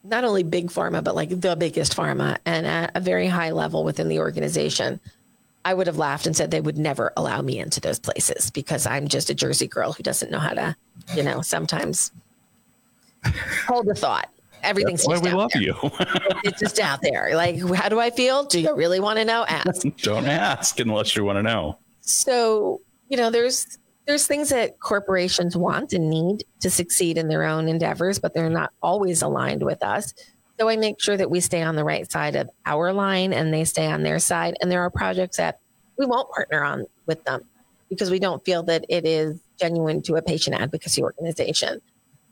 not 0.05 0.25
only 0.25 0.43
big 0.43 0.69
pharma, 0.69 1.03
but 1.03 1.15
like 1.15 1.41
the 1.41 1.57
biggest 1.57 1.97
pharma 1.97 2.37
and 2.45 2.67
at 2.67 2.93
a 2.95 3.01
very 3.01 3.29
high 3.29 3.53
level 3.53 3.83
within 3.83 4.09
the 4.09 4.19
organization, 4.19 5.01
I 5.65 5.75
would 5.75 5.87
have 5.87 5.99
laughed 5.99 6.27
and 6.27 6.37
said 6.37 6.51
they 6.51 6.61
would 6.61 6.79
never 6.79 7.13
allow 7.17 7.41
me 7.41 7.59
into 7.59 7.81
those 7.81 7.99
places 7.99 8.51
because 8.51 8.87
I'm 8.87 9.09
just 9.09 9.31
a 9.31 9.35
Jersey 9.35 9.69
girl 9.69 9.93
who 9.93 10.03
doesn't 10.03 10.31
know 10.31 10.39
how 10.39 10.55
to, 10.55 10.77
you 11.15 11.23
know, 11.23 11.41
sometimes 11.41 12.11
hold 13.67 13.87
the 13.87 13.95
thought. 13.95 14.29
Everything's 14.63 15.05
That's 15.05 15.23
why 15.23 15.31
we 15.31 15.37
love 15.37 15.51
there. 15.53 15.63
you. 15.63 15.75
it's 16.45 16.61
just 16.61 16.79
out 16.79 17.01
there. 17.03 17.35
Like, 17.35 17.61
how 17.75 17.89
do 17.89 17.99
I 17.99 18.11
feel? 18.11 18.45
Do 18.45 18.61
you 18.61 18.75
really 18.75 19.01
want 19.01 19.19
to 19.19 19.25
know? 19.25 19.45
Ask. 19.49 19.83
Don't 19.99 20.27
ask 20.27 20.79
unless 20.79 21.17
you 21.17 21.25
want 21.25 21.39
to 21.39 21.43
know. 21.43 21.79
So, 22.01 22.81
you 23.09 23.17
know, 23.17 23.31
there's 23.31 23.79
there's 24.07 24.27
things 24.27 24.49
that 24.49 24.81
corporations 24.81 25.57
want 25.57 25.93
and 25.93 26.11
need 26.11 26.45
to 26.61 26.71
succeed 26.71 27.19
in 27.19 27.29
their 27.29 27.45
own 27.45 27.69
endeavors, 27.69 28.19
but 28.19 28.35
they're 28.35 28.51
not 28.51 28.73
always 28.83 29.23
aligned 29.23 29.63
with 29.63 29.83
us. 29.83 30.13
So 30.59 30.69
I 30.69 30.77
make 30.77 31.01
sure 31.01 31.17
that 31.17 31.31
we 31.31 31.41
stay 31.41 31.63
on 31.63 31.77
the 31.77 31.85
right 31.85 32.11
side 32.11 32.37
of 32.37 32.51
our 32.67 32.93
line 32.93 33.33
and 33.33 33.51
they 33.53 33.65
stay 33.65 33.87
on 33.87 34.03
their 34.03 34.19
side. 34.19 34.57
And 34.61 34.71
there 34.71 34.83
are 34.83 34.91
projects 34.91 35.39
that 35.39 35.61
we 35.99 36.05
won't 36.07 36.31
partner 36.31 36.63
on 36.63 36.85
with 37.07 37.25
them 37.25 37.43
because 37.89 38.11
we 38.11 38.19
don't 38.19 38.45
feel 38.45 38.63
that 38.65 38.85
it 38.89 39.07
is 39.07 39.41
genuine 39.59 40.03
to 40.03 40.17
a 40.17 40.23
patient 40.23 40.61
advocacy 40.61 41.03
organization. 41.03 41.81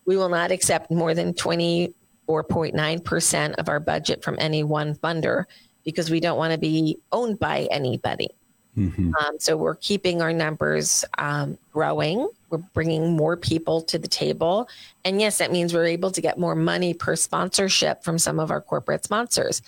We 0.04 0.16
will 0.16 0.28
not 0.28 0.50
accept 0.50 0.90
more 0.90 1.14
than 1.14 1.32
24.9% 1.34 3.54
of 3.54 3.68
our 3.68 3.80
budget 3.80 4.24
from 4.24 4.36
any 4.38 4.64
one 4.64 4.94
funder 4.94 5.44
because 5.84 6.10
we 6.10 6.20
don't 6.20 6.38
want 6.38 6.52
to 6.52 6.58
be 6.58 6.98
owned 7.12 7.38
by 7.38 7.68
anybody. 7.70 8.30
Mm-hmm. 8.76 9.14
Um, 9.14 9.38
so 9.38 9.56
we're 9.56 9.74
keeping 9.76 10.22
our 10.22 10.32
numbers 10.32 11.04
um, 11.18 11.58
growing. 11.72 12.28
We're 12.50 12.58
bringing 12.58 13.16
more 13.16 13.36
people 13.36 13.82
to 13.82 13.98
the 13.98 14.08
table. 14.08 14.68
And 15.04 15.20
yes, 15.20 15.38
that 15.38 15.52
means 15.52 15.74
we're 15.74 15.86
able 15.86 16.10
to 16.10 16.20
get 16.20 16.38
more 16.38 16.54
money 16.54 16.94
per 16.94 17.16
sponsorship 17.16 18.02
from 18.04 18.18
some 18.18 18.38
of 18.38 18.50
our 18.50 18.60
corporate 18.60 19.04
sponsors. 19.04 19.62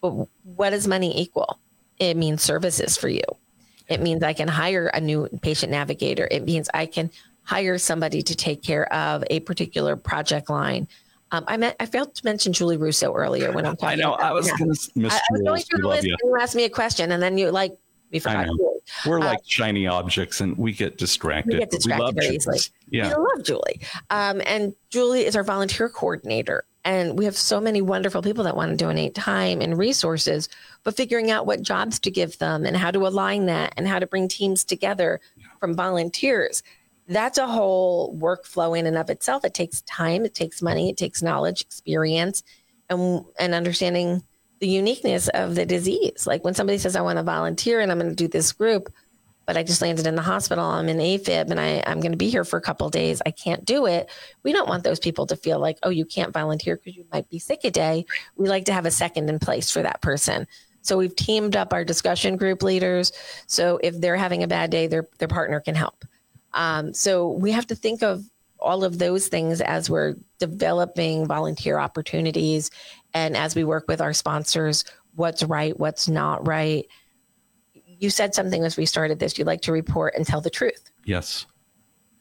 But 0.00 0.28
what 0.44 0.70
does 0.70 0.86
money 0.86 1.20
equal? 1.20 1.58
It 1.98 2.16
means 2.16 2.42
services 2.42 2.96
for 2.96 3.08
you. 3.08 3.24
It 3.88 4.00
means 4.00 4.22
I 4.22 4.32
can 4.32 4.48
hire 4.48 4.88
a 4.88 5.00
new 5.00 5.28
patient 5.42 5.70
navigator. 5.70 6.28
It 6.30 6.44
means 6.44 6.68
I 6.74 6.86
can 6.86 7.10
hire 7.42 7.78
somebody 7.78 8.22
to 8.22 8.34
take 8.34 8.62
care 8.62 8.92
of 8.92 9.22
a 9.30 9.40
particular 9.40 9.96
project 9.96 10.50
line. 10.50 10.88
Um, 11.32 11.44
I 11.48 11.56
met, 11.56 11.76
I 11.80 11.86
failed 11.86 12.14
to 12.14 12.24
mention 12.24 12.52
Julie 12.52 12.76
Russo 12.76 13.12
earlier 13.12 13.52
when 13.52 13.66
I'm 13.66 13.76
talking. 13.76 14.00
I 14.00 14.02
know. 14.02 14.12
I 14.12 14.32
was 14.32 14.50
going 14.50 14.72
to 14.72 14.90
miss. 14.94 15.14
I, 15.14 15.16
I 15.16 15.20
was 15.30 15.42
going 15.42 15.62
through 15.62 15.82
the 15.82 15.88
list. 15.88 16.06
You. 16.06 16.16
you 16.22 16.36
asked 16.40 16.54
me 16.54 16.64
a 16.64 16.70
question, 16.70 17.10
and 17.10 17.22
then 17.22 17.38
you 17.38 17.50
like 17.50 17.76
we 18.10 18.18
forgot. 18.18 18.48
We're 19.04 19.20
like 19.20 19.38
uh, 19.38 19.42
shiny 19.44 19.86
objects, 19.86 20.40
and 20.40 20.56
we 20.56 20.72
get 20.72 20.96
distracted. 20.96 21.54
We 21.54 21.58
get 21.60 21.70
distracted 21.70 22.14
we 22.14 22.20
very 22.20 22.36
easily. 22.36 22.58
Yeah, 22.88 23.08
we 23.08 23.24
love 23.34 23.44
Julie, 23.44 23.80
um, 24.10 24.40
and 24.46 24.74
Julie 24.90 25.26
is 25.26 25.36
our 25.36 25.44
volunteer 25.44 25.88
coordinator. 25.88 26.64
And 26.84 27.18
we 27.18 27.24
have 27.24 27.36
so 27.36 27.60
many 27.60 27.82
wonderful 27.82 28.22
people 28.22 28.44
that 28.44 28.54
want 28.54 28.70
to 28.70 28.76
donate 28.76 29.16
time 29.16 29.60
and 29.60 29.76
resources, 29.76 30.48
but 30.84 30.96
figuring 30.96 31.32
out 31.32 31.44
what 31.44 31.60
jobs 31.60 31.98
to 31.98 32.12
give 32.12 32.38
them 32.38 32.64
and 32.64 32.76
how 32.76 32.92
to 32.92 33.08
align 33.08 33.46
that 33.46 33.74
and 33.76 33.88
how 33.88 33.98
to 33.98 34.06
bring 34.06 34.28
teams 34.28 34.62
together 34.62 35.20
yeah. 35.36 35.46
from 35.58 35.74
volunteers. 35.74 36.62
That's 37.08 37.38
a 37.38 37.46
whole 37.48 38.16
workflow 38.16 38.78
in 38.78 38.86
and 38.86 38.96
of 38.96 39.10
itself. 39.10 39.44
It 39.44 39.52
takes 39.52 39.80
time, 39.82 40.24
it 40.24 40.32
takes 40.32 40.62
money, 40.62 40.88
it 40.88 40.96
takes 40.96 41.22
knowledge, 41.22 41.60
experience, 41.60 42.44
and 42.88 43.24
and 43.36 43.52
understanding 43.52 44.22
the 44.60 44.68
uniqueness 44.68 45.28
of 45.28 45.54
the 45.54 45.66
disease. 45.66 46.26
Like 46.26 46.44
when 46.44 46.54
somebody 46.54 46.78
says, 46.78 46.96
I 46.96 47.02
want 47.02 47.18
to 47.18 47.22
volunteer 47.22 47.80
and 47.80 47.90
I'm 47.90 47.98
going 47.98 48.10
to 48.10 48.16
do 48.16 48.28
this 48.28 48.52
group, 48.52 48.92
but 49.46 49.56
I 49.56 49.62
just 49.62 49.82
landed 49.82 50.06
in 50.06 50.16
the 50.16 50.22
hospital, 50.22 50.64
I'm 50.64 50.88
in 50.88 50.98
AFib 50.98 51.50
and 51.50 51.60
I, 51.60 51.82
I'm 51.86 52.00
going 52.00 52.12
to 52.12 52.18
be 52.18 52.30
here 52.30 52.44
for 52.44 52.56
a 52.56 52.62
couple 52.62 52.88
days. 52.90 53.22
I 53.24 53.30
can't 53.30 53.64
do 53.64 53.86
it. 53.86 54.10
We 54.42 54.52
don't 54.52 54.68
want 54.68 54.82
those 54.82 54.98
people 54.98 55.26
to 55.26 55.36
feel 55.36 55.58
like, 55.58 55.78
oh, 55.82 55.90
you 55.90 56.04
can't 56.04 56.32
volunteer 56.32 56.76
because 56.76 56.96
you 56.96 57.04
might 57.12 57.28
be 57.28 57.38
sick 57.38 57.60
a 57.64 57.70
day. 57.70 58.06
We 58.36 58.48
like 58.48 58.64
to 58.66 58.72
have 58.72 58.86
a 58.86 58.90
second 58.90 59.28
in 59.28 59.38
place 59.38 59.70
for 59.70 59.82
that 59.82 60.00
person. 60.02 60.46
So 60.82 60.96
we've 60.96 61.14
teamed 61.14 61.56
up 61.56 61.72
our 61.72 61.84
discussion 61.84 62.36
group 62.36 62.62
leaders. 62.62 63.12
So 63.46 63.78
if 63.82 64.00
they're 64.00 64.16
having 64.16 64.42
a 64.42 64.48
bad 64.48 64.70
day, 64.70 64.86
their, 64.86 65.08
their 65.18 65.28
partner 65.28 65.60
can 65.60 65.74
help. 65.74 66.04
Um, 66.54 66.94
so 66.94 67.28
we 67.28 67.52
have 67.52 67.66
to 67.68 67.74
think 67.74 68.02
of 68.02 68.24
all 68.58 68.84
of 68.84 68.98
those 68.98 69.28
things 69.28 69.60
as 69.60 69.90
we're 69.90 70.14
developing 70.38 71.26
volunteer 71.26 71.78
opportunities 71.78 72.70
and 73.16 73.34
as 73.34 73.56
we 73.56 73.64
work 73.64 73.88
with 73.88 74.02
our 74.02 74.12
sponsors 74.12 74.84
what's 75.14 75.42
right 75.42 75.78
what's 75.80 76.06
not 76.08 76.46
right. 76.46 76.86
You 77.72 78.10
said 78.10 78.34
something 78.34 78.62
as 78.62 78.76
we 78.76 78.84
started 78.84 79.18
this. 79.18 79.38
You 79.38 79.46
like 79.46 79.62
to 79.62 79.72
report 79.72 80.14
and 80.14 80.26
tell 80.26 80.42
the 80.42 80.50
truth. 80.50 80.90
Yes. 81.06 81.46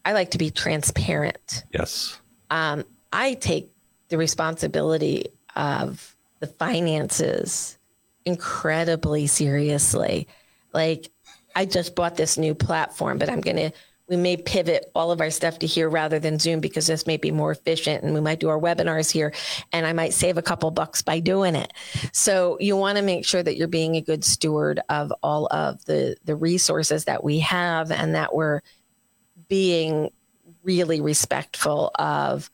I 0.05 0.13
like 0.13 0.31
to 0.31 0.37
be 0.37 0.49
transparent. 0.49 1.65
Yes. 1.71 2.19
Um, 2.49 2.85
i 3.11 3.33
take 3.33 3.71
the 4.09 4.17
responsibility 4.17 5.25
of 5.55 6.15
the 6.39 6.47
finances 6.47 7.77
incredibly 8.25 9.27
seriously. 9.27 10.27
Like 10.73 11.09
i 11.55 11.65
just 11.65 11.95
bought 11.95 12.17
this 12.17 12.37
new 12.37 12.53
platform 12.53 13.17
but 13.17 13.29
i'm 13.29 13.39
going 13.39 13.55
to 13.55 13.71
we 14.07 14.17
may 14.17 14.37
pivot 14.37 14.91
all 14.93 15.11
of 15.11 15.19
our 15.19 15.31
stuff 15.31 15.57
to 15.59 15.67
here 15.67 15.89
rather 15.89 16.19
than 16.19 16.37
Zoom 16.37 16.59
because 16.59 16.85
this 16.85 17.07
may 17.07 17.17
be 17.17 17.31
more 17.31 17.51
efficient 17.51 18.03
and 18.03 18.13
we 18.13 18.21
might 18.21 18.39
do 18.39 18.49
our 18.49 18.59
webinars 18.59 19.09
here 19.09 19.33
and 19.73 19.85
I 19.85 19.93
might 19.93 20.13
save 20.13 20.37
a 20.37 20.43
couple 20.43 20.69
bucks 20.69 21.01
by 21.01 21.19
doing 21.19 21.55
it. 21.55 21.73
So 22.11 22.57
you 22.59 22.77
want 22.77 22.97
to 22.97 23.03
make 23.03 23.25
sure 23.25 23.41
that 23.41 23.57
you're 23.57 23.67
being 23.67 23.95
a 23.95 24.01
good 24.01 24.23
steward 24.23 24.79
of 24.89 25.11
all 25.23 25.47
of 25.47 25.83
the 25.85 26.17
the 26.23 26.35
resources 26.35 27.05
that 27.05 27.23
we 27.23 27.39
have 27.39 27.91
and 27.91 28.13
that 28.13 28.35
we're 28.35 28.61
being 29.47 30.11
really 30.63 31.01
respectful 31.01 31.91
of 31.95 32.51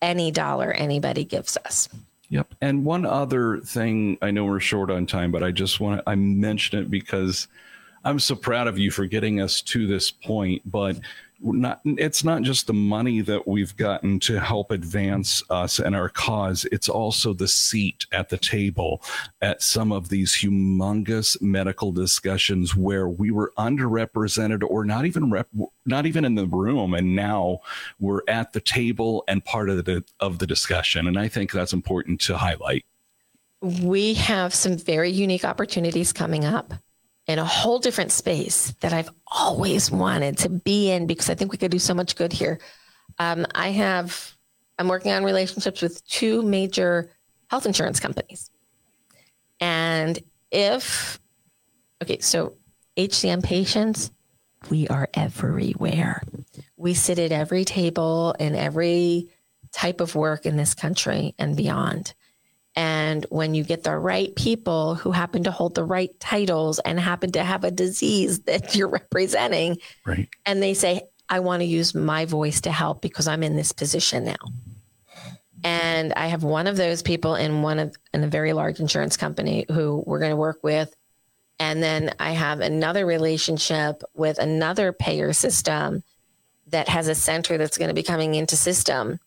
any 0.00 0.30
dollar 0.30 0.72
anybody 0.72 1.24
gives 1.24 1.58
us. 1.58 1.88
Yep. 2.28 2.54
And 2.60 2.84
one 2.84 3.06
other 3.06 3.60
thing, 3.60 4.18
I 4.20 4.30
know 4.30 4.44
we're 4.44 4.60
short 4.60 4.90
on 4.90 5.06
time, 5.06 5.30
but 5.30 5.42
I 5.42 5.52
just 5.52 5.78
want 5.78 6.00
to 6.00 6.10
I 6.10 6.14
mention 6.14 6.78
it 6.78 6.90
because 6.90 7.48
I'm 8.06 8.20
so 8.20 8.36
proud 8.36 8.68
of 8.68 8.78
you 8.78 8.92
for 8.92 9.04
getting 9.04 9.40
us 9.40 9.60
to 9.62 9.88
this 9.88 10.12
point, 10.12 10.62
but 10.64 10.96
not 11.40 11.80
it's 11.84 12.22
not 12.24 12.42
just 12.42 12.68
the 12.68 12.72
money 12.72 13.20
that 13.20 13.46
we've 13.46 13.76
gotten 13.76 14.20
to 14.20 14.40
help 14.40 14.70
advance 14.70 15.42
us 15.50 15.78
and 15.78 15.94
our 15.94 16.08
cause 16.08 16.64
it's 16.72 16.88
also 16.88 17.34
the 17.34 17.46
seat 17.46 18.06
at 18.10 18.30
the 18.30 18.38
table 18.38 19.02
at 19.42 19.60
some 19.60 19.92
of 19.92 20.08
these 20.08 20.32
humongous 20.32 21.38
medical 21.42 21.92
discussions 21.92 22.74
where 22.74 23.06
we 23.06 23.30
were 23.30 23.52
underrepresented 23.58 24.62
or 24.66 24.86
not 24.86 25.04
even 25.04 25.30
rep, 25.30 25.46
not 25.84 26.06
even 26.06 26.24
in 26.24 26.36
the 26.36 26.46
room 26.46 26.94
and 26.94 27.14
now 27.14 27.58
we're 28.00 28.22
at 28.28 28.54
the 28.54 28.60
table 28.60 29.22
and 29.28 29.44
part 29.44 29.68
of 29.68 29.84
the 29.84 30.02
of 30.20 30.38
the 30.38 30.46
discussion 30.46 31.06
and 31.06 31.18
i 31.18 31.28
think 31.28 31.52
that's 31.52 31.74
important 31.74 32.18
to 32.18 32.36
highlight. 32.36 32.84
We 33.60 34.14
have 34.14 34.54
some 34.54 34.78
very 34.78 35.10
unique 35.10 35.44
opportunities 35.44 36.14
coming 36.14 36.46
up 36.46 36.72
in 37.26 37.38
a 37.38 37.44
whole 37.44 37.78
different 37.78 38.12
space 38.12 38.72
that 38.80 38.92
I've 38.92 39.10
always 39.26 39.90
wanted 39.90 40.38
to 40.38 40.48
be 40.48 40.90
in 40.90 41.06
because 41.06 41.28
I 41.28 41.34
think 41.34 41.52
we 41.52 41.58
could 41.58 41.70
do 41.70 41.78
so 41.78 41.94
much 41.94 42.16
good 42.16 42.32
here. 42.32 42.60
Um, 43.18 43.46
I 43.54 43.70
have, 43.70 44.36
I'm 44.78 44.88
working 44.88 45.12
on 45.12 45.24
relationships 45.24 45.82
with 45.82 46.06
two 46.06 46.42
major 46.42 47.10
health 47.48 47.66
insurance 47.66 47.98
companies. 47.98 48.50
And 49.60 50.18
if, 50.50 51.18
okay, 52.02 52.20
so 52.20 52.54
HCM 52.96 53.42
patients, 53.42 54.10
we 54.70 54.86
are 54.88 55.08
everywhere. 55.14 56.22
We 56.76 56.94
sit 56.94 57.18
at 57.18 57.32
every 57.32 57.64
table 57.64 58.34
in 58.38 58.54
every 58.54 59.30
type 59.72 60.00
of 60.00 60.14
work 60.14 60.46
in 60.46 60.56
this 60.56 60.74
country 60.74 61.34
and 61.38 61.56
beyond. 61.56 62.14
And 62.76 63.24
when 63.30 63.54
you 63.54 63.64
get 63.64 63.84
the 63.84 63.96
right 63.96 64.36
people 64.36 64.94
who 64.94 65.10
happen 65.10 65.44
to 65.44 65.50
hold 65.50 65.74
the 65.74 65.84
right 65.84 66.10
titles 66.20 66.78
and 66.78 67.00
happen 67.00 67.32
to 67.32 67.42
have 67.42 67.64
a 67.64 67.70
disease 67.70 68.40
that 68.44 68.76
you're 68.76 68.88
representing, 68.88 69.78
right. 70.04 70.28
and 70.44 70.62
they 70.62 70.74
say, 70.74 71.02
I 71.28 71.40
want 71.40 71.60
to 71.60 71.66
use 71.66 71.94
my 71.94 72.26
voice 72.26 72.60
to 72.62 72.70
help 72.70 73.00
because 73.00 73.26
I'm 73.26 73.42
in 73.42 73.56
this 73.56 73.72
position 73.72 74.24
now. 74.24 74.36
And 75.64 76.12
I 76.12 76.28
have 76.28 76.44
one 76.44 76.68
of 76.68 76.76
those 76.76 77.02
people 77.02 77.34
in 77.34 77.62
one 77.62 77.80
of 77.80 77.96
in 78.14 78.22
a 78.22 78.28
very 78.28 78.52
large 78.52 78.78
insurance 78.78 79.16
company 79.16 79.66
who 79.72 80.04
we're 80.06 80.20
going 80.20 80.30
to 80.30 80.36
work 80.36 80.60
with. 80.62 80.94
And 81.58 81.82
then 81.82 82.14
I 82.20 82.32
have 82.32 82.60
another 82.60 83.06
relationship 83.06 84.02
with 84.14 84.38
another 84.38 84.92
payer 84.92 85.32
system 85.32 86.04
that 86.68 86.88
has 86.88 87.08
a 87.08 87.14
center 87.14 87.58
that's 87.58 87.78
going 87.78 87.88
to 87.88 87.94
be 87.94 88.02
coming 88.02 88.34
into 88.34 88.56
system. 88.56 89.18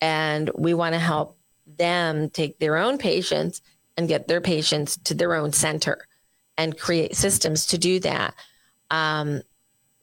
And 0.00 0.50
we 0.54 0.72
want 0.72 0.94
to 0.94 0.98
help 0.98 1.36
them 1.78 2.30
take 2.30 2.58
their 2.58 2.76
own 2.76 2.98
patients 2.98 3.62
and 3.96 4.08
get 4.08 4.28
their 4.28 4.40
patients 4.40 4.96
to 5.04 5.14
their 5.14 5.34
own 5.34 5.52
center 5.52 6.06
and 6.56 6.78
create 6.78 7.16
systems 7.16 7.66
to 7.66 7.78
do 7.78 8.00
that. 8.00 8.34
Um, 8.90 9.42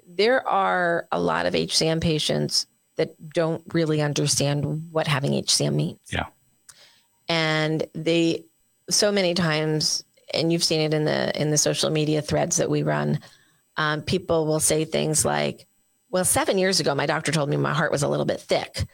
there 0.07 0.45
are 0.47 1.07
a 1.11 1.19
lot 1.19 1.45
of 1.45 1.53
HCM 1.53 2.01
patients 2.01 2.67
that 2.97 3.15
don't 3.33 3.63
really 3.73 4.01
understand 4.01 4.89
what 4.91 5.07
having 5.07 5.31
HCM 5.31 5.73
means. 5.73 5.99
Yeah. 6.11 6.25
And 7.29 7.85
they 7.93 8.45
so 8.89 9.11
many 9.11 9.33
times, 9.33 10.03
and 10.33 10.51
you've 10.51 10.63
seen 10.63 10.81
it 10.81 10.93
in 10.93 11.05
the 11.05 11.39
in 11.39 11.49
the 11.49 11.57
social 11.57 11.89
media 11.89 12.21
threads 12.21 12.57
that 12.57 12.69
we 12.69 12.83
run, 12.83 13.19
um, 13.77 14.01
people 14.01 14.45
will 14.45 14.59
say 14.59 14.83
things 14.83 15.23
like, 15.23 15.67
"Well, 16.09 16.25
seven 16.25 16.57
years 16.57 16.79
ago, 16.79 16.93
my 16.93 17.05
doctor 17.05 17.31
told 17.31 17.49
me 17.49 17.57
my 17.57 17.73
heart 17.73 17.91
was 17.91 18.03
a 18.03 18.09
little 18.09 18.25
bit 18.25 18.41
thick." 18.41 18.85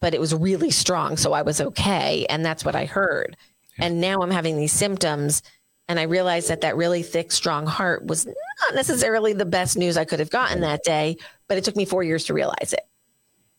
But 0.00 0.14
it 0.14 0.20
was 0.20 0.34
really 0.34 0.70
strong. 0.70 1.16
So 1.16 1.32
I 1.32 1.42
was 1.42 1.60
okay. 1.60 2.26
And 2.28 2.44
that's 2.44 2.64
what 2.64 2.74
I 2.74 2.86
heard. 2.86 3.36
Yeah. 3.78 3.86
And 3.86 4.00
now 4.00 4.20
I'm 4.20 4.30
having 4.30 4.56
these 4.56 4.72
symptoms. 4.72 5.42
And 5.88 5.98
I 5.98 6.04
realized 6.04 6.48
that 6.48 6.62
that 6.62 6.76
really 6.76 7.02
thick, 7.02 7.32
strong 7.32 7.66
heart 7.66 8.06
was 8.06 8.26
not 8.26 8.74
necessarily 8.74 9.32
the 9.32 9.44
best 9.44 9.76
news 9.76 9.96
I 9.96 10.04
could 10.04 10.20
have 10.20 10.30
gotten 10.30 10.60
that 10.60 10.84
day, 10.84 11.16
but 11.48 11.58
it 11.58 11.64
took 11.64 11.76
me 11.76 11.84
four 11.84 12.02
years 12.02 12.24
to 12.24 12.34
realize 12.34 12.72
it. 12.72 12.86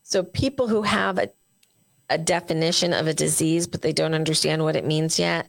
So 0.03 0.23
people 0.23 0.67
who 0.67 0.81
have 0.81 1.17
a, 1.17 1.29
a 2.09 2.17
definition 2.17 2.93
of 2.93 3.07
a 3.07 3.13
disease, 3.13 3.67
but 3.67 3.81
they 3.81 3.93
don't 3.93 4.13
understand 4.13 4.63
what 4.63 4.75
it 4.75 4.85
means 4.85 5.19
yet, 5.19 5.47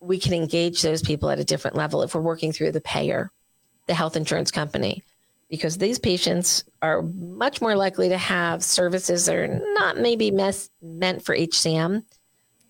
we 0.00 0.18
can 0.18 0.34
engage 0.34 0.82
those 0.82 1.02
people 1.02 1.30
at 1.30 1.38
a 1.38 1.44
different 1.44 1.76
level 1.76 2.02
if 2.02 2.14
we're 2.14 2.20
working 2.20 2.52
through 2.52 2.72
the 2.72 2.80
payer, 2.80 3.30
the 3.86 3.94
health 3.94 4.16
insurance 4.16 4.50
company 4.50 5.02
because 5.48 5.78
these 5.78 5.98
patients 5.98 6.64
are 6.82 7.02
much 7.02 7.60
more 7.60 7.76
likely 7.76 8.08
to 8.08 8.18
have 8.18 8.62
services 8.62 9.26
that 9.26 9.36
are 9.36 9.60
not 9.74 9.98
maybe 9.98 10.30
mes- 10.30 10.70
meant 10.82 11.24
for 11.24 11.36
HCM. 11.36 12.04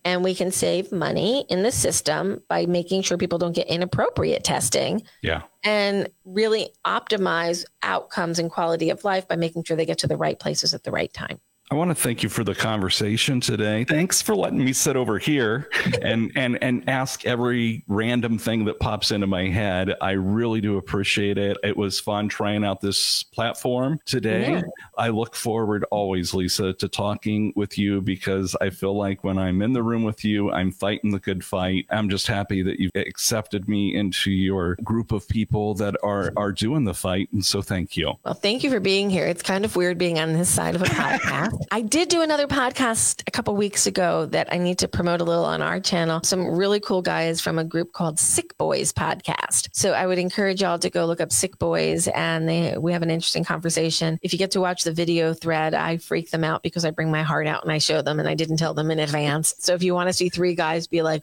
And 0.07 0.22
we 0.22 0.35
can 0.35 0.51
save 0.51 0.93
money 0.93 1.47
in 1.49 1.62
the 1.62 1.72
system 1.72 2.43
by 2.47 2.66
making 2.66 3.03
sure 3.03 3.16
people 3.16 3.39
don't 3.39 3.55
get 3.55 3.68
inappropriate 3.68 4.45
testing. 4.45 5.03
Yeah. 5.22 5.43
And 5.62 6.11
really 6.27 6.75
optimize 6.85 7.64
outcomes 7.83 8.39
and 8.39 8.51
quality 8.51 8.91
of 8.91 9.03
life 9.03 9.27
by 9.27 9.37
making 9.37 9.64
sure 9.64 9.79
they 9.79 9.87
get 9.87 9.99
to 9.99 10.07
the 10.07 10.18
right 10.18 10.39
places 10.39 10.75
at 10.75 10.85
the 10.85 10.91
right 10.91 11.12
time. 11.12 11.41
I 11.75 11.77
want 11.77 11.91
to 11.91 11.97
thank 11.97 12.22
you 12.22 12.29
for 12.29 12.45
the 12.45 12.55
conversation 12.55 13.41
today. 13.41 13.83
Thanks 13.83 14.22
for 14.22 14.37
letting 14.37 14.64
me 14.64 14.72
sit 14.72 14.95
over 14.95 15.18
here 15.18 15.68
and 16.03 16.31
and 16.37 16.57
and 16.62 16.89
ask 16.89 17.27
every 17.27 17.83
random 17.89 18.39
thing 18.39 18.64
that 18.66 18.79
pops 18.79 19.11
into 19.11 19.27
my 19.27 19.49
head. 19.49 19.93
I 20.01 20.12
really 20.12 20.61
do 20.61 20.77
appreciate 20.77 21.37
it. 21.37 21.57
It 21.64 21.77
was 21.77 21.99
fun 21.99 22.29
trying 22.29 22.64
out 22.64 22.81
this 22.81 23.25
platform 23.25 23.99
today. 24.05 24.53
Yeah. 24.53 24.62
I 24.97 25.09
look 25.09 25.35
forward 25.35 25.85
always, 25.91 26.33
Lisa, 26.33 26.75
to 26.75 26.87
talking 26.87 27.53
with 27.57 27.77
you 27.77 28.01
because 28.01 28.55
I 28.61 28.70
feel 28.70 28.97
like 28.97 29.25
when 29.25 29.37
I'm 29.37 29.61
in 29.61 29.72
the 29.72 29.83
room 29.83 30.05
with 30.05 30.25
you, 30.25 30.53
I'm 30.53 30.70
fighting 30.70 31.11
the 31.11 31.18
good 31.18 31.45
fight. 31.45 31.87
I'm 31.91 32.09
just 32.09 32.29
happy 32.29 32.62
that 32.62 32.79
you've 32.79 32.93
accepted 32.95 33.68
me 33.68 33.97
into 33.97 34.31
your 34.31 34.77
group 34.85 35.11
of 35.11 35.27
people 35.27 35.75
that 35.75 35.97
are 36.05 36.33
are 36.37 36.53
doing 36.53 36.85
the 36.85 36.95
fight. 36.95 37.31
And 37.33 37.45
so 37.45 37.62
thank 37.62 37.97
you. 37.97 38.12
Well, 38.25 38.35
thank 38.35 38.62
you 38.62 38.70
for 38.70 38.79
being 38.79 39.11
here. 39.11 39.27
It's 39.27 39.43
kind 39.43 39.64
of 39.64 39.75
weird 39.75 39.99
being 39.99 40.20
on 40.20 40.35
this 40.35 40.49
side 40.49 40.77
of 40.77 40.83
a 40.83 40.85
podcast. 40.85 41.64
I 41.71 41.81
did 41.83 42.09
do 42.09 42.23
another 42.23 42.47
podcast 42.47 43.23
a 43.27 43.31
couple 43.31 43.55
weeks 43.57 43.87
ago 43.87 44.27
that 44.27 44.53
I 44.53 44.59
need 44.59 44.79
to 44.79 44.89
promote 44.89 45.21
a 45.21 45.25
little 45.25 45.45
on 45.45 45.62
our 45.62 45.81
channel. 45.81 46.21
Some 46.23 46.47
really 46.47 46.81
cool 46.81 47.03
guys 47.03 47.41
from 47.41 47.59
a 47.59 47.65
group 47.65 47.93
called 47.93 48.19
Sick 48.19 48.57
Boys 48.59 48.93
Podcast. 48.93 49.69
So 49.73 49.93
I 49.93 50.07
would 50.07 50.19
encourage 50.19 50.62
y'all 50.62 50.79
to 50.79 50.91
go 50.91 51.07
look 51.07 51.21
up 51.21 51.33
Sick 51.33 51.59
Boys 51.59 52.09
and 52.09 52.49
they, 52.49 52.77
we 52.79 52.93
have 52.93 53.03
an 53.03 53.11
interesting 53.11 53.45
conversation. 53.45 54.19
If 54.23 54.33
you 54.33 54.39
get 54.39 54.51
to 54.53 54.61
watch 54.61 54.85
the 54.85 54.93
video 54.93 55.35
thread, 55.35 55.75
I 55.75 55.99
freak 55.99 56.31
them 56.31 56.45
out 56.45 56.62
because 56.62 56.85
I 56.85 56.91
bring 56.91 57.11
my 57.11 57.23
heart 57.23 57.47
out 57.47 57.62
and 57.62 57.73
I 57.73 57.79
show 57.79 58.03
them 58.03 58.19
and 58.19 58.29
I 58.29 58.35
didn't 58.35 58.57
tell 58.57 58.75
them 58.75 58.91
in 58.91 58.99
advance. 58.99 59.55
So 59.59 59.75
if 59.75 59.83
you 59.83 59.95
want 59.95 60.09
to 60.09 60.12
see 60.12 60.29
three 60.29 60.55
guys 60.55 60.87
be 60.87 61.03
like, 61.03 61.23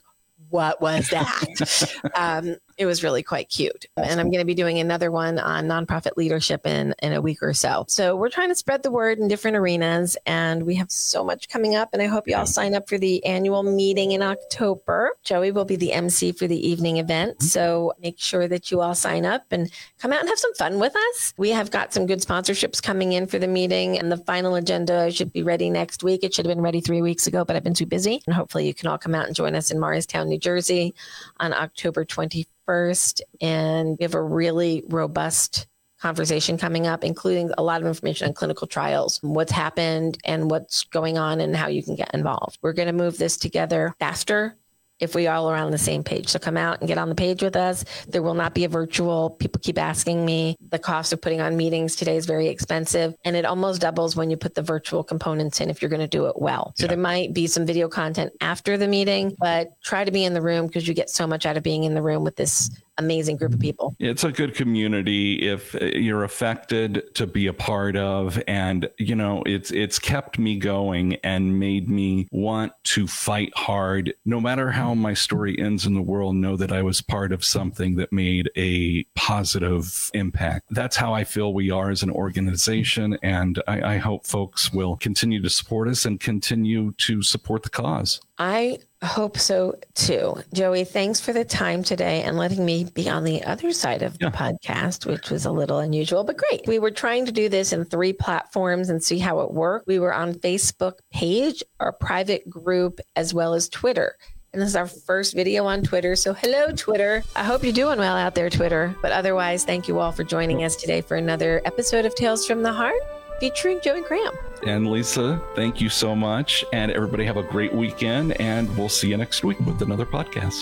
what 0.50 0.82
was 0.82 1.10
that? 1.10 2.02
um, 2.16 2.56
it 2.78 2.86
was 2.86 3.04
really 3.04 3.24
quite 3.24 3.50
cute. 3.50 3.86
And 3.98 4.20
I'm 4.20 4.30
going 4.30 4.40
to 4.40 4.46
be 4.46 4.54
doing 4.54 4.80
another 4.80 5.12
one 5.12 5.40
on 5.40 5.68
nonprofit 5.68 6.18
leadership 6.18 6.66
in, 6.66 6.94
in 7.02 7.14
a 7.14 7.22
week 7.22 7.42
or 7.42 7.54
so. 7.54 7.86
So 7.88 8.16
we're 8.16 8.30
trying 8.30 8.50
to 8.50 8.56
spread 8.56 8.84
the 8.84 8.92
word 8.92 9.20
in 9.20 9.28
different 9.28 9.58
arenas 9.58 10.18
and 10.26 10.64
we 10.64 10.76
have 10.76 10.92
so 10.92 11.24
much 11.24 11.50
coming 11.50 11.76
up. 11.76 11.90
And 11.94 12.02
I 12.02 12.08
hope 12.08 12.28
you 12.28 12.36
all 12.36 12.46
sign 12.46 12.74
up 12.74 12.90
for 12.90 12.98
the 12.98 13.24
annual 13.26 13.64
meeting 13.64 14.12
in 14.12 14.22
October. 14.22 15.12
Joey 15.24 15.52
will 15.52 15.66
be 15.66 15.76
the 15.76 15.94
MC 15.94 16.32
for 16.32 16.48
the 16.48 16.68
evening 16.68 16.98
event. 16.98 17.38
Mm-hmm. 17.38 17.48
So 17.48 17.94
make 18.00 18.20
sure 18.20 18.48
that 18.48 18.72
you 18.72 18.82
all 18.82 18.96
sign 18.96 19.26
up 19.26 19.46
and 19.52 19.72
come 20.00 20.14
out 20.14 20.22
and 20.22 20.30
have 20.30 20.40
some 20.40 20.54
fun 20.56 20.80
with 20.80 20.96
us. 20.96 21.34
We 21.38 21.50
have 21.50 21.72
got 21.72 21.94
some 21.94 22.06
good 22.06 22.20
sponsorships 22.20 22.82
coming 22.82 23.14
in 23.14 23.28
for 23.28 23.40
the 23.40 23.48
meeting 23.48 24.00
and 24.00 24.12
the 24.12 24.18
final 24.18 24.56
agenda 24.56 25.12
should 25.12 25.32
be 25.32 25.44
ready 25.44 25.70
next 25.70 26.04
week. 26.04 26.24
It 26.24 26.34
should 26.34 26.46
have 26.46 26.56
been 26.56 26.64
ready 26.64 26.82
three 26.82 27.02
weeks 27.02 27.28
ago, 27.28 27.46
but 27.46 27.56
I've 27.56 27.64
been 27.64 27.74
too 27.74 27.86
busy. 27.86 28.22
And 28.26 28.36
hopefully 28.36 28.68
you 28.68 28.74
can 28.74 28.88
all 28.88 28.98
come 28.98 29.16
out 29.16 29.28
and 29.28 29.36
join 29.36 29.56
us 29.56 29.72
in 29.72 29.80
Morristown, 29.80 30.30
New 30.30 30.40
Jersey 30.40 30.94
on 31.40 31.54
October 31.54 32.06
21st 32.06 32.46
1st. 32.72 33.22
And 33.42 33.98
we 34.00 34.04
have 34.04 34.16
a 34.16 34.22
really 34.22 34.84
robust 34.88 35.68
conversation 36.00 36.58
coming 36.58 36.88
up, 36.88 37.04
including 37.04 37.52
a 37.58 37.64
lot 37.64 37.82
of 37.82 37.88
information 37.88 38.28
on 38.28 38.34
clinical 38.34 38.66
trials, 38.66 39.20
what's 39.22 39.52
happened 39.52 40.18
and 40.24 40.50
what's 40.50 40.84
going 40.86 41.18
on 41.18 41.40
and 41.40 41.56
how 41.56 41.68
you 41.68 41.84
can 41.84 41.96
get 41.96 42.14
involved. 42.14 42.58
We're 42.62 42.74
going 42.74 42.88
to 42.88 42.94
move 42.94 43.18
this 43.18 43.38
together 43.38 43.94
faster 44.00 44.58
if 45.02 45.16
we 45.16 45.28
all 45.28 45.48
are 45.48 45.56
on 45.56 45.72
the 45.72 45.78
same 45.78 46.04
page. 46.04 46.30
So 46.30 46.40
come 46.40 46.56
out 46.56 46.80
and 46.80 46.88
get 46.88 46.98
on 46.98 47.10
the 47.10 47.16
page 47.16 47.42
with 47.42 47.56
us. 47.56 47.84
There 48.08 48.22
will 48.22 48.36
not 48.36 48.54
be 48.54 48.64
a 48.64 48.70
virtual. 48.70 49.32
People 49.32 49.60
keep 49.62 49.78
asking 49.78 50.24
me. 50.24 50.56
The 50.70 50.80
cost 50.80 51.12
of 51.12 51.22
putting 51.22 51.42
on 51.42 51.58
meetings 51.58 51.96
today 51.96 52.16
is 52.16 52.26
very 52.26 52.48
expensive 52.48 53.16
and 53.26 53.36
it 53.36 53.44
almost 53.44 53.82
doubles 53.82 54.16
when 54.16 54.30
you 54.30 54.38
put 54.38 54.56
the 54.56 54.62
virtual 54.62 55.04
components 55.04 55.60
in 55.60 55.70
if 55.70 55.82
you're 55.82 55.90
going 55.90 56.02
to 56.02 56.08
do 56.08 56.28
it 56.28 56.40
well. 56.40 56.74
So 56.78 56.86
yeah. 56.86 56.90
there 56.90 56.98
might 56.98 57.34
be 57.34 57.48
some 57.48 57.66
video 57.66 57.90
content 57.90 58.32
after 58.40 58.78
the 58.78 58.88
meeting, 58.88 59.36
but 59.40 59.70
try 59.84 60.06
to 60.06 60.12
be 60.12 60.24
in 60.24 60.34
the 60.34 60.42
room 60.42 60.68
because 60.68 60.88
you 60.88 60.94
get 60.94 61.10
so 61.10 61.26
much 61.26 61.46
out 61.46 61.58
of 61.58 61.64
being 61.64 61.84
in 61.84 61.96
the 61.96 62.02
room 62.02 62.24
with 62.24 62.36
this 62.36 62.70
amazing 63.02 63.38
group 63.38 63.52
of 63.52 63.60
mm-hmm. 63.60 63.62
people. 63.62 63.96
It's 64.00 64.24
a 64.24 64.32
good 64.32 64.56
community 64.56 65.48
if 65.48 65.76
uh, 65.76 65.86
you're 65.86 66.24
affected 66.24 67.14
to 67.16 67.28
be 67.28 67.48
a 67.48 67.54
part 67.54 67.96
of 67.96 68.42
and 68.48 68.90
you 68.98 69.16
know 69.16 69.44
it's 69.46 69.72
it's 69.72 70.00
kept 70.00 70.40
me 70.40 70.58
going 70.58 71.16
and 71.24 71.60
made 71.60 71.90
me 71.90 72.28
want 72.32 72.74
to 72.84 73.08
fight 73.08 73.52
hard 73.56 74.14
no 74.26 74.40
matter 74.40 74.72
how 74.72 74.92
mm-hmm. 74.92 75.02
my 75.02 75.14
story 75.14 75.60
ends 75.60 75.86
in 75.86 75.94
the 75.94 76.02
world 76.02 76.36
know 76.36 76.56
that 76.56 76.72
I 76.72 76.82
was 76.82 77.02
part 77.02 77.32
of 77.32 77.44
something 77.44 77.96
that 77.96 78.14
made 78.14 78.50
a 78.56 79.04
positive 79.16 80.12
impact. 80.14 80.68
That's 80.72 80.96
how 80.96 81.14
I 81.14 81.24
feel 81.24 81.54
we 81.54 81.72
are 81.72 81.90
as 81.90 82.04
an 82.04 82.12
organization 82.12 83.18
and 83.22 83.62
I, 83.68 83.96
I 83.96 83.98
hope 83.98 84.26
folks 84.26 84.72
will 84.72 84.96
continue 84.98 85.42
to 85.42 85.50
support 85.50 85.88
us 85.88 86.06
and 86.06 86.20
continue 86.20 86.92
to 86.94 87.22
support 87.22 87.64
the 87.64 87.70
cause. 87.70 88.22
I 88.38 88.52
I 88.52 88.78
hope 89.04 89.38
so 89.38 89.76
too. 89.96 90.36
Joey, 90.54 90.84
thanks 90.84 91.20
for 91.20 91.34
the 91.34 91.44
time 91.44 91.84
today 91.84 92.22
and 92.24 92.38
letting 92.38 92.64
me 92.64 92.84
be 92.84 93.10
on 93.10 93.24
the 93.24 93.44
other 93.44 93.72
side 93.72 94.04
of 94.04 94.18
the 94.20 94.28
podcast, 94.28 95.06
which 95.06 95.30
was 95.30 95.46
a 95.46 95.52
little 95.52 95.80
unusual, 95.80 96.24
but 96.24 96.38
great. 96.38 96.68
We 96.68 96.80
were 96.80 96.92
trying 96.92 97.26
to 97.26 97.32
do 97.32 97.50
this 97.50 97.74
in 97.74 97.86
three 97.86 98.14
platforms 98.14 98.90
and 98.90 99.04
see 99.04 99.18
how 99.18 99.40
it 99.42 99.52
worked. 99.52 99.88
We 99.88 100.00
were 100.00 100.14
on 100.14 100.36
Facebook 100.36 101.00
page, 101.12 101.64
our 101.80 101.92
private 101.92 102.50
group, 102.50 103.00
as 103.16 103.34
well 103.34 103.54
as 103.54 103.70
Twitter. 103.70 104.18
And 104.54 104.62
this 104.62 104.70
is 104.70 104.76
our 104.76 104.88
first 104.88 105.34
video 105.34 105.66
on 105.66 105.82
Twitter. 105.82 106.16
So, 106.16 106.34
hello, 106.34 106.72
Twitter. 106.76 107.24
I 107.36 107.44
hope 107.44 107.64
you're 107.64 107.72
doing 107.72 108.00
well 108.00 108.18
out 108.18 108.36
there, 108.36 108.50
Twitter. 108.50 108.94
But 109.02 109.14
otherwise, 109.14 109.64
thank 109.64 109.88
you 109.88 110.00
all 110.00 110.12
for 110.12 110.26
joining 110.26 110.64
us 110.64 110.76
today 110.76 111.00
for 111.00 111.16
another 111.16 111.62
episode 111.64 112.06
of 112.06 112.14
Tales 112.16 112.46
from 112.46 112.62
the 112.62 112.74
Heart 112.74 113.02
featuring 113.42 113.82
Joey 113.82 114.04
Graham. 114.04 114.38
And 114.68 114.86
Lisa, 114.86 115.42
thank 115.56 115.82
you 115.82 115.90
so 115.90 116.16
much. 116.16 116.64
And 116.72 116.92
everybody 116.92 117.26
have 117.26 117.38
a 117.38 117.44
great 117.44 117.74
weekend. 117.74 118.40
And 118.40 118.78
we'll 118.78 118.88
see 118.88 119.10
you 119.10 119.18
next 119.18 119.44
week 119.44 119.60
with 119.62 119.82
another 119.82 120.06
podcast. 120.06 120.62